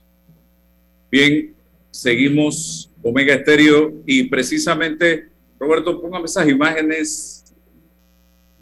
Bien, 1.11 1.53
seguimos 1.91 2.89
Omega 3.03 3.34
Estéreo 3.34 3.91
y 4.05 4.23
precisamente, 4.29 5.31
Roberto, 5.59 5.99
póngame 5.99 6.27
esas 6.27 6.47
imágenes 6.47 7.53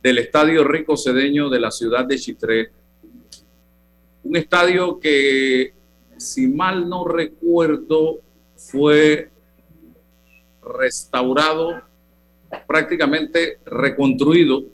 del 0.01 0.17
Estadio 0.17 0.63
Rico 0.63 0.97
Cedeño 0.97 1.51
de 1.51 1.59
la 1.59 1.69
ciudad 1.69 2.03
de 2.03 2.17
Chitré. 2.17 2.71
Un 4.23 4.37
estadio 4.37 4.99
que, 4.99 5.75
si 6.21 6.47
mal 6.47 6.87
no 6.87 7.03
recuerdo, 7.05 8.19
fue 8.55 9.31
restaurado, 10.61 11.81
prácticamente 12.67 13.57
reconstruido 13.65 14.65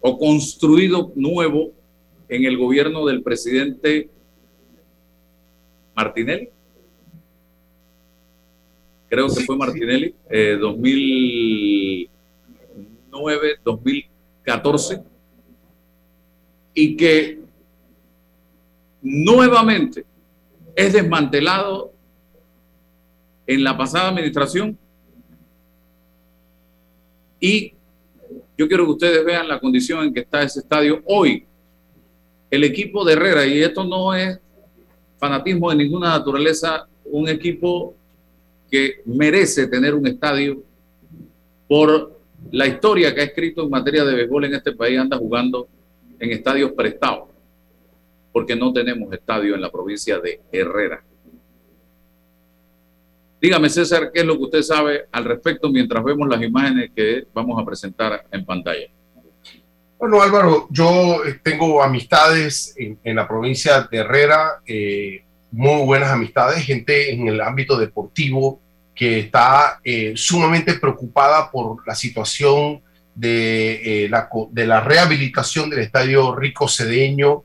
o 0.00 0.18
construido 0.18 1.12
nuevo 1.14 1.70
en 2.28 2.44
el 2.44 2.58
gobierno 2.58 3.06
del 3.06 3.22
presidente 3.22 4.10
Martinelli. 5.96 6.50
Creo 9.08 9.28
que 9.28 9.44
fue 9.44 9.56
Martinelli, 9.56 10.14
2009, 10.60 13.60
2014, 13.64 15.02
y 16.74 16.96
que 16.96 17.40
nuevamente 19.02 20.04
es 20.80 20.94
desmantelado 20.94 21.92
en 23.46 23.62
la 23.62 23.76
pasada 23.76 24.08
administración 24.08 24.78
y 27.38 27.74
yo 28.56 28.68
quiero 28.68 28.84
que 28.84 28.92
ustedes 28.92 29.24
vean 29.24 29.48
la 29.48 29.60
condición 29.60 30.04
en 30.04 30.14
que 30.14 30.20
está 30.20 30.42
ese 30.42 30.60
estadio 30.60 31.02
hoy. 31.06 31.44
El 32.50 32.64
equipo 32.64 33.04
de 33.04 33.12
Herrera, 33.12 33.46
y 33.46 33.62
esto 33.62 33.84
no 33.84 34.14
es 34.14 34.38
fanatismo 35.18 35.70
de 35.70 35.76
ninguna 35.76 36.10
naturaleza, 36.10 36.86
un 37.04 37.28
equipo 37.28 37.94
que 38.70 39.02
merece 39.04 39.66
tener 39.66 39.94
un 39.94 40.06
estadio 40.06 40.62
por 41.66 42.18
la 42.52 42.66
historia 42.66 43.14
que 43.14 43.20
ha 43.20 43.24
escrito 43.24 43.64
en 43.64 43.70
materia 43.70 44.04
de 44.04 44.14
béisbol 44.14 44.44
en 44.46 44.54
este 44.54 44.72
país, 44.72 44.98
anda 44.98 45.16
jugando 45.18 45.68
en 46.18 46.30
estadios 46.30 46.72
prestados, 46.72 47.29
porque 48.32 48.56
no 48.56 48.72
tenemos 48.72 49.12
estadio 49.12 49.54
en 49.54 49.60
la 49.60 49.70
provincia 49.70 50.18
de 50.18 50.40
Herrera. 50.52 51.02
Dígame, 53.40 53.70
César, 53.70 54.10
¿qué 54.12 54.20
es 54.20 54.26
lo 54.26 54.36
que 54.36 54.44
usted 54.44 54.62
sabe 54.62 55.06
al 55.10 55.24
respecto 55.24 55.70
mientras 55.70 56.04
vemos 56.04 56.28
las 56.28 56.42
imágenes 56.42 56.90
que 56.94 57.24
vamos 57.32 57.60
a 57.60 57.64
presentar 57.64 58.26
en 58.30 58.44
pantalla? 58.44 58.86
Bueno, 59.98 60.20
Álvaro, 60.20 60.66
yo 60.70 61.24
eh, 61.24 61.40
tengo 61.42 61.82
amistades 61.82 62.74
en, 62.76 63.16
la 63.16 63.26
provincia 63.26 63.88
de 63.90 63.98
Herrera, 63.98 64.60
eh, 64.66 65.24
muy 65.50 65.84
buenas 65.84 66.10
amistades, 66.10 66.64
gente 66.64 67.12
en 67.12 67.28
el 67.28 67.40
ámbito 67.40 67.78
deportivo 67.78 68.60
que 68.94 69.20
está 69.20 69.80
eh, 69.84 70.12
sumamente 70.16 70.74
preocupada 70.74 71.50
por 71.50 71.86
la 71.86 71.94
situación 71.94 72.82
de, 73.14 74.06
la, 74.10 74.28
de 74.50 74.66
la 74.66 74.80
rehabilitación 74.80 75.68
del 75.68 75.80
estadio 75.80 76.34
Rico 76.34 76.68
Cedeño, 76.68 77.44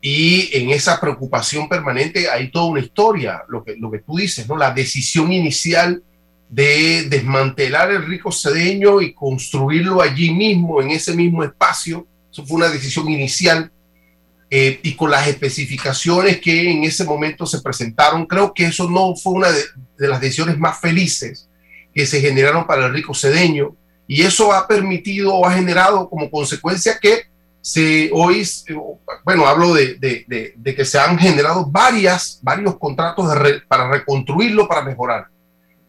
y 0.00 0.50
en 0.56 0.70
esa 0.70 1.00
preocupación 1.00 1.68
permanente 1.68 2.30
hay 2.30 2.50
toda 2.50 2.66
una 2.66 2.80
historia, 2.80 3.42
lo 3.48 3.64
que, 3.64 3.76
lo 3.76 3.90
que 3.90 4.00
tú 4.00 4.16
dices, 4.16 4.48
¿no? 4.48 4.56
La 4.56 4.72
decisión 4.72 5.32
inicial 5.32 6.02
de 6.48 7.06
desmantelar 7.08 7.90
el 7.90 8.06
rico 8.06 8.30
cedeño 8.30 9.00
y 9.00 9.12
construirlo 9.12 10.00
allí 10.00 10.32
mismo, 10.32 10.80
en 10.80 10.90
ese 10.90 11.14
mismo 11.14 11.42
espacio, 11.42 12.06
eso 12.30 12.46
fue 12.46 12.58
una 12.58 12.68
decisión 12.68 13.08
inicial 13.08 13.72
eh, 14.48 14.78
y 14.82 14.94
con 14.94 15.10
las 15.10 15.26
especificaciones 15.26 16.40
que 16.40 16.70
en 16.70 16.84
ese 16.84 17.04
momento 17.04 17.46
se 17.46 17.60
presentaron, 17.62 18.26
creo 18.26 18.54
que 18.54 18.66
eso 18.66 18.88
no 18.88 19.16
fue 19.16 19.32
una 19.32 19.48
de, 19.50 19.64
las 19.98 20.20
decisiones 20.20 20.56
más 20.56 20.78
felices 20.78 21.48
que 21.92 22.06
se 22.06 22.20
generaron 22.20 22.66
para 22.66 22.86
el 22.86 22.92
rico 22.92 23.12
cedeño 23.12 23.74
y 24.06 24.22
eso 24.22 24.52
ha 24.52 24.68
permitido 24.68 25.34
o 25.34 25.46
ha 25.46 25.54
generado 25.54 26.08
como 26.08 26.30
consecuencia 26.30 26.98
que 27.00 27.22
se, 27.66 28.10
hoy, 28.12 28.48
bueno, 29.24 29.44
hablo 29.44 29.74
de, 29.74 29.98
que 30.64 30.84
se 30.84 31.00
han 31.00 31.18
generado 31.18 31.66
varias, 31.66 32.38
varios 32.40 32.78
contratos 32.78 33.28
para 33.66 33.90
reconstruirlo, 33.90 34.68
para 34.68 34.82
mejorar. 34.82 35.26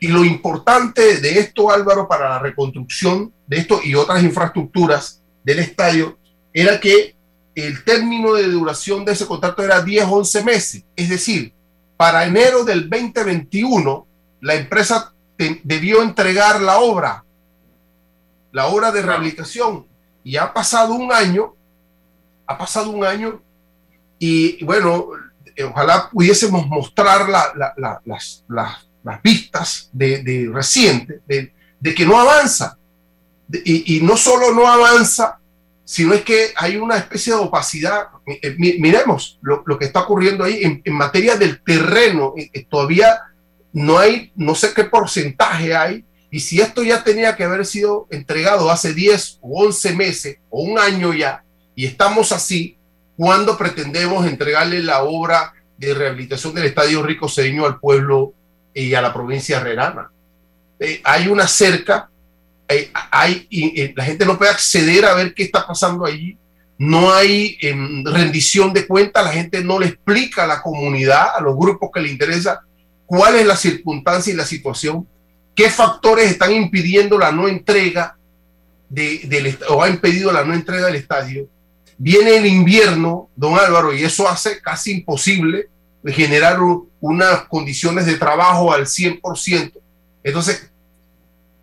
Y 0.00 0.06
lo 0.08 0.24
importante 0.24 1.20
de 1.20 1.40
esto, 1.40 1.70
Álvaro, 1.70 2.06
para 2.06 2.28
la 2.28 2.38
reconstrucción 2.38 3.32
de 3.46 3.56
esto 3.58 3.80
y 3.82 3.96
otras 3.96 4.22
infraestructuras 4.22 5.20
del 5.42 5.58
estadio, 5.58 6.16
era 6.52 6.78
que 6.78 7.16
el 7.60 7.84
término 7.84 8.34
de 8.34 8.44
duración 8.44 9.04
de 9.04 9.12
ese 9.12 9.26
contrato 9.26 9.62
era 9.62 9.80
10, 9.80 10.06
11 10.08 10.44
meses. 10.44 10.84
Es 10.94 11.08
decir, 11.08 11.52
para 11.96 12.24
enero 12.24 12.64
del 12.64 12.88
2021, 12.88 14.06
la 14.40 14.54
empresa 14.54 15.12
debió 15.36 16.02
entregar 16.02 16.60
la 16.60 16.78
obra, 16.78 17.24
la 18.52 18.66
obra 18.66 18.92
de 18.92 19.02
rehabilitación. 19.02 19.86
Y 20.22 20.36
ha 20.36 20.52
pasado 20.52 20.94
un 20.94 21.12
año, 21.12 21.54
ha 22.46 22.58
pasado 22.58 22.90
un 22.90 23.04
año, 23.04 23.40
y 24.18 24.62
bueno, 24.64 25.08
ojalá 25.70 26.10
pudiésemos 26.10 26.66
mostrar 26.66 27.28
las, 27.28 28.42
vistas 29.22 29.90
de, 29.92 30.50
reciente, 30.52 31.20
de, 31.26 31.94
que 31.94 32.06
no 32.06 32.18
avanza. 32.18 32.78
y 33.64 34.00
no 34.02 34.16
solo 34.16 34.52
no 34.52 34.66
avanza, 34.66 35.38
sino 35.88 36.12
es 36.12 36.20
que 36.20 36.52
hay 36.54 36.76
una 36.76 36.98
especie 36.98 37.32
de 37.32 37.38
opacidad. 37.38 38.08
Eh, 38.26 38.54
miremos 38.58 39.38
lo, 39.40 39.78
que 39.78 39.86
está 39.86 40.00
ocurriendo 40.00 40.44
ahí 40.44 40.60
en, 40.84 40.94
materia 40.94 41.34
del 41.36 41.62
terreno. 41.62 42.34
Eh, 42.36 42.50
eh, 42.52 42.66
todavía 42.68 43.18
no 43.72 43.98
hay, 43.98 44.30
no 44.36 44.54
sé 44.54 44.74
qué 44.74 44.84
porcentaje 44.84 45.74
hay, 45.74 46.04
y 46.30 46.40
si 46.40 46.60
esto 46.60 46.82
ya 46.82 47.02
tenía 47.02 47.34
que 47.36 47.44
haber 47.44 47.64
sido 47.64 48.06
entregado 48.10 48.70
hace 48.70 48.92
10 48.92 49.38
o 49.40 49.64
11 49.64 49.94
meses 49.94 50.36
o 50.50 50.60
un 50.60 50.78
año 50.78 51.14
ya, 51.14 51.42
y 51.74 51.86
estamos 51.86 52.32
así, 52.32 52.76
¿cuándo 53.16 53.56
pretendemos 53.56 54.26
entregarle 54.26 54.82
la 54.82 55.04
obra 55.04 55.54
de 55.78 55.94
rehabilitación 55.94 56.54
del 56.54 56.66
Estadio 56.66 57.02
Rico 57.02 57.30
Cedeño 57.30 57.64
al 57.64 57.80
pueblo 57.80 58.34
y 58.74 58.92
a 58.92 59.00
la 59.00 59.14
provincia 59.14 59.56
herrerana? 59.56 60.10
hay 61.02 61.26
una 61.26 61.48
cerca 61.48 62.10
eh, 62.68 62.90
hay, 63.10 63.48
eh, 63.50 63.92
la 63.96 64.04
gente 64.04 64.26
no 64.26 64.36
puede 64.36 64.50
acceder 64.50 65.04
a 65.06 65.14
ver 65.14 65.32
qué 65.32 65.44
está 65.44 65.66
pasando 65.66 66.04
allí. 66.04 66.36
No 66.76 67.12
hay 67.12 67.56
em, 67.60 68.04
rendición 68.04 68.72
de 68.72 68.86
cuentas, 68.86 69.24
la 69.24 69.32
gente 69.32 69.64
no 69.64 69.78
le 69.78 69.86
explica 69.86 70.44
a 70.44 70.46
la 70.46 70.62
comunidad, 70.62 71.36
a 71.36 71.40
los 71.40 71.56
grupos 71.56 71.90
que 71.92 72.00
le 72.00 72.10
interesa, 72.10 72.60
cuál 73.06 73.36
es 73.36 73.46
la 73.46 73.56
circunstancia 73.56 74.32
y 74.32 74.36
la 74.36 74.44
situación, 74.44 75.08
qué 75.54 75.70
factores 75.70 76.30
están 76.30 76.52
impidiendo 76.52 77.18
la 77.18 77.32
no 77.32 77.48
entrega 77.48 78.16
de, 78.88 79.58
o 79.68 79.82
ha 79.82 79.88
impedido 79.88 80.30
la 80.30 80.44
no 80.44 80.54
entrega 80.54 80.86
del 80.86 80.96
estadio. 80.96 81.48
Viene 81.96 82.36
el 82.36 82.46
invierno, 82.46 83.28
don 83.34 83.58
Álvaro, 83.58 83.92
y 83.92 84.04
eso 84.04 84.28
hace 84.28 84.60
casi 84.60 84.92
imposible 84.92 85.68
generar 86.06 86.60
unas 87.00 87.42
condiciones 87.48 88.06
de 88.06 88.16
trabajo 88.16 88.72
al 88.72 88.86
100%. 88.86 89.72
Entonces, 90.22 90.70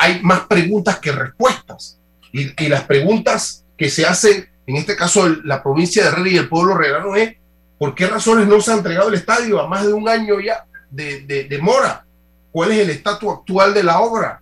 hay 0.05 0.21
más 0.21 0.41
preguntas 0.41 0.99
que 0.99 1.11
respuestas. 1.11 1.99
Y, 2.31 2.67
las 2.67 2.83
preguntas 2.83 3.65
que 3.77 3.89
se 3.89 4.05
hacen, 4.05 4.49
en 4.67 4.75
este 4.75 4.95
caso 4.95 5.27
la 5.43 5.63
provincia 5.63 6.03
de 6.03 6.09
Herrera 6.09 6.29
y 6.29 6.37
el 6.37 6.49
pueblo 6.49 6.73
herrerano, 6.73 7.15
es 7.15 7.35
¿por 7.77 7.95
qué 7.95 8.07
razones 8.07 8.47
no 8.47 8.61
se 8.61 8.71
ha 8.71 8.75
entregado 8.75 9.09
el 9.09 9.15
estadio 9.15 9.59
a 9.59 9.67
más 9.67 9.85
de 9.85 9.93
un 9.93 10.07
año 10.07 10.39
ya 10.39 10.65
de, 10.89 11.21
de, 11.21 11.57
mora? 11.59 12.05
cuál 12.51 12.71
es 12.71 12.79
el 12.79 12.89
estatus 12.89 13.33
actual 13.33 13.73
de 13.73 13.83
la 13.83 13.99
obra. 13.99 14.41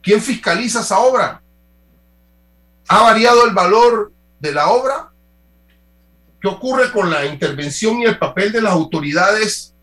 ¿Quién 0.00 0.20
fiscaliza 0.20 0.80
esa 0.80 1.00
obra? 1.00 1.42
¿Ha 2.86 3.02
variado 3.02 3.46
el 3.46 3.52
valor 3.52 4.12
de 4.38 4.52
la 4.52 4.68
obra? 4.68 5.10
¿Qué 6.40 6.46
ocurre 6.46 6.92
con 6.92 7.10
la 7.10 7.26
intervención 7.26 8.00
y 8.00 8.04
el 8.04 8.16
papel 8.16 8.52
de 8.52 8.62
las 8.62 8.72
autoridades 8.72 9.74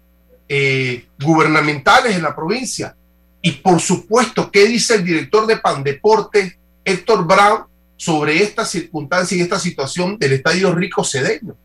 eh, 0.48 1.08
gubernamentales 1.20 2.16
en 2.16 2.24
la 2.24 2.34
provincia? 2.34 2.96
Y 3.48 3.52
por 3.52 3.80
supuesto, 3.80 4.52
¿qué 4.52 4.66
dice 4.66 4.96
el 4.96 5.06
director 5.06 5.48
de 5.48 5.56
Pandeporte, 5.56 6.60
Héctor 6.84 7.26
Brown, 7.26 7.64
sobre 7.96 8.44
esta 8.44 8.66
circunstancia 8.66 9.38
y 9.38 9.40
esta 9.40 9.58
situación 9.58 10.18
del 10.18 10.34
Estadio 10.34 10.76
Rico 10.76 11.02
Cedeño? 11.06 11.56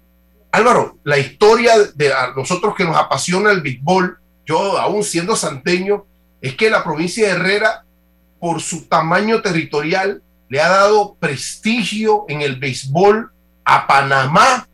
Álvaro, 0.53 0.99
la 1.03 1.19
historia 1.19 1.73
de 1.97 2.13
nosotros 2.37 2.77
que 2.77 2.85
nos 2.85 2.97
apasiona 2.97 3.51
el 3.51 3.63
béisbol, 3.63 4.17
yo 4.47 4.79
aún 4.79 5.03
siendo 5.03 5.35
santeño, 5.35 6.07
es 6.41 6.55
que 6.55 6.71
la 6.71 6.85
provincia 6.85 7.27
de 7.27 7.33
Herrera, 7.33 7.85
por 8.39 8.61
su 8.61 8.83
tamaño 8.85 9.43
territorial, 9.43 10.23
le 10.49 10.61
ha 10.61 10.69
dado 10.69 11.17
prestigio 11.19 12.27
en 12.29 12.43
el 12.43 12.61
béisbol 12.61 13.33
a 13.65 13.89
Panamá. 13.89 14.69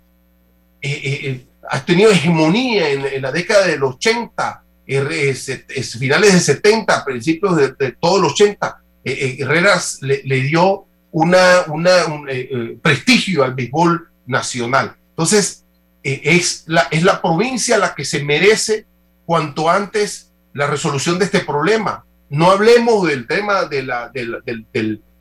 Eh, 0.82 0.90
eh, 0.90 1.20
eh, 1.24 1.46
ha 1.70 1.82
tenido 1.82 2.10
hegemonía 2.10 2.90
en, 2.90 3.22
la 3.22 3.32
década 3.32 3.66
del 3.66 3.82
80, 3.82 4.62
finales 5.98 6.32
de 6.32 6.40
70, 6.40 7.04
principios 7.04 7.56
de, 7.56 7.92
todos 8.00 8.20
los 8.20 8.32
80. 8.32 8.82
Herrera 9.04 9.80
le, 10.00 10.40
dio 10.42 10.86
una, 11.10 11.64
un, 11.68 12.80
prestigio 12.82 13.44
al 13.44 13.54
béisbol 13.54 14.08
nacional. 14.26 14.96
Entonces, 15.10 15.64
es, 16.02 16.64
la, 16.66 16.88
es 16.90 17.02
la 17.02 17.20
provincia 17.20 17.76
la 17.78 17.94
que 17.94 18.04
se 18.04 18.24
merece 18.24 18.86
cuanto 19.26 19.68
antes 19.68 20.32
la 20.54 20.66
resolución 20.66 21.18
de 21.18 21.26
este 21.26 21.40
problema. 21.40 22.04
No 22.30 22.50
hablemos 22.50 23.06
del 23.06 23.26
tema 23.26 23.64
de 23.64 23.82
la, 23.82 24.10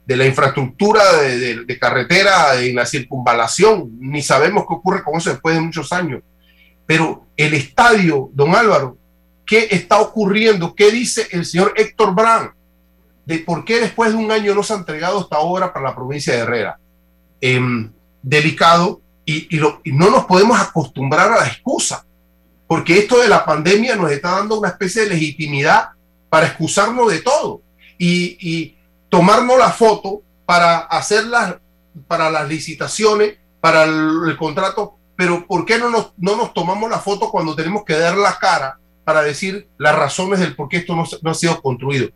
de 0.07 0.15
la 0.15 0.25
infraestructura 0.25 1.03
de, 1.21 1.77
carretera 1.77 2.61
en 2.61 2.75
la 2.75 2.85
circunvalación, 2.85 3.91
ni 3.99 4.21
sabemos 4.21 4.63
qué 4.65 4.73
ocurre 4.73 5.03
con 5.03 5.17
eso 5.17 5.31
después 5.31 5.55
de 5.55 5.61
muchos 5.61 5.91
años. 5.91 6.21
Pero 6.85 7.27
el 7.35 7.53
estadio, 7.53 8.29
don 8.33 8.55
Álvaro, 8.55 8.97
¿qué 9.47 9.69
está 9.71 9.99
ocurriendo? 9.99 10.75
¿Qué 10.75 10.91
dice 10.91 11.27
el 11.31 11.45
señor 11.45 11.73
Héctor 11.75 12.13
Brand? 12.13 12.51
De 13.25 13.39
por 13.39 13.65
qué 13.65 13.79
después 13.79 14.11
de 14.11 14.17
un 14.17 14.31
año 14.31 14.53
no 14.53 14.61
se 14.61 14.73
ha 14.73 14.77
entregado 14.77 15.21
esta 15.21 15.39
obra 15.39 15.73
para 15.73 15.89
la 15.89 15.95
provincia 15.95 16.33
de 16.33 16.39
Herrera. 16.39 16.79
Em, 17.41 17.91
delicado 18.21 19.01
y, 19.25 19.55
y 19.55 19.91
no 19.91 20.09
nos 20.09 20.25
podemos 20.25 20.59
acostumbrar 20.59 21.31
a 21.31 21.39
la 21.39 21.47
excusa 21.47 22.05
porque 22.67 22.99
esto 22.99 23.19
de 23.19 23.29
la 23.29 23.45
pandemia 23.45 23.95
nos 23.95 24.11
está 24.11 24.31
dando 24.31 24.59
una 24.59 24.69
especie 24.69 25.03
de 25.03 25.09
legitimidad 25.09 25.89
para 26.29 26.47
excusarnos 26.47 27.09
de 27.09 27.21
todo 27.21 27.61
y, 27.97 28.75
tomarnos 29.09 29.57
la 29.57 29.71
foto 29.71 30.21
para 30.45 30.79
hacer 30.79 31.23
para 32.09 32.29
las 32.29 32.47
licitaciones, 32.49 33.37
para 33.61 33.85
el, 33.85 34.35
contrato, 34.37 34.97
pero 35.15 35.47
¿por 35.47 35.65
qué 35.65 35.79
no 35.79 35.89
nos, 35.89 36.11
no 36.17 36.35
nos 36.35 36.53
tomamos 36.53 36.89
la 36.89 36.99
foto 36.99 37.31
cuando 37.31 37.55
tenemos 37.55 37.85
que 37.85 37.97
dar 37.97 38.17
la 38.17 38.37
cara 38.37 38.77
para 39.07 39.21
decir 39.21 39.69
las 39.77 39.95
razones 39.95 40.41
del 40.41 40.53
por 40.53 40.67
qué 40.67 40.77
esto 40.77 40.93
no, 40.93 41.31
ha 41.31 41.33
sido 41.33 41.61
construido? 41.61 42.09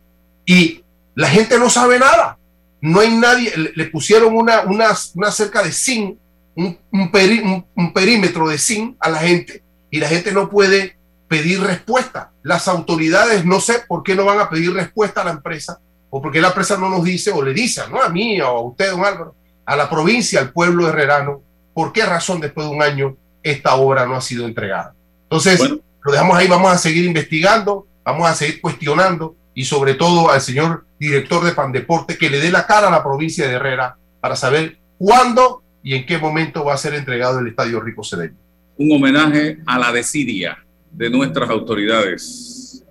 Y 0.44 0.84
la 1.14 1.26
gente 1.26 1.58
no 1.58 1.70
sabe 1.70 1.98
nada. 1.98 2.36
No 2.82 3.00
hay 3.00 3.16
nadie, 3.16 3.50
le, 3.74 3.86
pusieron 3.86 4.36
una, 4.36 4.60
una, 4.64 4.88
una 5.14 5.30
cerca 5.30 5.62
de 5.62 5.72
zinc, 5.72 6.18
un, 6.54 6.78
un 6.92 7.92
perímetro 7.94 8.46
de 8.46 8.58
zinc 8.58 8.96
a 9.00 9.08
la 9.08 9.20
gente 9.20 9.62
y 9.90 10.00
la 10.00 10.08
gente 10.08 10.32
no 10.32 10.50
puede 10.50 10.98
pedir 11.28 11.62
respuesta. 11.62 12.30
Las 12.42 12.68
autoridades 12.68 13.46
no 13.46 13.58
sé 13.58 13.84
por 13.88 14.02
qué 14.02 14.14
no 14.14 14.26
van 14.26 14.40
a 14.40 14.50
pedir 14.50 14.74
respuesta 14.74 15.22
a 15.22 15.24
la 15.24 15.30
empresa 15.30 15.80
o 16.10 16.20
porque 16.20 16.42
la 16.42 16.48
empresa 16.48 16.76
no 16.76 16.90
nos 16.90 17.04
dice 17.04 17.30
o 17.30 17.40
le 17.40 17.54
dice, 17.54 17.80
no 17.90 18.02
a 18.02 18.10
mí 18.10 18.38
o 18.42 18.46
a 18.48 18.60
usted, 18.60 18.90
don 18.90 19.02
Álvaro, 19.02 19.34
a 19.64 19.76
la 19.76 19.88
provincia, 19.88 20.40
al 20.40 20.52
pueblo 20.52 20.86
herrerano, 20.86 21.40
por 21.72 21.90
qué 21.90 22.04
razón 22.04 22.38
después 22.38 22.68
de 22.68 22.74
un 22.74 22.82
año 22.82 23.16
esta 23.42 23.76
obra 23.76 24.04
no 24.04 24.14
ha 24.14 24.20
sido 24.20 24.44
entregada. 24.44 24.94
Entonces, 25.22 25.58
lo 26.04 26.12
dejamos 26.12 26.36
ahí, 26.36 26.48
vamos 26.48 26.72
a 26.72 26.78
seguir 26.78 27.04
investigando, 27.04 27.86
vamos 28.04 28.28
a 28.28 28.34
seguir 28.34 28.60
cuestionando 28.60 29.36
y 29.54 29.64
sobre 29.64 29.94
todo 29.94 30.30
al 30.30 30.40
señor 30.40 30.86
director 30.98 31.44
de 31.44 31.52
Pandeporte 31.52 32.16
que 32.16 32.30
le 32.30 32.40
dé 32.40 32.50
la 32.50 32.66
cara 32.66 32.88
a 32.88 32.90
la 32.90 33.02
provincia 33.02 33.46
de 33.46 33.54
Herrera 33.54 33.96
para 34.20 34.36
saber 34.36 34.78
cuándo 34.98 35.62
y 35.82 35.94
en 35.94 36.06
qué 36.06 36.18
momento 36.18 36.64
va 36.64 36.74
a 36.74 36.78
ser 36.78 36.94
entregado 36.94 37.38
el 37.38 37.48
Estadio 37.48 37.80
Rico 37.80 38.04
Cedeño 38.04 38.42
un 38.76 38.92
homenaje 38.92 39.58
a 39.66 39.78
la 39.78 39.92
desidia 39.92 40.58
de 40.90 41.10
nuestras 41.10 41.48
autoridades 41.50 42.84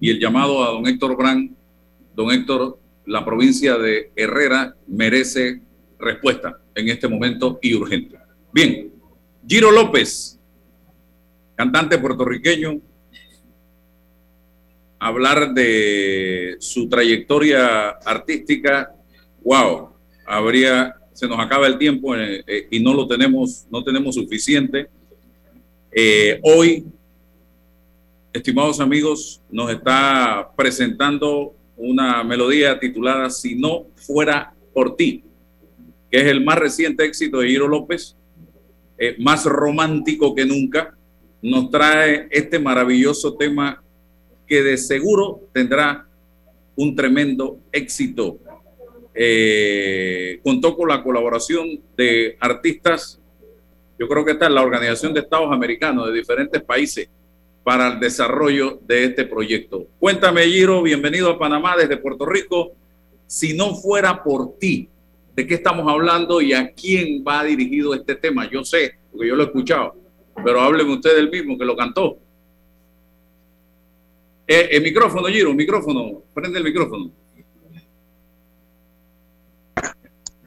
y 0.00 0.10
el 0.10 0.20
llamado 0.20 0.64
a 0.64 0.70
don 0.70 0.86
Héctor 0.86 1.16
Brand. 1.16 1.52
Don 2.14 2.30
Héctor, 2.30 2.78
la 3.06 3.24
provincia 3.24 3.78
de 3.78 4.10
Herrera 4.16 4.74
merece 4.86 5.60
respuesta 5.98 6.58
en 6.74 6.88
este 6.88 7.08
momento 7.08 7.58
y 7.62 7.74
urgente. 7.74 8.18
Bien, 8.52 8.92
Giro 9.46 9.70
López, 9.70 10.37
cantante 11.58 11.98
puertorriqueño, 11.98 12.80
hablar 15.00 15.52
de 15.54 16.56
su 16.60 16.88
trayectoria 16.88 17.88
artística, 17.88 18.94
wow, 19.42 19.88
habría, 20.24 20.94
se 21.12 21.26
nos 21.26 21.40
acaba 21.40 21.66
el 21.66 21.76
tiempo 21.76 22.14
eh, 22.14 22.44
eh, 22.46 22.68
y 22.70 22.78
no 22.78 22.94
lo 22.94 23.08
tenemos, 23.08 23.66
no 23.72 23.82
tenemos 23.82 24.14
suficiente 24.14 24.88
eh, 25.90 26.38
hoy, 26.44 26.84
estimados 28.32 28.78
amigos, 28.78 29.42
nos 29.50 29.68
está 29.72 30.52
presentando 30.56 31.56
una 31.76 32.22
melodía 32.22 32.78
titulada 32.78 33.30
Si 33.30 33.56
no 33.56 33.86
fuera 33.96 34.54
por 34.72 34.94
ti, 34.94 35.24
que 36.08 36.20
es 36.20 36.26
el 36.26 36.44
más 36.44 36.56
reciente 36.60 37.04
éxito 37.04 37.40
de 37.40 37.50
Hiro 37.50 37.66
López, 37.66 38.16
más 39.18 39.44
romántico 39.44 40.36
que 40.36 40.44
nunca. 40.44 40.97
Nos 41.42 41.70
trae 41.70 42.28
este 42.30 42.58
maravilloso 42.58 43.34
tema 43.34 43.82
que 44.46 44.62
de 44.62 44.76
seguro 44.76 45.42
tendrá 45.52 46.06
un 46.76 46.94
tremendo 46.94 47.58
éxito. 47.72 48.38
Eh, 49.14 50.40
contó 50.42 50.76
con 50.76 50.88
la 50.88 51.02
colaboración 51.02 51.80
de 51.96 52.36
artistas 52.40 53.20
yo 53.98 54.06
creo 54.06 54.24
que 54.24 54.32
está 54.32 54.46
en 54.46 54.54
la 54.54 54.62
Organización 54.62 55.12
de 55.12 55.20
Estados 55.20 55.52
Americanos 55.52 56.06
de 56.06 56.12
diferentes 56.12 56.62
países 56.62 57.08
para 57.64 57.88
el 57.88 58.00
desarrollo 58.00 58.78
de 58.86 59.04
este 59.04 59.24
proyecto. 59.24 59.88
Cuéntame, 59.98 60.44
Giro, 60.44 60.82
bienvenido 60.82 61.30
a 61.30 61.38
Panamá 61.38 61.76
desde 61.76 61.96
Puerto 61.96 62.24
Rico. 62.24 62.72
Si 63.26 63.56
no 63.56 63.74
fuera 63.74 64.22
por 64.22 64.56
ti, 64.56 64.88
¿de 65.34 65.46
qué 65.46 65.54
estamos 65.54 65.90
hablando 65.92 66.40
y 66.40 66.52
a 66.52 66.72
quién 66.72 67.24
va 67.26 67.42
dirigido 67.42 67.92
este 67.92 68.14
tema? 68.14 68.48
Yo 68.48 68.62
sé, 68.62 68.92
porque 69.10 69.26
yo 69.26 69.34
lo 69.34 69.42
he 69.42 69.46
escuchado, 69.46 69.96
pero 70.44 70.60
hábleme 70.60 70.94
usted 70.94 71.16
del 71.16 71.30
mismo 71.30 71.58
que 71.58 71.64
lo 71.64 71.76
cantó. 71.76 72.18
Eh, 74.46 74.68
el 74.72 74.82
micrófono, 74.82 75.28
Giro, 75.28 75.52
micrófono, 75.52 76.22
prende 76.34 76.58
el 76.58 76.64
micrófono. 76.64 77.10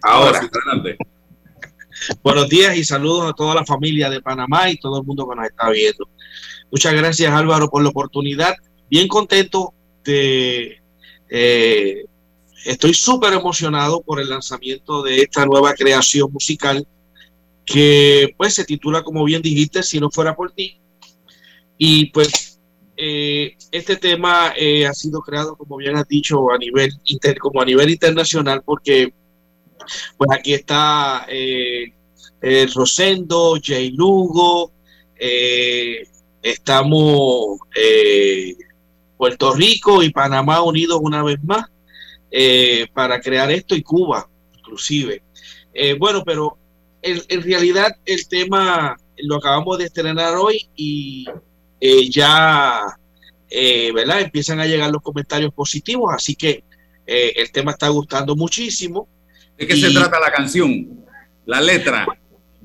Ahora, 0.03 0.39
Ahora 0.39 0.49
adelante. 0.53 0.97
Buenos 2.23 2.49
días 2.49 2.75
y 2.77 2.83
saludos 2.83 3.29
a 3.29 3.33
toda 3.33 3.53
la 3.53 3.65
familia 3.65 4.09
de 4.09 4.21
Panamá 4.21 4.71
y 4.71 4.77
todo 4.77 4.99
el 4.99 5.05
mundo 5.05 5.29
que 5.29 5.35
nos 5.35 5.45
está 5.45 5.69
viendo. 5.69 6.09
Muchas 6.71 6.93
gracias 6.93 7.31
Álvaro 7.31 7.69
por 7.69 7.83
la 7.83 7.89
oportunidad. 7.89 8.55
Bien 8.89 9.07
contento 9.07 9.73
de... 10.03 10.81
Eh, 11.29 12.05
estoy 12.65 12.93
súper 12.93 13.33
emocionado 13.33 14.01
por 14.01 14.19
el 14.19 14.29
lanzamiento 14.29 15.03
de 15.03 15.21
esta 15.21 15.45
nueva 15.45 15.73
creación 15.73 16.31
musical 16.31 16.87
que 17.65 18.33
pues 18.37 18.53
se 18.53 18.65
titula 18.65 19.03
como 19.03 19.23
bien 19.23 19.41
dijiste, 19.41 19.83
si 19.83 19.99
no 19.99 20.09
fuera 20.09 20.35
por 20.35 20.51
ti. 20.51 20.79
Y 21.77 22.07
pues 22.11 22.59
eh, 23.03 23.57
este 23.71 23.95
tema 23.97 24.53
eh, 24.55 24.85
ha 24.85 24.93
sido 24.93 25.21
creado, 25.21 25.55
como 25.55 25.77
bien 25.77 25.95
has 25.95 26.07
dicho, 26.07 26.51
a 26.51 26.57
nivel 26.59 26.91
inter, 27.05 27.35
como 27.39 27.59
a 27.59 27.65
nivel 27.65 27.89
internacional, 27.89 28.61
porque 28.63 29.11
pues 30.17 30.29
aquí 30.31 30.53
está 30.53 31.25
eh, 31.27 31.91
Rosendo, 32.75 33.55
Jay 33.59 33.89
Lugo, 33.89 34.71
estamos 36.43 37.57
Puerto 39.17 39.53
Rico 39.55 40.03
y 40.03 40.11
Panamá 40.11 40.61
unidos 40.61 40.99
una 41.01 41.23
vez 41.23 41.37
más 41.43 41.65
para 42.93 43.19
crear 43.19 43.51
esto 43.51 43.75
y 43.75 43.81
Cuba 43.81 44.29
inclusive. 44.55 45.23
bueno, 45.97 46.23
pero 46.23 46.57
en, 47.01 47.43
realidad 47.43 47.95
el 48.05 48.27
tema 48.27 48.97
lo 49.17 49.37
acabamos 49.37 49.77
de 49.77 49.85
estrenar 49.85 50.35
hoy 50.35 50.69
y 50.75 51.25
ya, 52.11 52.81
¿verdad? 53.93 54.21
Empiezan 54.21 54.59
a 54.59 54.65
llegar 54.65 54.91
los 54.91 55.01
comentarios 55.01 55.53
positivos, 55.53 56.13
así 56.13 56.35
que 56.35 56.63
el 57.05 57.51
tema 57.51 57.71
está 57.71 57.89
gustando 57.89 58.35
muchísimo. 58.35 59.07
¿De 59.57 59.67
qué 59.67 59.75
se 59.75 59.91
trata 59.91 60.19
la 60.19 60.31
canción? 60.31 61.05
La 61.45 61.61
letra. 61.61 62.07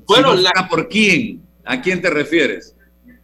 Bueno, 0.07 0.33
la... 0.33 0.51
¿por 0.69 0.87
quién? 0.87 1.45
¿A 1.65 1.81
quién 1.81 2.01
te 2.01 2.09
refieres? 2.09 2.75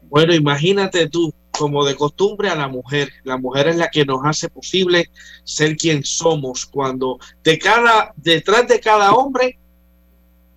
Bueno, 0.09 0.35
imagínate 0.35 1.07
tú, 1.09 1.33
como 1.51 1.85
de 1.85 1.95
costumbre, 1.95 2.49
a 2.49 2.55
la 2.55 2.67
mujer. 2.67 3.09
La 3.23 3.37
mujer 3.37 3.69
es 3.69 3.77
la 3.77 3.89
que 3.89 4.05
nos 4.05 4.19
hace 4.25 4.49
posible 4.49 5.09
ser 5.43 5.75
quien 5.77 6.03
somos. 6.03 6.65
Cuando 6.65 7.19
de 7.43 7.57
cada, 7.57 8.13
detrás 8.17 8.67
de 8.67 8.79
cada 8.79 9.13
hombre 9.13 9.57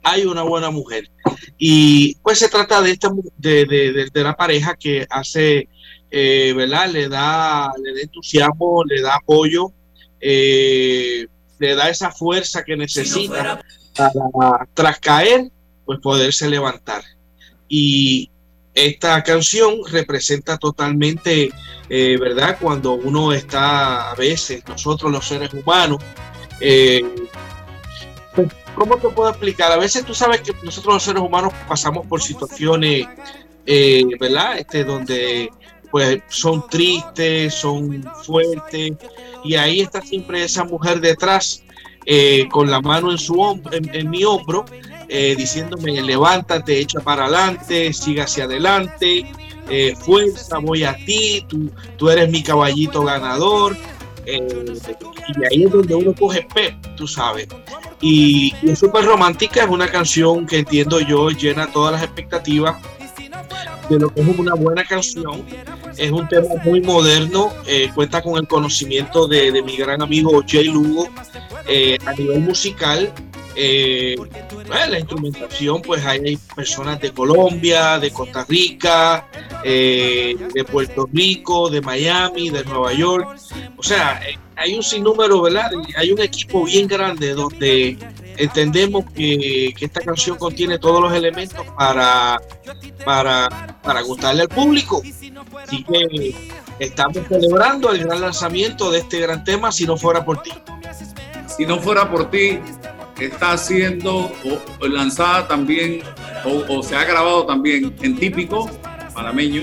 hay 0.07 0.25
una 0.25 0.43
buena 0.43 0.71
mujer. 0.71 1.11
Y 1.59 2.15
pues 2.23 2.39
se 2.39 2.49
trata 2.49 2.81
de 2.81 2.93
esta 2.93 3.11
de, 3.39 3.65
de, 3.65 4.09
de, 4.13 4.23
la 4.23 4.37
pareja 4.37 4.77
que 4.77 5.05
hace, 5.11 5.69
eh, 6.11 6.53
¿verdad? 6.57 6.89
Le 6.91 7.09
da, 7.09 7.73
le 7.83 7.93
da 7.93 8.01
entusiasmo, 8.03 8.85
le 8.85 9.03
da 9.03 9.17
apoyo, 9.17 9.73
eh, 10.21 11.27
le 11.59 11.75
da 11.75 11.91
esa 11.91 12.13
fuerza 12.13 12.63
que 12.63 12.77
necesita 12.77 13.61
para, 14.33 14.69
tras 14.75 15.01
caer, 15.01 15.51
pues 15.85 15.99
poderse 16.01 16.49
levantar. 16.49 17.03
Y 17.69 18.31
esta 18.75 19.25
canción 19.25 19.79
representa 19.91 20.57
totalmente, 20.57 21.51
eh, 21.89 22.17
¿verdad? 22.21 22.59
Cuando 22.61 22.93
uno 22.93 23.33
está, 23.33 24.13
a 24.13 24.15
veces, 24.15 24.63
nosotros 24.69 25.11
los 25.11 25.27
seres 25.27 25.53
humanos, 25.53 25.99
pues, 28.37 28.49
¿cómo 28.77 28.97
te 28.97 29.09
puedo 29.09 29.31
explicar? 29.31 29.73
A 29.73 29.77
veces 29.77 30.05
tú 30.05 30.15
sabes 30.15 30.43
que 30.43 30.53
nosotros 30.63 30.95
los 30.95 31.03
seres 31.03 31.23
humanos 31.23 31.53
pasamos 31.69 32.07
por 32.07 32.23
situaciones, 32.23 33.07
eh, 33.67 34.05
¿verdad? 34.21 34.59
Este, 34.59 34.85
donde 34.85 35.51
pues 35.91 36.21
son 36.29 36.69
tristes, 36.69 37.55
son 37.55 38.05
fuertes, 38.25 38.93
y 39.45 39.55
ahí 39.55 39.81
está 39.81 40.03
siempre 40.03 40.45
esa 40.45 40.65
mujer 40.65 41.01
detrás, 41.01 41.63
con 42.51 42.71
la 42.71 42.81
mano 42.81 43.11
en 43.11 43.19
su 43.19 43.41
hombro, 43.41 43.73
en 43.73 44.11
mi 44.11 44.25
hombro, 44.25 44.65
eh, 45.09 45.37
diciéndome 45.37 46.03
levántate, 46.03 46.81
echa 46.81 47.01
para 47.01 47.27
adelante, 47.27 47.93
siga 47.93 48.25
hacia 48.25 48.45
adelante, 48.45 49.25
eh, 49.69 49.95
fuerza, 50.01 50.59
voy 50.59 50.83
a 50.83 50.97
ti, 50.97 51.45
tú, 51.49 51.71
tú 51.97 52.11
eres 52.11 52.29
mi 52.29 52.43
caballito 52.43 53.03
ganador. 53.03 53.77
Eh, 54.25 54.75
y 55.39 55.45
ahí 55.45 55.65
es 55.65 55.71
donde 55.71 55.95
uno 55.95 56.13
coge 56.13 56.47
pep, 56.53 56.75
tú 56.97 57.07
sabes. 57.07 57.47
Y, 58.01 58.55
es 58.63 58.79
súper 58.79 59.05
romántica, 59.05 59.65
es 59.65 59.71
una 59.71 59.89
canción 59.89 60.47
que 60.47 60.59
entiendo 60.59 61.01
yo 61.01 61.31
llena 61.31 61.67
todas 61.67 61.93
las 61.93 62.03
expectativas 62.03 62.77
de 63.89 63.99
lo 63.99 64.13
que 64.13 64.21
es 64.21 64.39
una 64.39 64.55
buena 64.55 64.85
canción. 64.85 65.45
Es 65.97 66.11
un 66.11 66.29
tema 66.29 66.49
muy 66.65 66.81
moderno, 66.81 67.53
cuenta 67.95 68.23
con 68.23 68.37
el 68.37 68.47
conocimiento 68.47 69.27
de, 69.27 69.51
de 69.51 69.63
mi 69.63 69.77
gran 69.77 70.03
amigo 70.03 70.43
Jay 70.47 70.69
Lugo 70.69 71.09
a 72.07 72.13
nivel 72.13 72.41
musical 72.41 73.13
eh, 73.57 74.17
la 74.69 74.99
instrumentación, 74.99 75.81
pues 75.81 76.05
hay 76.05 76.37
personas 76.55 77.01
de 77.01 77.11
Colombia, 77.13 77.99
de 77.99 78.11
Costa 78.11 78.45
Rica, 78.47 79.27
eh, 79.65 80.37
de 80.53 80.65
Puerto 80.65 81.09
Rico, 81.11 81.71
de 81.71 81.81
Miami, 81.81 82.51
de 82.51 82.65
Nueva 82.65 82.93
York. 82.93 83.39
O 83.77 83.83
sea, 83.83 84.21
eh, 84.29 84.39
hay 84.57 84.75
un 84.75 84.83
sinnúmero, 84.83 85.41
¿verdad? 85.41 85.71
Hay 85.97 86.13
un 86.13 86.21
equipo 86.21 86.65
bien 86.65 86.87
grande 86.87 87.33
donde 87.33 87.97
entendemos 88.37 89.05
que, 89.13 89.75
esta 89.81 90.03
canción 90.03 90.37
contiene 90.37 90.79
todos 90.79 91.01
los 91.01 91.13
elementos 91.15 91.65
para, 91.79 92.39
para, 93.05 93.79
para 93.83 94.03
gustarle 94.03 94.43
al 94.43 94.49
público. 94.49 95.03
Así 95.63 95.83
que 95.83 96.35
estamos 96.79 97.19
celebrando 97.27 97.91
el 97.91 98.05
gran 98.05 98.21
lanzamiento 98.21 98.91
de 98.91 98.99
este 98.99 99.21
gran 99.21 99.45
tema, 99.45 99.73
si 99.73 99.87
no 99.87 99.97
fuera 99.97 100.25
por 100.25 100.43
ti. 100.43 100.53
Si 101.57 101.65
no 101.65 101.79
fuera 101.79 102.11
por 102.11 102.31
ti, 102.31 102.61
está 103.19 103.57
siendo 103.57 104.33
lanzada 104.81 105.49
también 105.49 106.03
o, 106.45 106.83
se 106.83 106.95
ha 106.95 107.05
grabado 107.05 107.47
también 107.47 107.95
en 108.03 108.17
típico 108.17 108.71
panameño, 109.15 109.63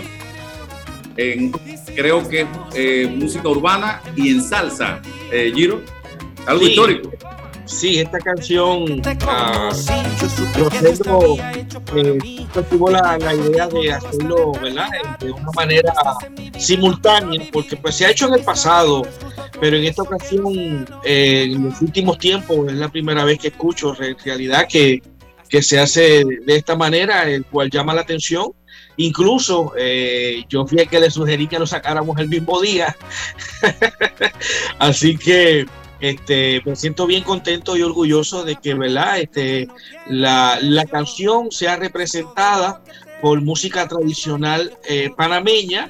en, 1.15 1.51
creo 1.95 2.27
que 2.27 2.47
eh, 2.73 3.07
música 3.15 3.47
urbana 3.47 4.01
y 4.15 4.29
en 4.29 4.41
salsa, 4.41 5.01
eh, 5.31 5.51
Giro, 5.53 5.81
algo 6.45 6.65
histórico. 6.65 7.11
Sí, 7.73 7.99
esta 7.99 8.19
canción, 8.19 9.01
ah, 9.27 9.71
yo 10.55 10.69
tengo, 10.69 11.37
eh, 11.95 12.45
tuvo 12.69 12.91
la, 12.91 13.17
la, 13.17 13.33
idea 13.33 13.67
de 13.67 13.91
hacerlo, 13.91 14.51
¿verdad? 14.61 14.87
De 15.19 15.31
una 15.31 15.49
manera 15.55 15.91
simultánea, 16.57 17.49
porque 17.51 17.75
pues 17.75 17.95
se 17.95 18.05
ha 18.05 18.11
hecho 18.11 18.27
en 18.27 18.35
el 18.35 18.43
pasado, 18.43 19.01
pero 19.59 19.75
en 19.75 19.85
esta 19.85 20.03
ocasión, 20.03 20.87
eh, 21.03 21.49
en 21.49 21.63
los 21.65 21.81
últimos 21.81 22.19
tiempos, 22.19 22.67
es 22.67 22.75
la 22.75 22.89
primera 22.89 23.25
vez 23.25 23.39
que 23.39 23.47
escucho 23.47 23.95
en 24.01 24.17
realidad 24.19 24.67
que, 24.69 25.01
que 25.49 25.63
se 25.63 25.79
hace 25.79 26.23
de 26.45 26.55
esta 26.55 26.75
manera, 26.75 27.27
el 27.27 27.43
cual 27.43 27.71
llama 27.71 27.95
la 27.95 28.01
atención. 28.01 28.51
Incluso 28.97 29.73
eh, 29.75 30.43
yo 30.47 30.67
fui 30.67 30.79
el 30.79 30.87
que 30.87 30.99
le 30.99 31.09
sugerí 31.09 31.47
que 31.47 31.57
lo 31.57 31.65
sacáramos 31.65 32.19
el 32.19 32.29
mismo 32.29 32.61
día. 32.61 32.95
Así 34.79 35.17
que 35.17 35.65
este, 36.03 36.61
me 36.65 36.75
siento 36.75 37.07
bien 37.07 37.23
contento 37.23 37.77
y 37.77 37.81
orgulloso 37.81 38.43
de 38.43 38.57
que 38.57 38.73
¿verdad? 38.73 39.19
Este, 39.19 39.69
la, 40.09 40.59
canción 40.91 41.49
sea 41.49 41.77
representada 41.77 42.83
por 43.21 43.39
música 43.41 43.87
tradicional 43.87 44.77
eh, 44.83 45.11
panameña, 45.15 45.89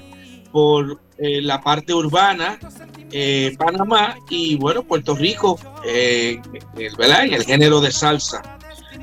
por 0.51 1.01
eh, 1.17 1.41
la 1.41 1.61
parte 1.61 1.95
urbana, 1.95 2.59
eh, 3.11 3.55
Panamá 3.57 4.15
y 4.29 4.55
bueno, 4.57 4.83
Puerto 4.83 5.15
Rico. 5.15 5.59
En 5.83 7.33
el 7.33 7.43
género 7.43 7.81
de 7.81 7.91
salsa. 7.91 8.59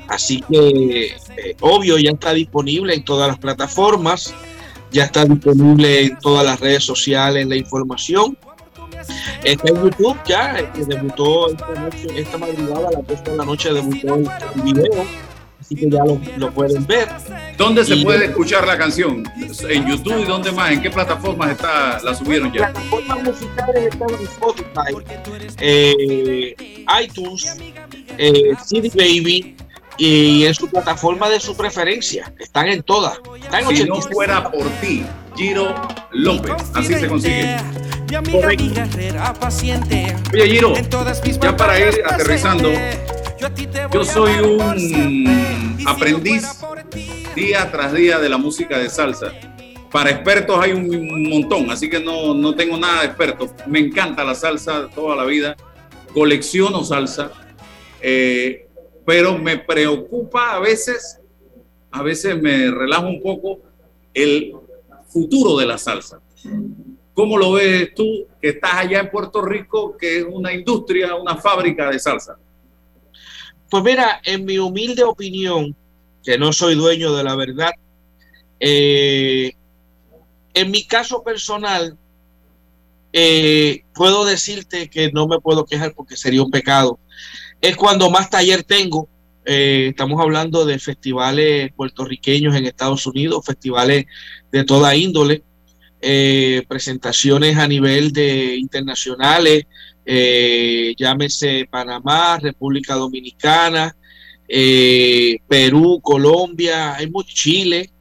Así 0.07 0.41
que, 0.49 1.17
obvio, 1.59 1.97
ya 1.97 2.11
está 2.11 2.31
disponible 2.31 2.93
en 2.93 3.03
todas 3.03 3.27
las 3.27 3.37
plataformas, 3.37 4.33
ya 4.91 5.03
está 5.03 5.25
disponible 5.25 6.05
en 6.05 6.19
todas 6.19 6.45
las 6.45 6.57
redes 6.57 6.85
sociales 6.85 7.45
la 7.47 7.57
información. 7.57 8.37
Está 9.43 9.69
en 9.69 9.75
YouTube 9.83 10.17
ya, 10.25 10.71
que 10.73 10.85
debutó 10.85 11.49
esta, 11.49 11.67
noche, 11.73 12.07
esta 12.15 12.37
madrugada 12.37 12.89
a 12.89 12.91
las 12.91 13.07
2 13.07 13.23
de 13.23 13.37
la 13.37 13.45
noche, 13.45 13.73
debutó 13.73 14.15
el, 14.15 14.61
video, 14.63 15.05
así 15.59 15.75
que 15.75 15.89
ya 15.89 16.03
lo, 16.03 16.19
lo 16.37 16.51
pueden 16.51 16.85
ver. 16.85 17.07
¿Dónde 17.57 17.83
se 17.83 17.97
puede 17.97 18.25
escuchar 18.25 18.67
la 18.67 18.77
canción? 18.77 19.23
¿En 19.67 19.87
YouTube 19.87 20.19
y 20.19 20.25
dónde 20.25 20.51
más? 20.51 20.71
¿En 20.71 20.81
qué 20.81 20.91
plataformas 20.91 21.51
está, 21.51 21.99
la 22.03 22.13
subieron 22.13 22.51
ya? 22.53 22.71
Plataformas 22.71 23.23
musicales 23.23 23.93
están 23.93 24.09
en 24.09 24.21
Spotify, 24.21 25.55
eh, 25.59 26.55
iTunes, 27.03 27.57
eh, 28.17 28.53
CD 28.63 28.89
Baby, 28.93 29.55
y 29.97 30.45
en 30.45 30.53
su 30.53 30.69
plataforma 30.69 31.29
de 31.29 31.39
su 31.39 31.55
preferencia. 31.55 32.33
Están 32.39 32.67
en 32.67 32.83
todas. 32.83 33.19
Están 33.43 33.75
si 33.75 33.83
no 33.85 34.01
fuera 34.01 34.51
por 34.51 34.67
ti, 34.81 35.03
Giro 35.41 35.73
López. 36.11 36.53
Así 36.75 36.93
se 36.93 37.07
consigue. 37.07 37.57
Oye, 40.33 40.47
Giro, 40.47 40.73
ya 41.41 41.57
para 41.57 41.79
ir 41.79 42.03
aterrizando, 42.05 42.69
yo 43.91 44.05
soy 44.05 44.33
un 44.33 45.81
aprendiz 45.87 46.45
día 47.33 47.71
tras 47.71 47.91
día 47.91 48.19
de 48.19 48.29
la 48.29 48.37
música 48.37 48.77
de 48.77 48.87
salsa. 48.87 49.31
Para 49.91 50.11
expertos 50.11 50.59
hay 50.61 50.73
un 50.73 51.27
montón, 51.27 51.71
así 51.71 51.89
que 51.89 51.99
no, 51.99 52.35
no 52.35 52.53
tengo 52.53 52.77
nada 52.77 53.01
de 53.01 53.07
experto. 53.07 53.47
Me 53.65 53.79
encanta 53.79 54.23
la 54.23 54.35
salsa 54.35 54.89
toda 54.93 55.15
la 55.15 55.25
vida, 55.25 55.55
colecciono 56.13 56.83
salsa, 56.83 57.31
eh, 57.99 58.67
pero 59.07 59.39
me 59.39 59.57
preocupa 59.57 60.53
a 60.53 60.59
veces, 60.59 61.19
a 61.89 62.03
veces 62.03 62.39
me 62.39 62.69
relajo 62.69 63.07
un 63.07 63.21
poco 63.23 63.59
el 64.13 64.53
futuro 65.11 65.57
de 65.57 65.65
la 65.65 65.77
salsa. 65.77 66.19
¿Cómo 67.13 67.37
lo 67.37 67.51
ves 67.53 67.93
tú 67.93 68.25
que 68.41 68.49
estás 68.49 68.73
allá 68.73 69.01
en 69.01 69.11
Puerto 69.11 69.41
Rico, 69.41 69.95
que 69.97 70.19
es 70.19 70.25
una 70.27 70.53
industria, 70.53 71.15
una 71.15 71.35
fábrica 71.35 71.89
de 71.89 71.99
salsa? 71.99 72.37
Pues 73.69 73.83
mira, 73.83 74.21
en 74.23 74.45
mi 74.45 74.57
humilde 74.57 75.03
opinión, 75.03 75.75
que 76.23 76.37
no 76.37 76.53
soy 76.53 76.75
dueño 76.75 77.13
de 77.13 77.23
la 77.23 77.35
verdad, 77.35 77.71
eh, 78.59 79.53
en 80.53 80.71
mi 80.71 80.85
caso 80.85 81.23
personal, 81.23 81.97
eh, 83.13 83.83
puedo 83.93 84.23
decirte 84.25 84.89
que 84.89 85.11
no 85.11 85.27
me 85.27 85.39
puedo 85.39 85.65
quejar 85.65 85.93
porque 85.93 86.15
sería 86.15 86.43
un 86.43 86.51
pecado. 86.51 86.99
Es 87.59 87.75
cuando 87.75 88.09
más 88.09 88.29
taller 88.29 88.63
tengo. 88.63 89.07
Eh, 89.43 89.87
estamos 89.89 90.21
hablando 90.21 90.65
de 90.65 90.77
festivales 90.77 91.73
puertorriqueños 91.73 92.55
en 92.55 92.65
Estados 92.65 93.07
Unidos, 93.07 93.43
festivales 93.45 94.05
de 94.51 94.63
toda 94.63 94.95
índole. 94.95 95.43
Eh, 96.03 96.63
presentaciones 96.67 97.57
a 97.57 97.67
nivel 97.67 98.11
de 98.11 98.55
internacionales, 98.55 99.65
eh, 100.03 100.95
llámese 100.97 101.67
Panamá, 101.69 102.39
República 102.39 102.95
Dominicana, 102.95 103.95
Perú, 105.47 105.99
Colombia, 106.01 106.95
hay 106.95 107.09
mucho 107.09 107.33
Chile. 107.33 107.91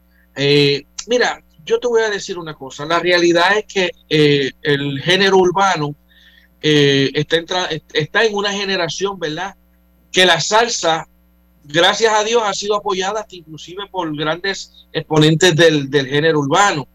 mira, 1.07 1.43
yo 1.65 1.79
te 1.79 1.89
voy 1.89 2.03
a 2.03 2.11
decir 2.11 2.39
una 2.39 2.55
cosa, 2.55 2.87
la 2.87 2.99
realidad 2.99 3.59
es 3.59 3.67
que 3.67 3.91
el 4.63 5.01
género 5.03 5.37
urbano 5.37 5.95
está 6.61 8.25
en 8.25 8.35
una 8.35 8.53
generación, 8.53 9.19
¿verdad? 9.19 9.55
Que 10.11 10.25
la 10.25 10.41
salsa 10.41 11.07
gracias 11.65 12.13
a 12.13 12.25
Dios 12.25 12.43
ha 12.45 12.55
sido 12.55 12.77
apoyada 12.77 13.27
inclusive 13.31 13.85
por 13.91 14.15
grandes 14.17 14.87
exponentes 14.93 15.55
del, 15.55 15.91
del 15.91 16.07
género 16.07 16.41
urbano. 16.41 16.87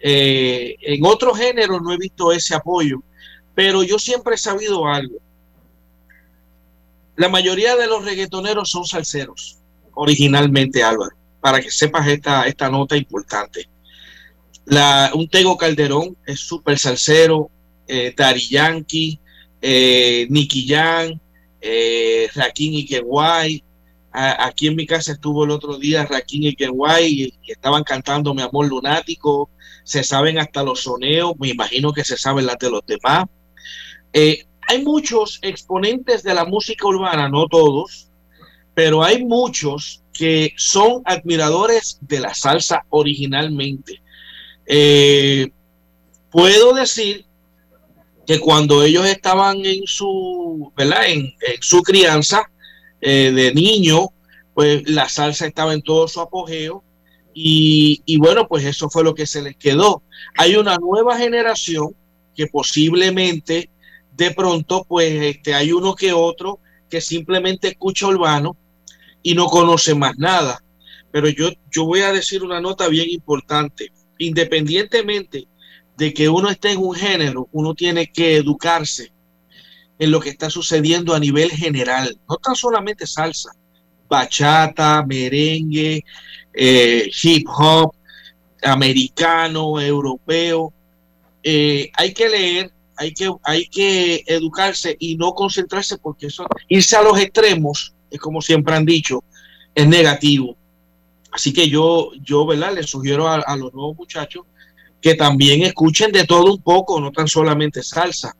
Eh, 0.00 0.76
en 0.82 1.04
otros 1.06 1.38
géneros 1.38 1.80
no 1.80 1.92
he 1.92 1.96
visto 1.96 2.30
ese 2.30 2.54
apoyo, 2.54 3.02
pero 3.54 3.82
yo 3.82 3.98
siempre 3.98 4.34
he 4.34 4.38
sabido 4.38 4.86
algo. 4.86 5.16
La 7.16 7.28
mayoría 7.28 7.76
de 7.76 7.86
los 7.86 8.04
reggaetoneros 8.04 8.70
son 8.70 8.84
salseros, 8.84 9.58
originalmente 9.94 10.82
Álvaro, 10.82 11.16
para 11.40 11.60
que 11.60 11.70
sepas 11.70 12.06
esta, 12.08 12.46
esta 12.46 12.68
nota 12.68 12.96
importante. 12.96 13.68
Un 15.14 15.28
Tego 15.28 15.56
Calderón 15.56 16.16
es 16.26 16.40
súper 16.40 16.78
salsero, 16.78 17.50
eh, 17.86 18.12
Dari 18.16 18.48
Yankee, 18.48 19.20
eh, 19.60 20.26
Nicky 20.28 20.66
Jan, 20.68 21.18
eh, 21.60 22.28
Raquín 22.34 22.74
Ikeguay. 22.74 23.63
Aquí 24.14 24.68
en 24.68 24.76
mi 24.76 24.86
casa 24.86 25.12
estuvo 25.12 25.44
el 25.44 25.50
otro 25.50 25.76
día 25.76 26.06
Raquín 26.06 26.44
y, 26.44 26.56
y 26.56 27.34
estaban 27.50 27.82
cantando 27.82 28.32
Mi 28.32 28.42
Amor 28.42 28.68
Lunático. 28.68 29.50
Se 29.82 30.04
saben 30.04 30.38
hasta 30.38 30.62
los 30.62 30.82
soneos, 30.82 31.34
me 31.38 31.48
imagino 31.48 31.92
que 31.92 32.04
se 32.04 32.16
saben 32.16 32.46
las 32.46 32.58
de 32.58 32.70
los 32.70 32.82
demás. 32.86 33.26
Eh, 34.12 34.44
hay 34.68 34.82
muchos 34.82 35.40
exponentes 35.42 36.22
de 36.22 36.32
la 36.32 36.44
música 36.44 36.86
urbana, 36.86 37.28
no 37.28 37.48
todos, 37.48 38.08
pero 38.72 39.02
hay 39.02 39.24
muchos 39.24 40.02
que 40.12 40.54
son 40.56 41.02
admiradores 41.04 41.98
de 42.00 42.20
la 42.20 42.34
salsa 42.34 42.84
originalmente. 42.90 44.00
Eh, 44.66 45.50
puedo 46.30 46.72
decir 46.72 47.26
que 48.26 48.38
cuando 48.38 48.82
ellos 48.84 49.04
estaban 49.06 49.64
en 49.66 49.86
su, 49.86 50.72
¿verdad? 50.76 51.08
En 51.08 51.34
su 51.60 51.82
crianza 51.82 52.48
eh, 53.06 53.32
de 53.32 53.52
niño, 53.52 54.08
pues 54.54 54.88
la 54.88 55.10
salsa 55.10 55.46
estaba 55.46 55.74
en 55.74 55.82
todo 55.82 56.08
su 56.08 56.22
apogeo 56.22 56.82
y, 57.34 58.00
y, 58.06 58.16
bueno, 58.16 58.48
pues 58.48 58.64
eso 58.64 58.88
fue 58.88 59.04
lo 59.04 59.14
que 59.14 59.26
se 59.26 59.42
les 59.42 59.56
quedó. 59.56 60.02
Hay 60.38 60.56
una 60.56 60.78
nueva 60.78 61.18
generación 61.18 61.94
que 62.34 62.46
posiblemente 62.46 63.68
de 64.16 64.30
pronto, 64.30 64.86
pues 64.88 65.12
este, 65.20 65.52
hay 65.54 65.72
uno 65.72 65.94
que 65.94 66.14
otro 66.14 66.60
que 66.88 67.02
simplemente 67.02 67.68
escucha 67.68 68.06
urbano 68.06 68.56
y 69.22 69.34
no 69.34 69.48
conoce 69.48 69.94
más 69.94 70.16
nada. 70.16 70.64
Pero 71.10 71.28
yo, 71.28 71.50
yo 71.70 71.84
voy 71.84 72.00
a 72.00 72.12
decir 72.12 72.42
una 72.42 72.60
nota 72.60 72.88
bien 72.88 73.10
importante. 73.10 73.92
Independientemente 74.16 75.46
de 75.98 76.14
que 76.14 76.30
uno 76.30 76.48
esté 76.48 76.72
en 76.72 76.78
un 76.78 76.94
género, 76.94 77.48
uno 77.52 77.74
tiene 77.74 78.06
que 78.06 78.36
educarse 78.36 79.12
en 79.98 80.10
lo 80.10 80.20
que 80.20 80.30
está 80.30 80.50
sucediendo 80.50 81.14
a 81.14 81.20
nivel 81.20 81.50
general, 81.50 82.18
no 82.28 82.36
tan 82.36 82.56
solamente 82.56 83.06
salsa, 83.06 83.52
bachata, 84.08 85.04
merengue, 85.06 86.04
eh, 86.52 87.10
hip 87.22 87.46
hop, 87.48 87.94
americano, 88.62 89.80
europeo. 89.80 90.72
Eh, 91.42 91.90
hay 91.94 92.12
que 92.12 92.28
leer, 92.28 92.72
hay 92.96 93.12
que, 93.12 93.30
hay 93.42 93.66
que 93.66 94.24
educarse 94.26 94.96
y 94.98 95.16
no 95.16 95.32
concentrarse 95.32 95.98
porque 95.98 96.26
eso, 96.26 96.46
irse 96.68 96.96
a 96.96 97.02
los 97.02 97.18
extremos, 97.18 97.94
es 98.10 98.18
como 98.18 98.40
siempre 98.40 98.74
han 98.74 98.84
dicho, 98.84 99.22
es 99.74 99.86
negativo. 99.86 100.56
Así 101.30 101.52
que 101.52 101.68
yo, 101.68 102.12
yo, 102.22 102.46
¿verdad? 102.46 102.74
Les 102.74 102.86
sugiero 102.88 103.26
a, 103.26 103.36
a 103.36 103.56
los 103.56 103.74
nuevos 103.74 103.96
muchachos 103.96 104.44
que 105.04 105.14
también 105.14 105.62
escuchen 105.62 106.10
de 106.12 106.24
todo 106.24 106.50
un 106.50 106.62
poco, 106.62 106.98
no 106.98 107.12
tan 107.12 107.28
solamente 107.28 107.82
salsa. 107.82 108.34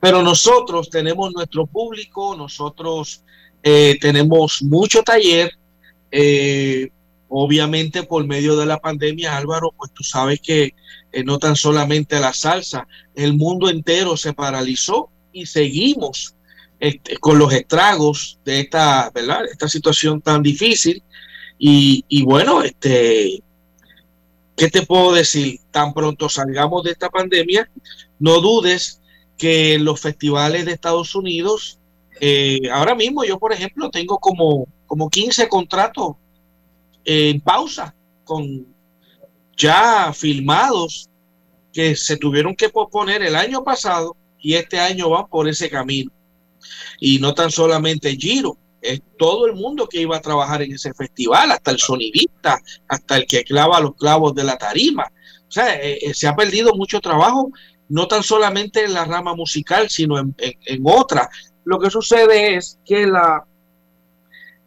Pero 0.00 0.20
nosotros 0.20 0.90
tenemos 0.90 1.32
nuestro 1.32 1.64
público, 1.64 2.34
nosotros 2.36 3.22
eh, 3.62 3.96
tenemos 4.00 4.60
mucho 4.64 5.04
taller, 5.04 5.52
eh, 6.10 6.88
obviamente 7.28 8.02
por 8.02 8.26
medio 8.26 8.56
de 8.56 8.66
la 8.66 8.78
pandemia, 8.78 9.36
Álvaro, 9.36 9.72
pues 9.76 9.92
tú 9.94 10.02
sabes 10.02 10.40
que 10.40 10.74
eh, 11.12 11.22
no 11.22 11.38
tan 11.38 11.54
solamente 11.54 12.18
la 12.18 12.34
salsa, 12.34 12.88
el 13.14 13.34
mundo 13.34 13.70
entero 13.70 14.16
se 14.16 14.32
paralizó 14.32 15.10
y 15.32 15.46
seguimos 15.46 16.34
este, 16.80 17.16
con 17.18 17.38
los 17.38 17.52
estragos 17.52 18.40
de 18.44 18.58
esta, 18.58 19.08
¿verdad? 19.14 19.42
Esta 19.48 19.68
situación 19.68 20.20
tan 20.20 20.42
difícil. 20.42 21.00
Y, 21.60 22.04
y 22.08 22.24
bueno, 22.24 22.64
este, 22.64 23.40
¿qué 24.58 24.68
te 24.68 24.84
puedo 24.84 25.12
decir? 25.12 25.60
Tan 25.70 25.94
pronto 25.94 26.28
salgamos 26.28 26.82
de 26.82 26.90
esta 26.90 27.08
pandemia, 27.08 27.70
no 28.18 28.40
dudes 28.40 29.00
que 29.38 29.78
los 29.78 30.00
festivales 30.00 30.66
de 30.66 30.72
Estados 30.72 31.14
Unidos, 31.14 31.78
eh, 32.20 32.68
ahora 32.72 32.96
mismo 32.96 33.24
yo, 33.24 33.38
por 33.38 33.52
ejemplo, 33.52 33.88
tengo 33.88 34.18
como, 34.18 34.66
como 34.86 35.08
15 35.08 35.48
contratos 35.48 36.16
en 37.04 37.40
pausa 37.40 37.94
con 38.24 38.66
ya 39.56 40.12
filmados 40.12 41.08
que 41.72 41.94
se 41.94 42.16
tuvieron 42.16 42.56
que 42.56 42.68
posponer 42.68 43.22
el 43.22 43.36
año 43.36 43.62
pasado 43.62 44.16
y 44.40 44.54
este 44.54 44.80
año 44.80 45.08
van 45.10 45.28
por 45.28 45.48
ese 45.48 45.70
camino. 45.70 46.10
Y 47.00 47.20
no 47.20 47.32
tan 47.32 47.52
solamente 47.52 48.16
Giro, 48.16 48.58
es 48.80 49.02
todo 49.18 49.46
el 49.46 49.54
mundo 49.54 49.88
que 49.88 50.00
iba 50.00 50.16
a 50.16 50.20
trabajar 50.20 50.62
en 50.62 50.72
ese 50.72 50.94
festival, 50.94 51.50
hasta 51.50 51.70
el 51.70 51.78
sonidista, 51.78 52.60
hasta 52.88 53.16
el 53.16 53.26
que 53.26 53.44
clava 53.44 53.80
los 53.80 53.94
clavos 53.96 54.34
de 54.34 54.44
la 54.44 54.56
tarima. 54.56 55.10
O 55.48 55.50
sea, 55.50 55.76
eh, 55.76 55.98
eh, 56.02 56.14
se 56.14 56.28
ha 56.28 56.36
perdido 56.36 56.74
mucho 56.74 57.00
trabajo, 57.00 57.50
no 57.88 58.06
tan 58.06 58.22
solamente 58.22 58.84
en 58.84 58.94
la 58.94 59.04
rama 59.04 59.34
musical, 59.34 59.88
sino 59.88 60.18
en, 60.18 60.34
en, 60.38 60.82
otra. 60.84 61.28
Lo 61.64 61.78
que 61.78 61.90
sucede 61.90 62.56
es 62.56 62.78
que 62.84 63.06
la, 63.06 63.44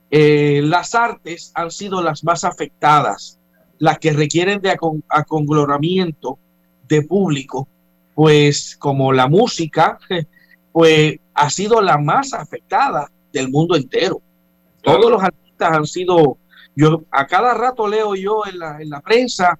eh, 0.10 0.62
las 0.64 0.96
artes 0.96 1.52
han 1.56 1.72
sido 1.72 2.02
las 2.02 2.24
más 2.24 2.44
afectadas, 2.44 3.40
las 3.78 4.00
que 4.00 4.12
requieren 4.12 4.62
de 4.62 4.76
aconglomeramiento 5.10 6.38
de 6.88 7.04
público, 7.04 7.68
pues 8.16 8.76
como 8.78 9.14
la 9.14 9.28
música, 9.28 10.00
pues 10.74 11.18
ha 11.34 11.50
sido 11.50 11.82
la 11.82 11.98
más 11.98 12.34
afectada 12.34 13.10
del 13.32 13.50
mundo 13.50 13.76
entero. 13.76 14.22
Todos 14.82 15.10
los 15.10 15.22
artistas 15.22 15.72
han 15.72 15.86
sido, 15.86 16.38
yo 16.76 17.04
a 17.12 17.28
cada 17.28 17.54
rato 17.54 17.88
leo 17.88 18.16
yo 18.16 18.44
en 18.46 18.60
la, 18.60 18.82
en 18.82 18.90
la 18.90 19.02
prensa, 19.02 19.58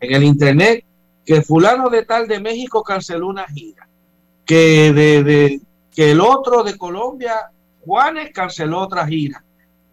en 0.00 0.14
el 0.14 0.24
internet, 0.24 0.84
que 1.24 1.42
fulano 1.42 1.88
de 1.90 2.04
tal 2.04 2.26
de 2.26 2.40
México 2.40 2.82
canceló 2.82 3.28
una 3.28 3.46
gira, 3.46 3.88
que, 4.44 4.92
de, 4.92 5.22
de, 5.22 5.60
que 5.94 6.12
el 6.12 6.20
otro 6.20 6.62
de 6.62 6.76
Colombia, 6.76 7.50
Juanes, 7.84 8.30
canceló 8.32 8.80
otra 8.80 9.06
gira. 9.06 9.44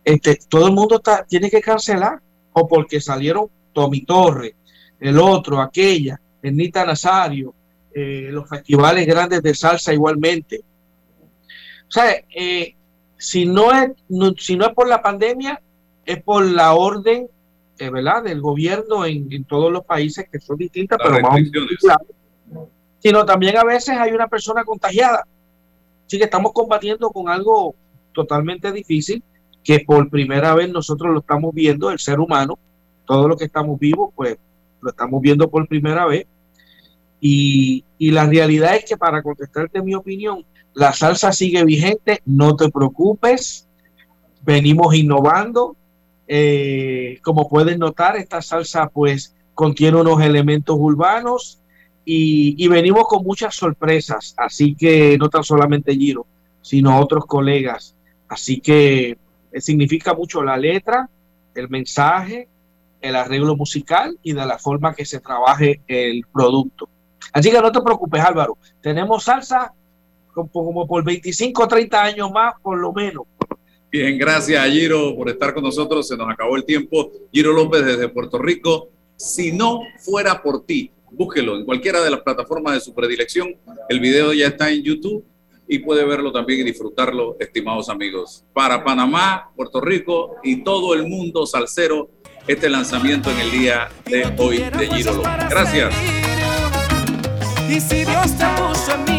Este, 0.03 0.39
todo 0.47 0.67
el 0.67 0.73
mundo 0.73 0.95
está, 0.95 1.25
tiene 1.25 1.49
que 1.49 1.61
cancelar, 1.61 2.21
o 2.53 2.67
porque 2.67 2.99
salieron 2.99 3.47
Tommy 3.73 4.05
Torres, 4.05 4.53
el 4.99 5.19
otro, 5.19 5.61
aquella, 5.61 6.19
Ernita 6.41 6.85
Nazario, 6.85 7.53
eh, 7.93 8.29
los 8.31 8.47
festivales 8.47 9.05
grandes 9.05 9.41
de 9.41 9.53
salsa 9.53 9.93
igualmente. 9.93 10.61
O 11.87 11.91
sea, 11.91 12.15
eh, 12.33 12.75
si 13.17 13.45
no 13.45 13.71
es 13.71 13.91
no, 14.09 14.33
si 14.37 14.55
no 14.55 14.65
es 14.65 14.73
por 14.73 14.87
la 14.87 15.01
pandemia, 15.01 15.61
es 16.05 16.21
por 16.23 16.45
la 16.45 16.73
orden, 16.73 17.27
eh, 17.79 17.89
¿verdad?, 17.89 18.23
del 18.23 18.41
gobierno 18.41 19.05
en, 19.05 19.31
en, 19.31 19.43
todos 19.43 19.71
los 19.71 19.85
países 19.85 20.27
que 20.31 20.39
son 20.39 20.57
distintas, 20.57 20.99
Las 20.99 21.09
pero 21.09 21.27
más 21.27 21.41
sino 22.99 23.25
también 23.25 23.57
a 23.57 23.63
veces 23.63 23.97
hay 23.97 24.11
una 24.11 24.27
persona 24.27 24.63
contagiada. 24.63 25.25
Así 26.05 26.17
que 26.17 26.23
estamos 26.23 26.51
combatiendo 26.53 27.09
con 27.09 27.29
algo 27.29 27.75
totalmente 28.13 28.71
difícil, 28.71 29.23
que 29.63 29.81
por 29.81 30.09
primera 30.09 30.55
vez 30.55 30.69
nosotros 30.69 31.13
lo 31.13 31.19
estamos 31.19 31.53
viendo, 31.53 31.91
el 31.91 31.99
ser 31.99 32.19
humano, 32.19 32.57
todo 33.05 33.27
lo 33.27 33.37
que 33.37 33.45
estamos 33.45 33.79
vivos, 33.79 34.11
pues 34.15 34.37
lo 34.81 34.89
estamos 34.89 35.21
viendo 35.21 35.49
por 35.49 35.67
primera 35.67 36.05
vez. 36.05 36.25
Y, 37.19 37.83
y 37.97 38.11
la 38.11 38.25
realidad 38.25 38.75
es 38.75 38.85
que 38.85 38.97
para 38.97 39.21
contestarte 39.21 39.81
mi 39.81 39.95
opinión, 39.95 40.45
la 40.77 40.93
salsa 40.93 41.31
sigue 41.31 41.65
vigente, 41.65 42.21
no 42.25 42.55
te 42.55 42.69
preocupes, 42.69 43.67
venimos 44.43 44.93
innovando. 44.93 45.75
Eh, 46.27 47.17
como 47.23 47.49
pueden 47.49 47.79
notar, 47.79 48.15
esta 48.15 48.43
salsa 48.43 48.87
pues 48.87 49.35
contiene 49.55 49.99
unos 49.99 50.21
elementos 50.21 50.75
urbanos 50.79 51.59
y, 52.05 52.67
venimos 52.67 53.07
con 53.07 53.23
muchas 53.23 53.55
sorpresas, 53.55 54.35
así 54.37 54.75
que 54.75 55.17
no 55.17 55.29
tan 55.29 55.43
solamente 55.43 55.95
Giro, 55.95 56.27
sino 56.61 56.99
otros 56.99 57.25
colegas. 57.25 57.95
Así 58.29 58.59
que 58.59 59.17
eh, 59.51 59.61
significa 59.61 60.13
mucho 60.13 60.43
la 60.43 60.57
letra, 60.57 61.09
el 61.55 61.69
mensaje, 61.69 62.47
el 63.01 63.15
arreglo 63.15 63.55
musical 63.55 64.15
y 64.21 64.33
de 64.33 64.45
la 64.45 64.59
forma 64.59 64.93
que 64.93 65.05
se 65.05 65.21
trabaje 65.21 65.81
el 65.87 66.21
producto. 66.31 66.87
Así 67.33 67.49
que 67.49 67.59
no 67.59 67.71
te 67.71 67.81
preocupes, 67.81 68.21
Álvaro. 68.21 68.59
Tenemos 68.79 69.23
salsa 69.23 69.73
como 70.45 70.85
por 70.85 71.03
25 71.03 71.63
o 71.63 71.67
30 71.67 72.03
años 72.03 72.31
más, 72.31 72.53
por 72.61 72.77
lo 72.77 72.93
menos. 72.93 73.25
Bien, 73.89 74.17
gracias 74.17 74.61
a 74.61 74.69
Giro 74.69 75.15
por 75.15 75.29
estar 75.29 75.53
con 75.53 75.63
nosotros. 75.63 76.07
Se 76.07 76.17
nos 76.17 76.29
acabó 76.29 76.55
el 76.55 76.65
tiempo. 76.65 77.11
Giro 77.31 77.53
López 77.53 77.85
desde 77.85 78.09
Puerto 78.09 78.37
Rico. 78.37 78.89
Si 79.15 79.51
no 79.51 79.81
fuera 79.99 80.43
por 80.43 80.65
ti, 80.65 80.91
búsquelo 81.09 81.57
en 81.57 81.65
cualquiera 81.65 82.01
de 82.01 82.11
las 82.11 82.21
plataformas 82.21 82.73
de 82.73 82.81
su 82.81 82.93
predilección. 82.93 83.55
El 83.89 83.99
video 83.99 84.33
ya 84.33 84.47
está 84.47 84.69
en 84.69 84.83
YouTube 84.83 85.23
y 85.67 85.79
puede 85.79 86.05
verlo 86.05 86.31
también 86.31 86.61
y 86.61 86.63
disfrutarlo, 86.63 87.37
estimados 87.39 87.89
amigos. 87.89 88.43
Para 88.53 88.83
Panamá, 88.83 89.51
Puerto 89.55 89.81
Rico 89.81 90.35
y 90.43 90.63
todo 90.63 90.93
el 90.93 91.07
mundo 91.07 91.45
salsero, 91.45 92.09
este 92.47 92.69
lanzamiento 92.69 93.31
en 93.31 93.39
el 93.39 93.51
día 93.51 93.89
de 94.05 94.33
hoy 94.37 94.57
de 94.57 94.87
Giro 94.87 95.21
Gracias. 95.49 95.93
Y 97.69 97.81
si 97.81 98.05
Dios 98.05 98.37
te 98.37 98.45
puso 98.55 98.93
en 98.93 99.03
mi 99.05 99.16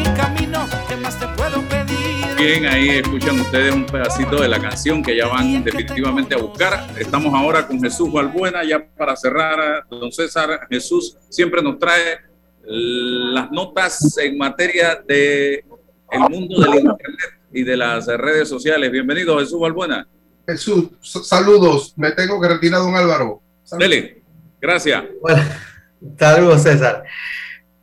Bien, 2.39 2.67
ahí 2.67 2.91
escuchan 2.91 3.41
ustedes 3.41 3.75
un 3.75 3.85
pedacito 3.85 4.41
de 4.41 4.47
la 4.47 4.61
canción 4.61 5.03
que 5.03 5.17
ya 5.17 5.27
van 5.27 5.65
definitivamente 5.65 6.37
a 6.37 6.39
buscar. 6.39 6.87
Estamos 6.97 7.35
ahora 7.35 7.67
con 7.67 7.83
Jesús 7.83 8.13
Valbuena, 8.13 8.63
ya 8.63 8.87
para 8.97 9.17
cerrar, 9.17 9.85
don 9.91 10.13
César, 10.13 10.69
Jesús 10.71 11.17
siempre 11.29 11.61
nos 11.61 11.81
trae 11.81 12.21
las 12.63 13.51
notas 13.51 14.17
en 14.19 14.39
materia 14.39 15.03
de 15.05 15.65
el 16.13 16.21
mundo 16.31 16.61
del 16.61 16.77
internet 16.77 17.41
y 17.53 17.65
de 17.65 17.77
las 17.77 18.07
redes 18.07 18.49
sociales. 18.49 18.93
Bienvenido, 18.93 19.37
Jesús 19.41 19.59
Valbuena. 19.59 20.07
Jesús, 20.47 20.91
saludos. 21.03 21.93
Me 21.97 22.13
tengo 22.13 22.41
que 22.41 22.49
retirar, 22.49 22.81
don 22.81 22.95
Álvaro. 22.95 23.43
Dele, 23.77 24.23
gracias. 24.61 25.05
saludos, 26.19 26.63
César. 26.63 27.03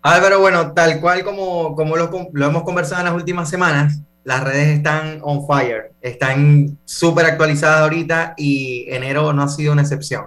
Álvaro, 0.01 0.39
bueno, 0.39 0.71
tal 0.71 1.01
cual 1.01 1.25
como, 1.25 1.75
como 1.75 1.97
lo, 1.97 2.09
hemos 2.45 2.63
conversado 2.63 3.01
en 3.01 3.07
las 3.07 3.15
últimas 3.15 3.49
semanas, 3.49 3.99
las 4.25 4.43
redes 4.43 4.67
están 4.75 5.19
on 5.21 5.47
fire, 5.47 5.93
están 6.01 6.77
súper 6.83 7.25
actualizadas 7.25 7.81
ahorita 7.81 8.33
y 8.35 8.85
enero 8.89 9.31
no 9.31 9.43
ha 9.43 9.47
sido 9.47 9.71
una 9.71 9.83
excepción. 9.83 10.25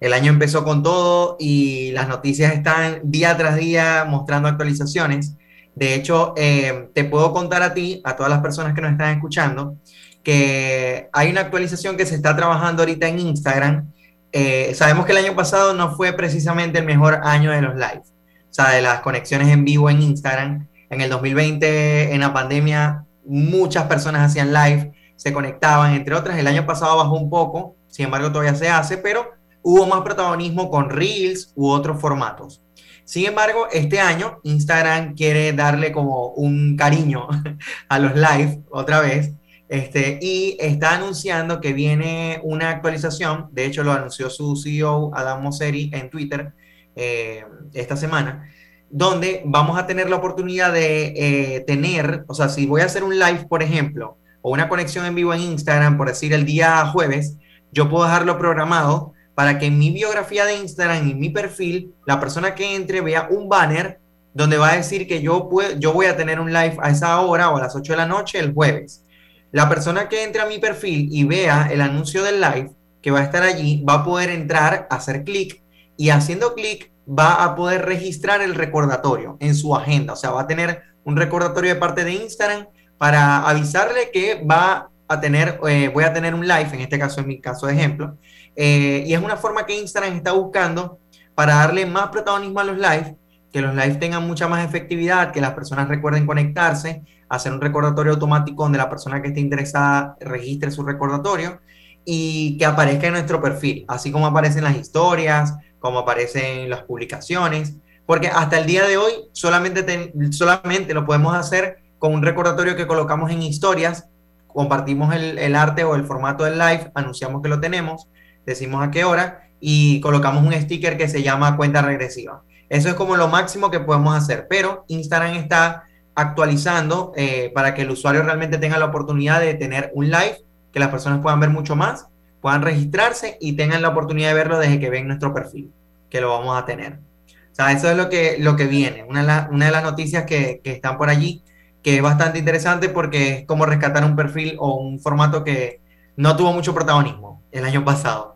El 0.00 0.12
año 0.12 0.32
empezó 0.32 0.64
con 0.64 0.82
todo 0.82 1.36
y 1.38 1.92
las 1.92 2.08
noticias 2.08 2.52
están 2.52 3.00
día 3.04 3.36
tras 3.36 3.56
día 3.56 4.04
mostrando 4.08 4.48
actualizaciones. 4.48 5.34
De 5.74 5.94
hecho, 5.94 6.34
eh, 6.36 6.88
te 6.94 7.04
puedo 7.04 7.32
contar 7.32 7.62
a 7.62 7.72
ti, 7.72 8.00
a 8.04 8.16
todas 8.16 8.30
las 8.30 8.40
personas 8.40 8.74
que 8.74 8.80
nos 8.80 8.92
están 8.92 9.14
escuchando, 9.14 9.76
que 10.24 11.08
hay 11.12 11.30
una 11.30 11.42
actualización 11.42 11.96
que 11.96 12.06
se 12.06 12.16
está 12.16 12.34
trabajando 12.34 12.82
ahorita 12.82 13.06
en 13.06 13.20
Instagram. 13.20 13.92
Eh, 14.32 14.74
sabemos 14.74 15.06
que 15.06 15.12
el 15.12 15.18
año 15.18 15.36
pasado 15.36 15.72
no 15.72 15.94
fue 15.94 16.12
precisamente 16.12 16.80
el 16.80 16.84
mejor 16.84 17.20
año 17.22 17.52
de 17.52 17.62
los 17.62 17.74
lives 17.76 18.16
sea, 18.56 18.74
de 18.74 18.82
las 18.82 19.00
conexiones 19.00 19.48
en 19.48 19.64
vivo 19.64 19.90
en 19.90 20.02
Instagram. 20.02 20.68
En 20.88 21.00
el 21.00 21.10
2020, 21.10 22.14
en 22.14 22.20
la 22.20 22.32
pandemia, 22.32 23.04
muchas 23.26 23.84
personas 23.84 24.30
hacían 24.30 24.52
live, 24.52 24.92
se 25.16 25.32
conectaban, 25.32 25.94
entre 25.94 26.14
otras. 26.14 26.38
El 26.38 26.46
año 26.46 26.66
pasado 26.66 26.96
bajó 26.96 27.16
un 27.16 27.30
poco, 27.30 27.76
sin 27.88 28.06
embargo 28.06 28.30
todavía 28.30 28.54
se 28.54 28.68
hace, 28.68 28.98
pero 28.98 29.30
hubo 29.62 29.86
más 29.86 30.02
protagonismo 30.02 30.70
con 30.70 30.90
Reels 30.90 31.52
u 31.54 31.68
otros 31.68 32.00
formatos. 32.00 32.62
Sin 33.04 33.26
embargo, 33.26 33.68
este 33.72 34.00
año 34.00 34.40
Instagram 34.42 35.14
quiere 35.14 35.52
darle 35.52 35.92
como 35.92 36.28
un 36.30 36.76
cariño 36.76 37.28
a 37.88 37.98
los 37.98 38.14
live 38.16 38.62
otra 38.70 39.00
vez. 39.00 39.32
Este, 39.68 40.18
y 40.20 40.56
está 40.60 40.94
anunciando 40.94 41.60
que 41.60 41.72
viene 41.72 42.40
una 42.44 42.70
actualización, 42.70 43.48
de 43.50 43.66
hecho 43.66 43.82
lo 43.82 43.92
anunció 43.92 44.30
su 44.30 44.56
CEO 44.56 45.10
Adam 45.14 45.42
Mosseri 45.42 45.90
en 45.92 46.08
Twitter, 46.08 46.52
eh, 46.94 47.44
esta 47.74 47.96
semana, 47.96 48.48
donde 48.90 49.42
vamos 49.44 49.78
a 49.78 49.86
tener 49.86 50.08
la 50.08 50.16
oportunidad 50.16 50.72
de 50.72 51.12
eh, 51.16 51.60
tener, 51.66 52.24
o 52.28 52.34
sea, 52.34 52.48
si 52.48 52.66
voy 52.66 52.82
a 52.82 52.86
hacer 52.86 53.04
un 53.04 53.18
live, 53.18 53.46
por 53.48 53.62
ejemplo, 53.62 54.18
o 54.42 54.52
una 54.52 54.68
conexión 54.68 55.04
en 55.06 55.14
vivo 55.14 55.34
en 55.34 55.40
Instagram, 55.40 55.96
por 55.96 56.08
decir 56.08 56.32
el 56.32 56.44
día 56.44 56.86
jueves, 56.86 57.36
yo 57.72 57.88
puedo 57.90 58.04
dejarlo 58.04 58.38
programado 58.38 59.12
para 59.34 59.58
que 59.58 59.66
en 59.66 59.78
mi 59.78 59.90
biografía 59.90 60.44
de 60.44 60.56
Instagram, 60.56 61.08
en 61.10 61.18
mi 61.18 61.30
perfil, 61.30 61.92
la 62.06 62.20
persona 62.20 62.54
que 62.54 62.74
entre 62.74 63.00
vea 63.00 63.28
un 63.30 63.48
banner 63.48 64.00
donde 64.32 64.56
va 64.56 64.70
a 64.70 64.76
decir 64.76 65.06
que 65.06 65.20
yo, 65.20 65.48
puedo, 65.48 65.78
yo 65.78 65.92
voy 65.92 66.06
a 66.06 66.16
tener 66.16 66.40
un 66.40 66.52
live 66.52 66.76
a 66.80 66.90
esa 66.90 67.20
hora 67.20 67.50
o 67.50 67.56
a 67.56 67.60
las 67.60 67.74
8 67.74 67.92
de 67.92 67.96
la 67.96 68.06
noche 68.06 68.38
el 68.38 68.54
jueves. 68.54 69.04
La 69.50 69.68
persona 69.68 70.08
que 70.08 70.24
entre 70.24 70.42
a 70.42 70.46
mi 70.46 70.58
perfil 70.58 71.08
y 71.10 71.24
vea 71.24 71.68
el 71.70 71.80
anuncio 71.80 72.22
del 72.22 72.40
live 72.40 72.70
que 73.02 73.10
va 73.10 73.20
a 73.20 73.24
estar 73.24 73.42
allí, 73.42 73.82
va 73.82 73.94
a 73.94 74.04
poder 74.04 74.30
entrar, 74.30 74.86
hacer 74.90 75.24
clic 75.24 75.62
y 75.96 76.10
haciendo 76.10 76.54
clic 76.54 76.92
va 77.06 77.44
a 77.44 77.54
poder 77.54 77.84
registrar 77.84 78.40
el 78.42 78.54
recordatorio 78.54 79.36
en 79.40 79.54
su 79.54 79.74
agenda. 79.74 80.14
O 80.14 80.16
sea, 80.16 80.30
va 80.30 80.42
a 80.42 80.46
tener 80.46 80.82
un 81.04 81.16
recordatorio 81.16 81.74
de 81.74 81.80
parte 81.80 82.04
de 82.04 82.14
Instagram 82.14 82.66
para 82.98 83.48
avisarle 83.48 84.10
que 84.12 84.44
va 84.44 84.90
a 85.08 85.20
tener, 85.20 85.60
eh, 85.68 85.90
voy 85.92 86.04
a 86.04 86.12
tener 86.12 86.34
un 86.34 86.46
live, 86.46 86.68
en 86.72 86.80
este 86.80 86.98
caso, 86.98 87.20
en 87.20 87.28
mi 87.28 87.40
caso 87.40 87.66
de 87.66 87.74
ejemplo. 87.74 88.16
Eh, 88.56 89.04
y 89.06 89.14
es 89.14 89.22
una 89.22 89.36
forma 89.36 89.64
que 89.66 89.78
Instagram 89.78 90.14
está 90.14 90.32
buscando 90.32 90.98
para 91.34 91.56
darle 91.56 91.86
más 91.86 92.08
protagonismo 92.08 92.58
a 92.60 92.64
los 92.64 92.76
live, 92.76 93.16
que 93.52 93.60
los 93.60 93.74
live 93.74 93.94
tengan 93.96 94.26
mucha 94.26 94.48
más 94.48 94.64
efectividad, 94.64 95.32
que 95.32 95.40
las 95.40 95.52
personas 95.52 95.88
recuerden 95.88 96.26
conectarse, 96.26 97.02
hacer 97.28 97.52
un 97.52 97.60
recordatorio 97.60 98.12
automático 98.14 98.62
donde 98.62 98.78
la 98.78 98.88
persona 98.88 99.20
que 99.22 99.28
esté 99.28 99.40
interesada 99.40 100.16
registre 100.20 100.70
su 100.70 100.82
recordatorio 100.82 101.60
y 102.04 102.56
que 102.56 102.64
aparezca 102.64 103.08
en 103.08 103.14
nuestro 103.14 103.40
perfil, 103.40 103.84
así 103.88 104.10
como 104.10 104.26
aparecen 104.26 104.64
las 104.64 104.76
historias, 104.76 105.54
como 105.86 106.00
aparece 106.00 106.64
en 106.64 106.68
las 106.68 106.82
publicaciones, 106.82 107.74
porque 108.06 108.26
hasta 108.26 108.58
el 108.58 108.66
día 108.66 108.84
de 108.84 108.96
hoy 108.96 109.12
solamente, 109.30 110.12
solamente 110.32 110.92
lo 110.94 111.06
podemos 111.06 111.32
hacer 111.36 111.78
con 112.00 112.12
un 112.12 112.22
recordatorio 112.22 112.74
que 112.74 112.88
colocamos 112.88 113.30
en 113.30 113.40
historias, 113.40 114.08
compartimos 114.48 115.14
el, 115.14 115.54
arte 115.54 115.84
o 115.84 115.94
el 115.94 116.04
formato 116.04 116.42
del 116.42 116.58
live, 116.58 116.90
anunciamos 116.96 117.40
que 117.40 117.48
lo 117.48 117.60
tenemos, 117.60 118.08
decimos 118.44 118.84
a 118.84 118.90
qué 118.90 119.04
hora 119.04 119.48
y 119.60 120.00
colocamos 120.00 120.42
un 120.42 120.52
sticker 120.54 120.98
que 120.98 121.08
se 121.08 121.22
llama 121.22 121.56
cuenta 121.56 121.82
regresiva. 121.82 122.42
Eso 122.68 122.88
es 122.88 122.94
como 122.94 123.14
lo 123.16 123.28
máximo 123.28 123.70
que 123.70 123.78
podemos 123.78 124.16
hacer, 124.16 124.48
pero 124.50 124.84
Instagram 124.88 125.34
está 125.34 125.84
actualizando 126.16 127.12
eh, 127.14 127.52
para 127.54 127.74
que 127.74 127.82
el 127.82 127.92
usuario 127.92 128.24
realmente 128.24 128.58
tenga 128.58 128.76
la 128.76 128.86
oportunidad 128.86 129.40
de 129.40 129.54
tener 129.54 129.92
un 129.94 130.10
live, 130.10 130.38
que 130.72 130.80
las 130.80 130.88
personas 130.88 131.20
puedan 131.20 131.38
ver 131.38 131.50
mucho 131.50 131.76
más 131.76 132.08
puedan 132.40 132.62
registrarse 132.62 133.36
y 133.40 133.54
tengan 133.54 133.82
la 133.82 133.88
oportunidad 133.88 134.28
de 134.28 134.34
verlo 134.34 134.58
desde 134.58 134.78
que 134.78 134.90
ven 134.90 135.08
nuestro 135.08 135.34
perfil, 135.34 135.72
que 136.10 136.20
lo 136.20 136.30
vamos 136.30 136.60
a 136.60 136.64
tener. 136.64 136.94
O 136.94 137.54
sea, 137.56 137.72
eso 137.72 137.90
es 137.90 137.96
lo 137.96 138.08
que, 138.08 138.36
lo 138.38 138.54
que 138.56 138.66
viene. 138.66 139.04
Una 139.04 139.48
de, 139.48 139.70
las 139.70 139.82
noticias 139.82 140.24
que, 140.24 140.60
que, 140.62 140.72
están 140.72 140.98
por 140.98 141.08
allí, 141.08 141.42
que 141.82 141.96
es 141.96 142.02
bastante 142.02 142.38
interesante 142.38 142.88
porque 142.88 143.32
es 143.32 143.46
como 143.46 143.64
rescatar 143.64 144.04
un 144.04 144.14
perfil 144.14 144.56
o 144.58 144.74
un 144.74 145.00
formato 145.00 145.42
que 145.42 145.80
no 146.16 146.36
tuvo 146.36 146.52
mucho 146.52 146.74
protagonismo 146.74 147.42
el 147.52 147.64
año 147.64 147.84
pasado. 147.84 148.34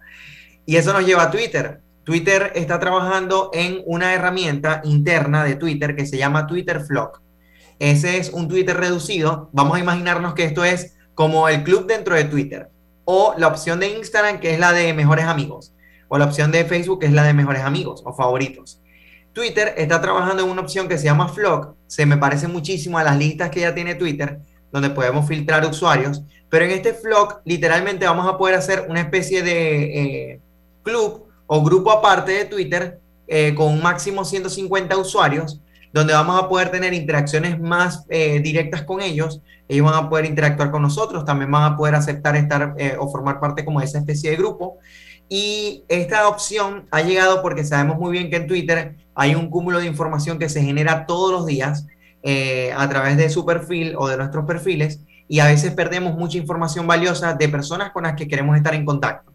Y 0.65 0.77
eso 0.77 0.93
nos 0.93 1.05
lleva 1.05 1.25
a 1.25 1.31
Twitter. 1.31 1.81
Twitter 2.05 2.53
está 2.55 2.81
trabajando 2.81 3.51
en 3.53 3.83
una 3.85 4.15
herramienta 4.15 4.81
interna 4.85 5.45
de 5.45 5.57
Twitter 5.57 5.95
que 5.95 6.07
se 6.07 6.17
llama 6.17 6.47
Twitter 6.47 6.81
Flock. 6.81 7.21
Ese 7.79 8.19
es 8.19 8.31
un 8.31 8.49
Twitter 8.49 8.77
reducido. 8.77 9.51
Vamos 9.53 9.77
a 9.77 9.81
imaginarnos 9.81 10.35
que 10.35 10.45
esto 10.45 10.65
es 10.65 10.97
como 11.15 11.49
el 11.49 11.63
club 11.63 11.87
dentro 11.87 12.15
de 12.15 12.25
Twitter 12.25 12.71
o 13.13 13.35
la 13.37 13.49
opción 13.49 13.81
de 13.81 13.89
Instagram, 13.89 14.39
que 14.39 14.55
es 14.55 14.61
la 14.61 14.71
de 14.71 14.95
mejores 14.95 15.25
amigos, 15.25 15.75
o 16.07 16.17
la 16.17 16.27
opción 16.27 16.53
de 16.53 16.65
Facebook, 16.65 17.01
que 17.01 17.07
es 17.07 17.13
la 17.13 17.25
de 17.25 17.35
mejores 17.35 17.63
amigos 17.63 18.05
o 18.07 18.13
favoritos. 18.15 18.81
Twitter 19.33 19.75
está 19.77 20.01
trabajando 20.01 20.45
en 20.45 20.49
una 20.49 20.61
opción 20.61 20.87
que 20.87 20.97
se 20.97 21.07
llama 21.07 21.27
Flock, 21.27 21.75
se 21.89 22.07
me 22.07 22.19
parece 22.19 22.47
muchísimo 22.47 22.99
a 22.99 23.03
las 23.03 23.19
listas 23.19 23.51
que 23.51 23.63
ya 23.63 23.75
tiene 23.75 23.97
Twitter, 23.97 24.39
donde 24.71 24.91
podemos 24.91 25.27
filtrar 25.27 25.67
usuarios, 25.67 26.23
pero 26.49 26.65
en 26.67 26.71
este 26.71 26.95
Flock 26.95 27.41
literalmente 27.45 28.07
vamos 28.07 28.29
a 28.33 28.39
poder 28.39 28.55
hacer 28.55 28.87
una 28.89 29.01
especie 29.01 29.43
de 29.43 30.33
eh, 30.33 30.41
club 30.85 31.25
o 31.49 31.65
grupo 31.65 31.91
aparte 31.91 32.31
de 32.31 32.45
Twitter 32.45 33.01
eh, 33.27 33.57
con 33.57 33.73
un 33.73 33.83
máximo 33.83 34.25
150 34.25 34.97
usuarios, 34.97 35.61
donde 35.93 36.13
vamos 36.13 36.43
a 36.43 36.49
poder 36.49 36.71
tener 36.71 36.95
interacciones 36.95 37.61
más 37.61 38.05
eh, 38.09 38.41
directas 38.41 38.83
con 38.83 39.01
ellos, 39.01 39.41
ellos 39.69 39.87
van 39.87 40.05
a 40.05 40.09
poder 40.09 40.25
interactuar 40.25 40.71
con 40.71 40.83
nosotros, 40.83 41.25
también 41.25 41.51
van 41.51 41.73
a 41.73 41.77
poder 41.77 41.95
aceptar 41.95 42.37
estar 42.37 42.75
eh, 42.79 42.97
o 42.99 43.11
formar 43.11 43.41
parte 43.41 43.65
como 43.65 43.81
de 43.81 43.87
esa 43.87 43.99
especie 43.99 44.31
de 44.31 44.37
grupo. 44.37 44.79
Y 45.29 45.85
esta 45.89 46.29
opción 46.29 46.89
ha 46.91 47.03
llegado 47.03 47.41
porque 47.41 47.65
sabemos 47.65 47.99
muy 47.99 48.11
bien 48.11 48.31
que 48.31 48.37
en 48.37 48.47
Twitter 48.49 48.97
hay 49.15 49.35
un 49.37 49.49
cúmulo 49.49 49.79
de 49.79 49.87
información 49.87 50.39
que 50.39 50.49
se 50.49 50.63
genera 50.63 51.07
todos 51.07 51.31
los 51.31 51.47
días 51.47 51.87
eh, 52.23 52.73
a 52.77 52.89
través 52.89 53.17
de 53.17 53.31
su 53.31 53.47
perfil 53.47 53.95
o 53.97 54.09
de 54.09 54.17
nuestros 54.17 54.45
perfiles 54.45 55.01
y 55.29 55.39
a 55.39 55.47
veces 55.47 55.73
perdemos 55.73 56.17
mucha 56.17 56.37
información 56.37 56.87
valiosa 56.89 57.35
de 57.35 57.49
personas 57.49 57.93
con 57.93 58.03
las 58.03 58.15
que 58.15 58.27
queremos 58.27 58.57
estar 58.57 58.75
en 58.75 58.85
contacto. 58.85 59.33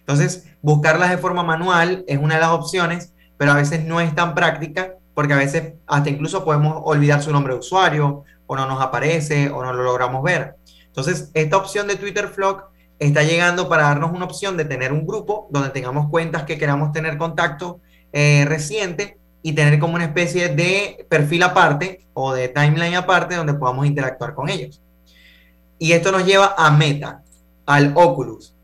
Entonces, 0.00 0.44
buscarlas 0.60 1.10
de 1.10 1.16
forma 1.16 1.42
manual 1.42 2.04
es 2.06 2.18
una 2.18 2.34
de 2.34 2.40
las 2.42 2.50
opciones, 2.50 3.14
pero 3.38 3.52
a 3.52 3.54
veces 3.54 3.84
no 3.84 4.00
es 4.02 4.14
tan 4.14 4.34
práctica 4.34 4.97
porque 5.18 5.34
a 5.34 5.38
veces 5.38 5.72
hasta 5.88 6.10
incluso 6.10 6.44
podemos 6.44 6.80
olvidar 6.84 7.20
su 7.20 7.32
nombre 7.32 7.52
de 7.52 7.58
usuario 7.58 8.22
o 8.46 8.54
no 8.54 8.66
nos 8.66 8.80
aparece 8.80 9.50
o 9.50 9.64
no 9.64 9.72
lo 9.72 9.82
logramos 9.82 10.22
ver. 10.22 10.54
Entonces, 10.86 11.32
esta 11.34 11.56
opción 11.56 11.88
de 11.88 11.96
Twitter 11.96 12.28
Flock 12.28 12.66
está 13.00 13.24
llegando 13.24 13.68
para 13.68 13.82
darnos 13.82 14.12
una 14.12 14.26
opción 14.26 14.56
de 14.56 14.64
tener 14.64 14.92
un 14.92 15.04
grupo 15.04 15.48
donde 15.50 15.70
tengamos 15.70 16.08
cuentas 16.08 16.44
que 16.44 16.56
queramos 16.56 16.92
tener 16.92 17.18
contacto 17.18 17.80
eh, 18.12 18.44
reciente 18.46 19.18
y 19.42 19.54
tener 19.54 19.80
como 19.80 19.96
una 19.96 20.04
especie 20.04 20.50
de 20.50 21.04
perfil 21.10 21.42
aparte 21.42 22.06
o 22.14 22.32
de 22.32 22.46
timeline 22.46 22.94
aparte 22.94 23.34
donde 23.34 23.54
podamos 23.54 23.86
interactuar 23.86 24.36
con 24.36 24.48
ellos. 24.48 24.80
Y 25.80 25.94
esto 25.94 26.12
nos 26.12 26.26
lleva 26.26 26.54
a 26.56 26.70
Meta, 26.70 27.24
al 27.66 27.92
Oculus. 27.96 28.54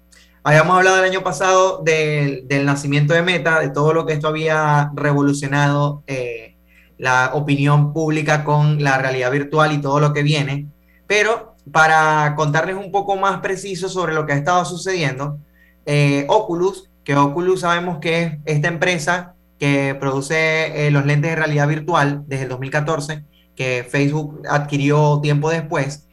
Habíamos 0.46 0.76
hablado 0.76 0.98
el 0.98 1.10
año 1.10 1.22
pasado 1.22 1.82
del, 1.82 2.46
nacimiento 2.66 3.14
de 3.14 3.22
Meta, 3.22 3.60
de 3.60 3.70
todo 3.70 3.94
lo 3.94 4.04
que 4.04 4.12
esto 4.12 4.28
había 4.28 4.90
revolucionado 4.94 6.02
eh, 6.06 6.58
la 6.98 7.30
opinión 7.32 7.94
pública 7.94 8.44
con 8.44 8.84
la 8.84 8.98
realidad 8.98 9.30
virtual 9.30 9.72
y 9.72 9.80
todo 9.80 10.00
lo 10.00 10.12
que 10.12 10.22
viene. 10.22 10.66
Pero 11.06 11.56
para 11.72 12.34
contarles 12.36 12.76
un 12.76 12.92
poco 12.92 13.16
más 13.16 13.40
preciso 13.40 13.88
sobre 13.88 14.12
lo 14.12 14.26
que 14.26 14.34
ha 14.34 14.36
estado 14.36 14.66
sucediendo, 14.66 15.38
eh, 15.86 16.26
Oculus, 16.28 16.90
que 17.04 17.16
Oculus 17.16 17.60
sabemos 17.60 17.96
que 17.98 18.24
es 18.24 18.32
esta 18.44 18.68
empresa 18.68 19.34
que 19.58 19.96
produce 19.98 20.86
eh, 20.86 20.90
los 20.90 21.06
lentes 21.06 21.30
de 21.30 21.36
realidad 21.36 21.68
virtual 21.68 22.22
desde 22.26 22.42
el 22.42 22.48
2014, 22.50 23.24
que 23.56 23.86
Facebook 23.88 24.42
adquirió 24.46 25.20
tiempo 25.22 25.48
después. 25.48 26.06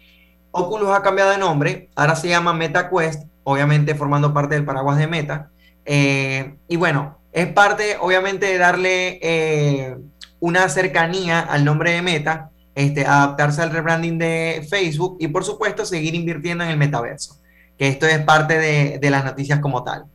Oculus 0.51 0.87
ha 0.91 1.01
cambiado 1.01 1.31
de 1.31 1.37
nombre, 1.37 1.89
ahora 1.95 2.15
se 2.15 2.29
llama 2.29 2.53
MetaQuest, 2.53 3.30
obviamente 3.43 3.95
formando 3.95 4.33
parte 4.33 4.55
del 4.55 4.65
paraguas 4.65 4.97
de 4.97 5.07
Meta. 5.07 5.49
Eh, 5.85 6.55
y 6.67 6.75
bueno, 6.75 7.19
es 7.31 7.47
parte 7.47 7.97
obviamente 7.99 8.45
de 8.45 8.57
darle 8.57 9.97
una 10.41 10.67
cercanía 10.69 11.39
al 11.39 11.63
nombre 11.63 11.91
de 11.91 12.01
Meta, 12.01 12.51
este, 12.75 13.05
adaptarse 13.05 13.61
al 13.61 13.71
rebranding 13.71 14.17
de 14.17 14.65
Facebook 14.69 15.17
y 15.19 15.27
por 15.27 15.43
supuesto 15.43 15.85
seguir 15.85 16.15
invirtiendo 16.15 16.63
en 16.63 16.71
el 16.71 16.77
metaverso, 16.77 17.37
que 17.77 17.87
esto 17.87 18.07
es 18.07 18.19
parte 18.19 18.57
de, 18.57 19.09
las 19.09 19.23
noticias 19.23 19.59
como 19.59 19.83
tal. 19.83 20.05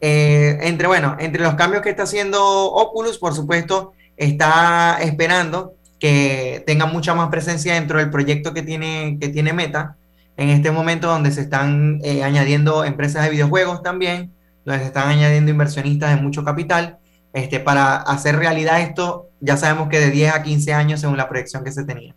Eh, 0.00 0.58
entre, 0.62 0.88
bueno, 0.88 1.16
entre 1.20 1.42
los 1.42 1.54
cambios 1.54 1.82
que 1.82 1.90
está 1.90 2.04
haciendo 2.04 2.42
Oculus, 2.42 3.18
por 3.18 3.34
supuesto, 3.34 3.92
está 4.16 4.98
esperando 5.02 5.74
que 5.98 6.64
tenga 6.66 6.86
mucha 6.86 7.14
más 7.14 7.28
presencia 7.28 7.74
dentro 7.74 7.98
del 7.98 8.10
proyecto 8.10 8.54
que 8.54 8.62
tiene, 8.62 9.18
que 9.20 9.28
tiene 9.28 9.52
Meta, 9.52 9.96
en 10.40 10.48
este 10.48 10.70
momento 10.70 11.06
donde 11.06 11.32
se 11.32 11.42
están 11.42 12.00
eh, 12.02 12.24
añadiendo 12.24 12.82
empresas 12.82 13.22
de 13.24 13.30
videojuegos 13.30 13.82
también, 13.82 14.32
donde 14.64 14.80
se 14.80 14.86
están 14.86 15.08
añadiendo 15.08 15.50
inversionistas 15.50 16.16
de 16.16 16.22
mucho 16.22 16.42
capital, 16.44 16.98
este, 17.34 17.60
para 17.60 17.96
hacer 17.96 18.36
realidad 18.36 18.80
esto, 18.80 19.28
ya 19.40 19.58
sabemos 19.58 19.90
que 19.90 20.00
de 20.00 20.10
10 20.10 20.34
a 20.34 20.42
15 20.42 20.72
años 20.72 21.00
según 21.00 21.18
la 21.18 21.28
proyección 21.28 21.62
que 21.62 21.70
se 21.70 21.84
tenía 21.84 22.16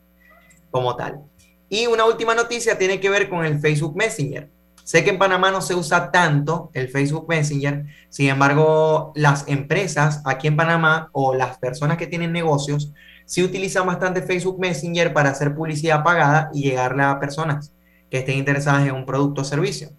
como 0.71 0.95
tal. 0.95 1.19
Y 1.67 1.87
una 1.87 2.05
última 2.05 2.33
noticia 2.33 2.77
tiene 2.77 3.01
que 3.01 3.09
ver 3.09 3.27
con 3.27 3.43
el 3.43 3.59
Facebook 3.59 3.93
Messenger. 3.97 4.49
Sé 4.85 5.03
que 5.03 5.09
en 5.09 5.19
Panamá 5.19 5.51
no 5.51 5.59
se 5.59 5.75
usa 5.75 6.09
tanto 6.09 6.71
el 6.73 6.87
Facebook 6.87 7.25
Messenger, 7.27 7.83
sin 8.07 8.29
embargo, 8.29 9.11
las 9.15 9.45
empresas 9.49 10.21
aquí 10.23 10.47
en 10.47 10.55
Panamá 10.55 11.09
o 11.11 11.35
las 11.35 11.57
personas 11.57 11.97
que 11.97 12.07
tienen 12.07 12.31
negocios 12.31 12.93
sí 13.25 13.43
utilizan 13.43 13.85
bastante 13.85 14.21
Facebook 14.21 14.61
Messenger 14.61 15.11
para 15.11 15.31
hacer 15.31 15.53
publicidad 15.53 16.05
pagada 16.05 16.49
y 16.53 16.63
llegarle 16.63 17.03
a 17.03 17.19
personas 17.19 17.72
que 18.13 18.19
estén 18.19 18.37
interesadas 18.37 18.87
en 18.87 18.93
un 18.93 19.07
producto 19.07 19.41
o 19.41 19.43
servicio. 19.43 19.89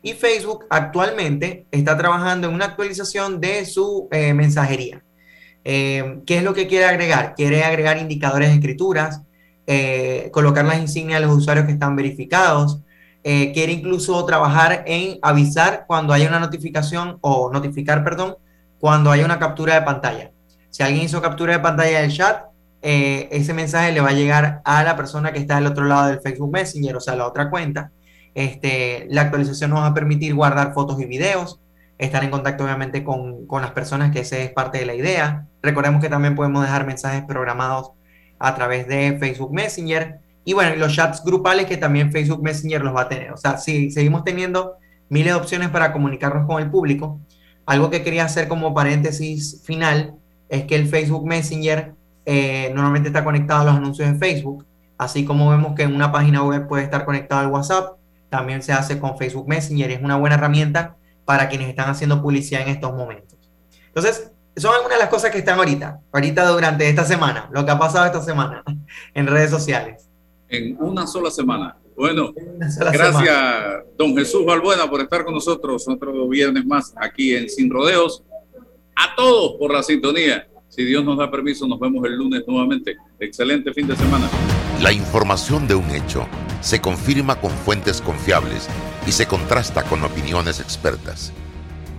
Y 0.00 0.14
Facebook 0.14 0.64
actualmente 0.70 1.66
está 1.70 1.98
trabajando 1.98 2.48
en 2.48 2.54
una 2.54 2.64
actualización 2.64 3.42
de 3.42 3.66
su 3.66 4.08
eh, 4.10 4.32
mensajería. 4.32 5.04
Eh, 5.64 6.22
¿Qué 6.24 6.38
es 6.38 6.42
lo 6.42 6.54
que 6.54 6.66
quiere 6.66 6.86
agregar? 6.86 7.34
Quiere 7.34 7.64
agregar 7.64 7.98
indicadores 7.98 8.48
de 8.48 8.54
escrituras, 8.54 9.20
eh, 9.66 10.30
colocar 10.32 10.64
las 10.64 10.78
insignias 10.78 11.20
de 11.20 11.26
los 11.26 11.36
usuarios 11.36 11.66
que 11.66 11.72
están 11.72 11.94
verificados, 11.94 12.80
quiere 13.22 13.72
incluso 13.72 14.24
trabajar 14.24 14.84
en 14.86 15.18
avisar 15.20 15.84
cuando 15.86 16.14
haya 16.14 16.28
una 16.28 16.40
notificación 16.40 17.18
o 17.20 17.52
notificar, 17.52 18.02
perdón, 18.02 18.36
cuando 18.78 19.10
haya 19.10 19.26
una 19.26 19.38
captura 19.38 19.74
de 19.74 19.82
pantalla. 19.82 20.30
Si 20.70 20.82
alguien 20.82 21.04
hizo 21.04 21.20
captura 21.20 21.52
de 21.52 21.58
pantalla 21.58 22.00
del 22.00 22.10
chat, 22.10 22.44
ese 22.82 23.54
mensaje 23.54 23.92
le 23.92 24.00
va 24.00 24.10
a 24.10 24.12
llegar 24.12 24.60
a 24.64 24.84
la 24.84 24.96
persona 24.96 25.32
que 25.32 25.38
está 25.38 25.56
del 25.56 25.66
otro 25.66 25.84
lado 25.84 26.08
del 26.08 26.20
Facebook 26.20 26.52
Messenger, 26.52 26.96
o 26.96 27.00
sea, 27.00 27.16
la 27.16 27.26
otra 27.26 27.50
cuenta. 27.50 27.90
Este, 28.34 29.06
la 29.10 29.22
actualización 29.22 29.70
nos 29.70 29.80
va 29.80 29.86
a 29.86 29.94
permitir 29.94 30.34
guardar 30.34 30.72
fotos 30.74 31.00
y 31.00 31.06
videos, 31.06 31.60
estar 31.98 32.22
en 32.22 32.30
contacto 32.30 32.64
obviamente 32.64 33.02
con, 33.02 33.46
con 33.46 33.62
las 33.62 33.72
personas, 33.72 34.12
que 34.12 34.20
esa 34.20 34.38
es 34.38 34.52
parte 34.52 34.78
de 34.78 34.86
la 34.86 34.94
idea. 34.94 35.46
Recordemos 35.62 36.00
que 36.00 36.08
también 36.08 36.36
podemos 36.36 36.62
dejar 36.62 36.86
mensajes 36.86 37.24
programados 37.24 37.90
a 38.38 38.54
través 38.54 38.86
de 38.86 39.16
Facebook 39.18 39.52
Messenger. 39.52 40.20
Y 40.44 40.52
bueno, 40.52 40.76
los 40.76 40.94
chats 40.94 41.24
grupales 41.24 41.66
que 41.66 41.76
también 41.76 42.12
Facebook 42.12 42.42
Messenger 42.42 42.82
los 42.82 42.94
va 42.94 43.02
a 43.02 43.08
tener. 43.08 43.32
O 43.32 43.36
sea, 43.36 43.58
si 43.58 43.90
seguimos 43.90 44.24
teniendo 44.24 44.76
miles 45.08 45.32
de 45.32 45.40
opciones 45.40 45.68
para 45.70 45.92
comunicarnos 45.92 46.46
con 46.46 46.62
el 46.62 46.70
público. 46.70 47.20
Algo 47.66 47.90
que 47.90 48.02
quería 48.02 48.24
hacer 48.24 48.48
como 48.48 48.74
paréntesis 48.74 49.62
final 49.64 50.14
es 50.48 50.64
que 50.64 50.76
el 50.76 50.86
Facebook 50.86 51.26
Messenger 51.26 51.94
eh, 52.30 52.70
normalmente 52.74 53.08
está 53.08 53.24
conectado 53.24 53.62
a 53.62 53.64
los 53.64 53.74
anuncios 53.74 54.12
de 54.12 54.18
Facebook, 54.18 54.66
así 54.98 55.24
como 55.24 55.48
vemos 55.50 55.74
que 55.74 55.84
en 55.84 55.94
una 55.94 56.12
página 56.12 56.42
web 56.42 56.68
puede 56.68 56.84
estar 56.84 57.04
conectado 57.04 57.40
al 57.40 57.48
WhatsApp 57.48 57.98
también 58.30 58.62
se 58.62 58.72
hace 58.72 58.98
con 58.98 59.16
Facebook 59.16 59.48
Messenger 59.48 59.90
es 59.90 60.02
una 60.02 60.16
buena 60.16 60.36
herramienta 60.36 60.96
para 61.24 61.48
quienes 61.48 61.68
están 61.68 61.90
haciendo 61.90 62.22
publicidad 62.22 62.62
en 62.62 62.68
estos 62.68 62.94
momentos. 62.94 63.38
Entonces, 63.86 64.30
son 64.56 64.74
algunas 64.74 64.98
de 64.98 65.04
las 65.04 65.10
cosas 65.10 65.30
que 65.30 65.38
están 65.38 65.58
ahorita, 65.58 66.00
ahorita 66.12 66.48
durante 66.48 66.88
esta 66.88 67.04
semana, 67.04 67.48
lo 67.52 67.64
que 67.64 67.70
ha 67.70 67.78
pasado 67.78 68.06
esta 68.06 68.22
semana 68.22 68.62
en 69.14 69.26
redes 69.26 69.50
sociales. 69.50 70.08
En 70.48 70.76
una 70.80 71.06
sola 71.06 71.30
semana. 71.30 71.76
Bueno, 71.96 72.32
gracias, 72.92 73.34
don 73.96 74.16
Jesús 74.16 74.44
Valbuena, 74.46 74.88
por 74.88 75.00
estar 75.00 75.24
con 75.24 75.34
nosotros 75.34 75.86
otro 75.88 76.28
viernes 76.28 76.64
más 76.64 76.94
aquí 76.96 77.34
en 77.34 77.48
Sin 77.48 77.68
Rodeos. 77.70 78.22
A 78.94 79.14
todos 79.16 79.56
por 79.58 79.72
la 79.72 79.82
sintonía. 79.82 80.47
Si 80.78 80.84
Dios 80.84 81.04
nos 81.04 81.18
da 81.18 81.28
permiso, 81.28 81.66
nos 81.66 81.80
vemos 81.80 82.04
el 82.04 82.14
lunes 82.14 82.44
nuevamente. 82.46 82.98
Excelente 83.18 83.72
fin 83.72 83.88
de 83.88 83.96
semana. 83.96 84.30
La 84.80 84.92
información 84.92 85.66
de 85.66 85.74
un 85.74 85.90
hecho 85.90 86.28
se 86.60 86.80
confirma 86.80 87.40
con 87.40 87.50
fuentes 87.50 88.00
confiables 88.00 88.68
y 89.04 89.10
se 89.10 89.26
contrasta 89.26 89.82
con 89.82 90.04
opiniones 90.04 90.60
expertas. 90.60 91.32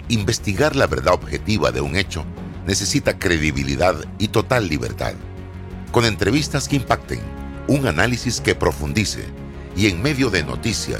Investigar 0.07 0.77
la 0.77 0.87
verdad 0.87 1.15
objetiva 1.15 1.73
de 1.73 1.81
un 1.81 1.97
hecho 1.97 2.23
necesita 2.65 3.19
credibilidad 3.19 3.95
y 4.17 4.29
total 4.29 4.69
libertad. 4.69 5.15
Con 5.91 6.05
entrevistas 6.05 6.69
que 6.69 6.77
impacten, 6.77 7.19
un 7.67 7.85
análisis 7.85 8.39
que 8.39 8.55
profundice 8.55 9.25
y 9.75 9.87
en 9.87 10.01
medio 10.01 10.29
de 10.29 10.45
noticias, 10.45 10.97